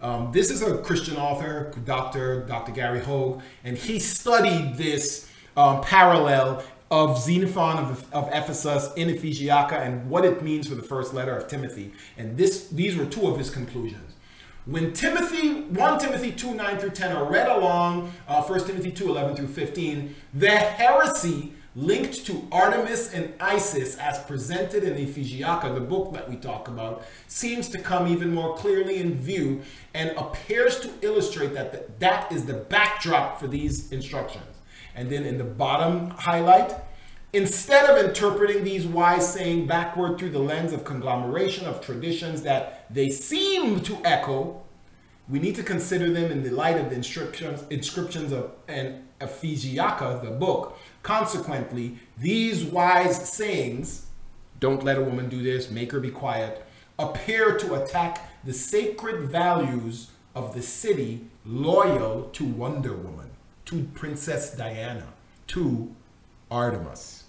Um, 0.04 0.34
this 0.34 0.51
is 0.51 0.62
a 0.62 0.80
Christian 0.80 1.16
author, 1.16 1.72
Dr. 1.86 2.45
Dr. 2.45 2.74
Gary 2.74 2.99
Hoag, 2.99 3.41
and 3.64 3.78
he 3.78 3.99
studied 3.99 4.76
this 4.76 5.30
um, 5.56 5.82
parallel 5.82 6.62
of 6.91 7.18
Xenophon 7.18 7.78
of, 7.78 8.14
of 8.14 8.28
Ephesus 8.34 8.89
in 8.97 9.08
Ephesiaca 9.08 9.80
and 9.80 10.10
what 10.10 10.26
it 10.26 10.43
means 10.43 10.68
for 10.68 10.76
the 10.76 10.84
first 10.84 11.14
letter 11.14 11.34
of 11.34 11.47
Timothy. 11.47 11.93
And 12.18 12.36
this, 12.36 12.68
these 12.68 12.97
were 12.97 13.06
two 13.06 13.28
of 13.28 13.38
his 13.38 13.49
conclusions. 13.49 14.14
When 14.66 14.91
Timothy, 14.91 15.62
1 15.62 15.99
Timothy 15.99 16.34
2, 16.34 16.54
9 16.54 16.78
through 16.80 16.89
10 16.89 17.16
are 17.16 17.24
read 17.24 17.47
along, 17.47 18.12
uh, 18.28 18.41
1 18.43 18.66
Timothy 18.66 18.91
2, 18.91 19.08
11 19.08 19.38
through 19.38 19.47
15, 19.47 20.16
the 20.34 20.49
heresy 20.49 21.54
linked 21.76 22.26
to 22.26 22.47
Artemis 22.51 23.11
and 23.13 23.34
Isis 23.39 23.97
as 23.97 24.19
presented 24.19 24.84
in 24.84 24.95
the 24.95 25.03
Ephesiaca, 25.03 25.74
the 25.74 25.82
book 25.82 26.13
that 26.13 26.30
we 26.30 26.36
talk 26.36 26.67
about, 26.67 27.03
seems 27.28 27.67
to 27.69 27.80
come 27.80 28.07
even 28.07 28.34
more 28.34 28.55
clearly 28.55 28.97
in 28.97 29.15
view 29.15 29.61
and 29.93 30.11
appears 30.11 30.80
to 30.82 30.91
illustrate 31.01 31.53
that 31.53 31.71
the, 31.71 31.86
that 31.99 32.32
is 32.32 32.45
the 32.45 32.53
backdrop 32.53 33.39
for 33.39 33.47
these 33.47 33.91
instructions. 33.91 34.57
And 34.95 35.09
then 35.09 35.26
in 35.26 35.39
the 35.39 35.43
bottom 35.43 36.11
highlight, 36.11 36.76
instead 37.34 37.89
of 37.89 38.05
interpreting 38.05 38.63
these 38.63 38.86
wise 38.86 39.34
saying 39.34 39.65
backward 39.65 40.19
through 40.19 40.30
the 40.30 40.39
lens 40.39 40.74
of 40.74 40.86
conglomeration 40.86 41.65
of 41.65 41.82
traditions 41.82 42.43
that 42.43 42.86
they 42.93 43.09
seem 43.09 43.82
to 43.82 43.97
echo, 44.05 44.61
we 45.28 45.39
need 45.39 45.55
to 45.55 45.63
consider 45.63 46.11
them 46.11 46.32
in 46.32 46.43
the 46.43 46.51
light 46.51 46.78
of 46.78 46.89
the 46.89 46.95
inscriptions, 46.95 47.63
inscriptions 47.71 48.32
of 48.32 48.51
and 48.67 49.07
Ephesiaca, 49.21 50.21
the 50.21 50.32
book, 50.32 50.78
Consequently, 51.04 51.97
these 52.18 52.64
wise 52.64 53.30
sayings, 53.30 54.08
don't 54.60 54.84
let 54.84 54.97
a 54.97 55.04
woman 55.04 55.28
do 55.28 55.43
this, 55.43 55.70
make 55.70 55.91
her 55.91 55.99
be 55.99 56.10
quiet, 56.10 56.66
appear 56.97 57.58
to 57.58 57.76
attack 57.76 58.30
the 58.45 58.54
sacred 58.54 59.30
values 59.30 60.12
of 60.34 60.56
the 60.56 60.62
city 60.62 61.26
loyal 61.45 62.30
to 62.32 62.45
Wonder 62.45 62.93
Woman, 62.93 63.32
to 63.66 63.84
Princess 63.93 64.56
Diana, 64.56 65.08
to 65.47 65.93
Artemis. 66.49 67.26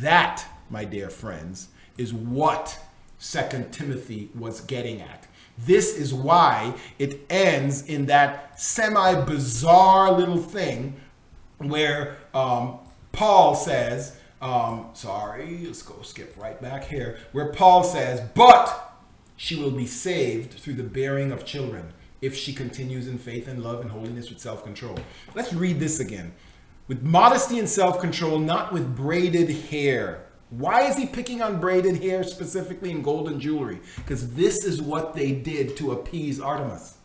That, 0.00 0.44
my 0.68 0.84
dear 0.84 1.08
friends, 1.08 1.68
is 1.96 2.12
what 2.12 2.80
Second 3.18 3.72
Timothy 3.72 4.30
was 4.34 4.60
getting 4.60 5.00
at. 5.00 5.26
This 5.58 5.96
is 5.96 6.12
why 6.12 6.74
it 6.98 7.20
ends 7.30 7.86
in 7.86 8.06
that 8.06 8.60
semi 8.60 9.14
bizarre 9.24 10.12
little 10.12 10.36
thing 10.36 10.96
where 11.58 12.18
um, 12.34 12.78
Paul 13.16 13.54
says, 13.54 14.14
um, 14.42 14.90
sorry, 14.92 15.62
let's 15.64 15.80
go 15.80 16.02
skip 16.02 16.36
right 16.36 16.60
back 16.60 16.84
here, 16.84 17.18
where 17.32 17.50
Paul 17.50 17.82
says, 17.82 18.20
but 18.34 18.92
she 19.36 19.56
will 19.56 19.70
be 19.70 19.86
saved 19.86 20.52
through 20.52 20.74
the 20.74 20.82
bearing 20.82 21.32
of 21.32 21.46
children 21.46 21.94
if 22.20 22.36
she 22.36 22.52
continues 22.52 23.08
in 23.08 23.16
faith 23.16 23.48
and 23.48 23.64
love 23.64 23.80
and 23.80 23.90
holiness 23.90 24.28
with 24.28 24.38
self 24.38 24.62
control. 24.62 24.98
Let's 25.34 25.54
read 25.54 25.80
this 25.80 25.98
again. 25.98 26.34
With 26.88 27.02
modesty 27.02 27.58
and 27.58 27.68
self 27.68 28.00
control, 28.00 28.38
not 28.38 28.70
with 28.70 28.94
braided 28.94 29.48
hair. 29.48 30.26
Why 30.50 30.82
is 30.82 30.98
he 30.98 31.06
picking 31.06 31.40
on 31.40 31.58
braided 31.58 32.02
hair 32.02 32.22
specifically 32.22 32.90
in 32.90 33.00
golden 33.00 33.40
jewelry? 33.40 33.80
Because 33.96 34.34
this 34.34 34.62
is 34.62 34.82
what 34.82 35.14
they 35.14 35.32
did 35.32 35.74
to 35.78 35.92
appease 35.92 36.38
Artemis. 36.38 36.95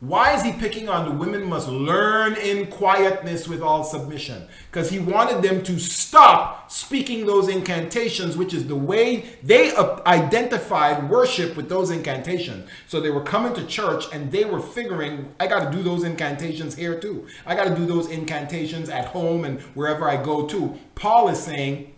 Why 0.00 0.34
is 0.34 0.42
he 0.42 0.52
picking 0.52 0.88
on 0.88 1.04
the 1.04 1.14
women 1.14 1.44
must 1.44 1.68
learn 1.68 2.34
in 2.34 2.68
quietness 2.68 3.46
with 3.46 3.60
all 3.60 3.84
submission? 3.84 4.48
Because 4.70 4.88
he 4.88 4.98
wanted 4.98 5.42
them 5.42 5.62
to 5.64 5.78
stop 5.78 6.70
speaking 6.70 7.26
those 7.26 7.48
incantations, 7.48 8.34
which 8.34 8.54
is 8.54 8.66
the 8.66 8.76
way 8.76 9.36
they 9.42 9.76
identified 10.06 11.10
worship 11.10 11.54
with 11.54 11.68
those 11.68 11.90
incantations. 11.90 12.66
So 12.88 12.98
they 12.98 13.10
were 13.10 13.22
coming 13.22 13.52
to 13.52 13.66
church 13.66 14.06
and 14.10 14.32
they 14.32 14.46
were 14.46 14.60
figuring, 14.60 15.34
I 15.38 15.46
got 15.46 15.70
to 15.70 15.76
do 15.76 15.82
those 15.82 16.02
incantations 16.02 16.74
here 16.74 16.98
too. 16.98 17.26
I 17.44 17.54
got 17.54 17.64
to 17.64 17.74
do 17.74 17.84
those 17.84 18.08
incantations 18.08 18.88
at 18.88 19.08
home 19.08 19.44
and 19.44 19.60
wherever 19.74 20.08
I 20.08 20.22
go 20.22 20.46
to. 20.46 20.78
Paul 20.94 21.28
is 21.28 21.42
saying, 21.42 21.92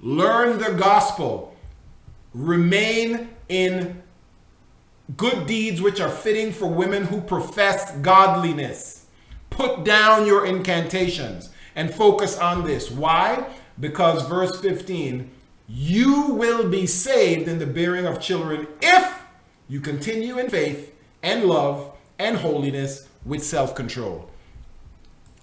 learn 0.00 0.58
the 0.58 0.74
gospel, 0.74 1.56
remain 2.32 3.30
in 3.48 4.04
good 5.16 5.46
deeds 5.46 5.80
which 5.80 6.00
are 6.00 6.10
fitting 6.10 6.52
for 6.52 6.66
women 6.66 7.04
who 7.04 7.20
profess 7.20 7.92
godliness. 7.98 9.06
Put 9.50 9.84
down 9.84 10.26
your 10.26 10.44
incantations 10.44 11.50
and 11.74 11.94
focus 11.94 12.38
on 12.38 12.64
this. 12.64 12.90
Why? 12.90 13.46
Because 13.78 14.26
verse 14.26 14.60
15, 14.60 15.30
you 15.68 16.32
will 16.32 16.68
be 16.68 16.86
saved 16.86 17.48
in 17.48 17.58
the 17.58 17.66
bearing 17.66 18.06
of 18.06 18.20
children 18.20 18.66
if 18.80 19.22
you 19.68 19.80
continue 19.80 20.38
in 20.38 20.48
faith 20.48 20.94
and 21.22 21.44
love 21.44 21.92
and 22.18 22.38
holiness 22.38 23.08
with 23.24 23.42
self 23.42 23.74
control. 23.74 24.30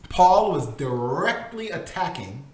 Paul 0.09 0.51
was 0.51 0.67
directly 0.75 1.69
attacking 1.69 2.45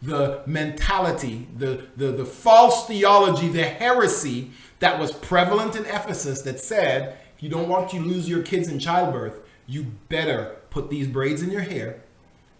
the 0.00 0.42
mentality, 0.46 1.46
the, 1.56 1.86
the, 1.96 2.12
the 2.12 2.24
false 2.24 2.86
theology, 2.86 3.48
the 3.48 3.64
heresy 3.64 4.50
that 4.80 4.98
was 4.98 5.12
prevalent 5.12 5.76
in 5.76 5.84
Ephesus 5.84 6.42
that 6.42 6.60
said, 6.60 7.18
if 7.36 7.42
you 7.42 7.48
don't 7.48 7.68
want 7.68 7.90
to 7.90 8.00
lose 8.00 8.28
your 8.28 8.42
kids 8.42 8.68
in 8.68 8.78
childbirth, 8.78 9.40
you 9.66 9.84
better 10.08 10.56
put 10.70 10.90
these 10.90 11.06
braids 11.06 11.42
in 11.42 11.50
your 11.50 11.62
hair. 11.62 12.02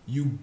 You 0.06 0.38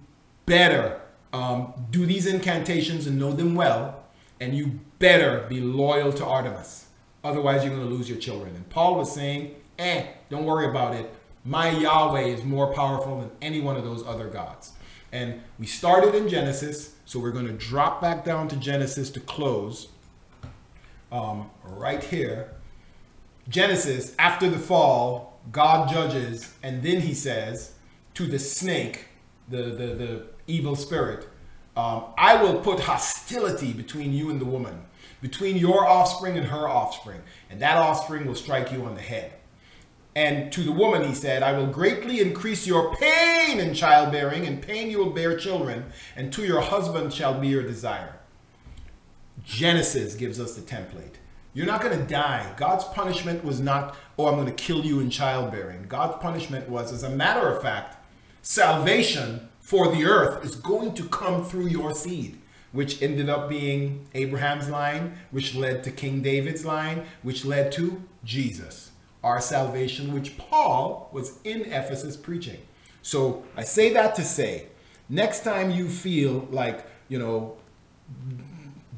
better 0.46 1.02
um, 1.34 1.74
do 1.90 2.06
these 2.06 2.26
incantations 2.26 3.08
and 3.08 3.18
know 3.18 3.32
them 3.32 3.56
well. 3.56 4.04
And 4.40 4.56
you 4.56 4.80
better 5.00 5.46
be 5.48 5.60
loyal 5.60 6.12
to 6.14 6.26
Artemis. 6.26 6.88
Otherwise, 7.24 7.64
you're 7.64 7.76
going 7.76 7.88
to 7.88 7.94
lose 7.94 8.10
your 8.10 8.18
children. 8.18 8.56
And 8.56 8.68
Paul 8.70 8.96
was 8.96 9.14
saying, 9.14 9.56
eh, 9.78 10.08
don't 10.30 10.46
worry 10.46 10.68
about 10.68 10.96
it. 10.96 11.14
My 11.46 11.70
Yahweh 11.70 12.26
is 12.26 12.44
more 12.44 12.74
powerful 12.74 13.20
than 13.20 13.32
any 13.42 13.62
one 13.62 13.78
of 13.78 13.84
those 13.84 14.06
other 14.06 14.28
gods. 14.28 14.74
And 15.12 15.42
we 15.60 15.66
started 15.66 16.16
in 16.16 16.30
Genesis, 16.30 16.96
so 17.06 17.20
we're 17.20 17.32
going 17.32 17.48
to 17.48 17.54
drop 17.54 18.02
back 18.02 18.24
down 18.24 18.48
to 18.48 18.56
Genesis 18.56 19.10
to 19.12 19.20
close 19.20 19.88
um, 21.12 21.50
right 21.64 22.04
here. 22.04 22.52
Genesis, 23.50 24.16
after 24.18 24.50
the 24.50 24.60
fall, 24.60 25.40
God 25.52 25.90
judges, 25.90 26.54
and 26.64 26.84
then 26.84 27.02
he 27.02 27.14
says 27.14 27.74
to 28.14 28.28
the 28.28 28.40
snake, 28.40 29.06
the, 29.50 29.64
the, 29.64 29.88
the 29.96 30.26
evil 30.48 30.76
spirit, 30.76 31.28
um, 31.76 32.06
I 32.18 32.42
will 32.42 32.60
put 32.60 32.82
hostility 32.82 33.74
between 33.74 34.14
you 34.14 34.30
and 34.30 34.40
the 34.40 34.46
woman, 34.46 34.86
between 35.22 35.58
your 35.58 35.88
offspring 35.88 36.38
and 36.38 36.48
her 36.48 36.68
offspring, 36.68 37.22
and 37.50 37.62
that 37.62 37.78
offspring 37.78 38.26
will 38.26 38.36
strike 38.36 38.72
you 38.72 38.86
on 38.86 38.96
the 38.96 39.02
head. 39.02 39.34
And 40.16 40.52
to 40.52 40.64
the 40.64 40.74
woman 40.74 41.08
he 41.08 41.14
said, 41.14 41.42
I 41.42 41.54
will 41.54 41.68
greatly 41.68 42.20
increase 42.20 42.68
your 42.68 42.94
pain 42.98 43.60
in 43.60 43.74
childbearing, 43.74 44.46
and 44.46 44.62
pain 44.62 44.92
you 44.92 44.98
will 44.98 45.12
bear 45.12 45.38
children, 45.38 45.86
and 46.16 46.34
to 46.34 46.46
your 46.46 46.62
husband 46.62 47.14
shall 47.14 47.40
be 47.40 47.48
your 47.48 47.64
desire. 47.64 48.20
Genesis 49.44 50.16
gives 50.16 50.40
us 50.40 50.56
the 50.56 50.62
template. 50.62 51.16
You're 51.54 51.66
not 51.66 51.82
going 51.82 51.98
to 51.98 52.06
die. 52.06 52.54
God's 52.56 52.86
punishment 52.86 53.44
was 53.44 53.60
not, 53.60 53.96
oh, 54.18 54.28
I'm 54.28 54.36
going 54.36 54.46
to 54.48 54.54
kill 54.54 54.86
you 54.86 55.00
in 55.00 55.10
childbearing. 55.10 55.86
God's 55.88 56.22
punishment 56.22 56.70
was, 56.70 56.94
as 56.94 57.04
a 57.04 57.10
matter 57.10 57.48
of 57.48 57.62
fact, 57.62 57.98
salvation 58.42 59.50
for 59.60 59.94
the 59.94 60.06
earth 60.06 60.46
is 60.46 60.56
going 60.56 60.94
to 60.94 61.04
come 61.04 61.44
through 61.44 61.68
your 61.68 61.94
seed, 61.94 62.40
which 62.72 63.02
ended 63.02 63.30
up 63.30 63.50
being 63.50 64.08
Abraham's 64.14 64.70
line, 64.70 65.18
which 65.32 65.54
led 65.54 65.84
to 65.84 65.92
King 65.92 66.22
David's 66.22 66.66
line, 66.66 67.06
which 67.22 67.44
led 67.44 67.72
to 67.74 68.02
Jesus, 68.24 68.92
our 69.22 69.42
salvation, 69.42 70.14
which 70.14 70.38
Paul 70.38 71.10
was 71.12 71.40
in 71.44 71.62
Ephesus 71.62 72.16
preaching. 72.16 72.62
So 73.02 73.44
I 73.58 73.64
say 73.64 73.92
that 73.94 74.16
to 74.16 74.24
say, 74.24 74.68
next 75.10 75.44
time 75.44 75.70
you 75.70 75.90
feel 75.90 76.48
like, 76.50 76.86
you 77.10 77.20
know, 77.20 77.58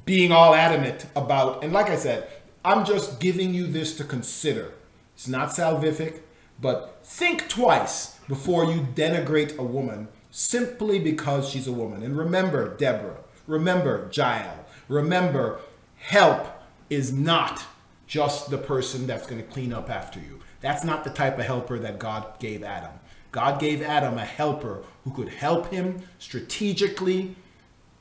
being 0.05 0.31
all 0.31 0.53
adamant 0.53 1.05
about, 1.15 1.63
and 1.63 1.73
like 1.73 1.89
I 1.89 1.95
said, 1.95 2.27
I'm 2.65 2.85
just 2.85 3.19
giving 3.19 3.53
you 3.53 3.67
this 3.67 3.95
to 3.97 4.03
consider. 4.03 4.73
It's 5.15 5.27
not 5.27 5.49
salvific, 5.49 6.21
but 6.59 6.99
think 7.03 7.49
twice 7.49 8.17
before 8.27 8.65
you 8.65 8.87
denigrate 8.95 9.57
a 9.57 9.63
woman 9.63 10.07
simply 10.31 10.99
because 10.99 11.49
she's 11.49 11.67
a 11.67 11.71
woman. 11.71 12.03
And 12.03 12.17
remember, 12.17 12.75
Deborah, 12.75 13.19
remember, 13.47 14.09
Jael, 14.11 14.65
remember, 14.87 15.59
help 15.97 16.47
is 16.89 17.13
not 17.13 17.65
just 18.07 18.49
the 18.49 18.57
person 18.57 19.07
that's 19.07 19.27
going 19.27 19.41
to 19.41 19.47
clean 19.47 19.73
up 19.73 19.89
after 19.89 20.19
you. 20.19 20.39
That's 20.61 20.83
not 20.83 21.03
the 21.03 21.09
type 21.09 21.37
of 21.37 21.45
helper 21.45 21.79
that 21.79 21.99
God 21.99 22.39
gave 22.39 22.63
Adam. 22.63 22.93
God 23.31 23.59
gave 23.59 23.81
Adam 23.81 24.17
a 24.17 24.25
helper 24.25 24.83
who 25.03 25.11
could 25.11 25.29
help 25.29 25.71
him 25.71 26.03
strategically, 26.19 27.35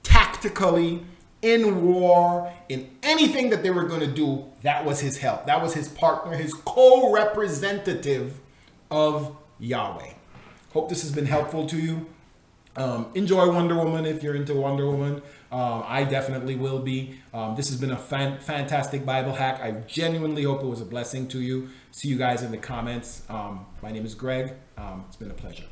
tactically, 0.02 1.04
in 1.42 1.84
war, 1.84 2.52
in 2.68 2.88
anything 3.02 3.50
that 3.50 3.62
they 3.62 3.70
were 3.70 3.84
going 3.84 4.00
to 4.00 4.06
do, 4.06 4.46
that 4.62 4.84
was 4.84 5.00
his 5.00 5.18
help. 5.18 5.46
That 5.46 5.60
was 5.60 5.74
his 5.74 5.88
partner, 5.88 6.36
his 6.36 6.54
co 6.54 7.12
representative 7.12 8.40
of 8.90 9.36
Yahweh. 9.58 10.12
Hope 10.72 10.88
this 10.88 11.02
has 11.02 11.12
been 11.12 11.26
helpful 11.26 11.66
to 11.66 11.76
you. 11.76 12.06
Um, 12.74 13.08
enjoy 13.14 13.50
Wonder 13.52 13.74
Woman 13.76 14.06
if 14.06 14.22
you're 14.22 14.34
into 14.34 14.54
Wonder 14.54 14.86
Woman. 14.86 15.20
Um, 15.50 15.84
I 15.86 16.04
definitely 16.04 16.56
will 16.56 16.78
be. 16.78 17.20
Um, 17.34 17.54
this 17.54 17.68
has 17.68 17.78
been 17.78 17.90
a 17.90 17.98
fan- 17.98 18.40
fantastic 18.40 19.04
Bible 19.04 19.34
hack. 19.34 19.60
I 19.60 19.72
genuinely 19.86 20.44
hope 20.44 20.62
it 20.62 20.66
was 20.66 20.80
a 20.80 20.86
blessing 20.86 21.28
to 21.28 21.40
you. 21.40 21.68
See 21.90 22.08
you 22.08 22.16
guys 22.16 22.42
in 22.42 22.50
the 22.50 22.56
comments. 22.56 23.22
Um, 23.28 23.66
my 23.82 23.92
name 23.92 24.06
is 24.06 24.14
Greg. 24.14 24.54
Um, 24.78 25.04
it's 25.08 25.16
been 25.16 25.30
a 25.30 25.34
pleasure. 25.34 25.64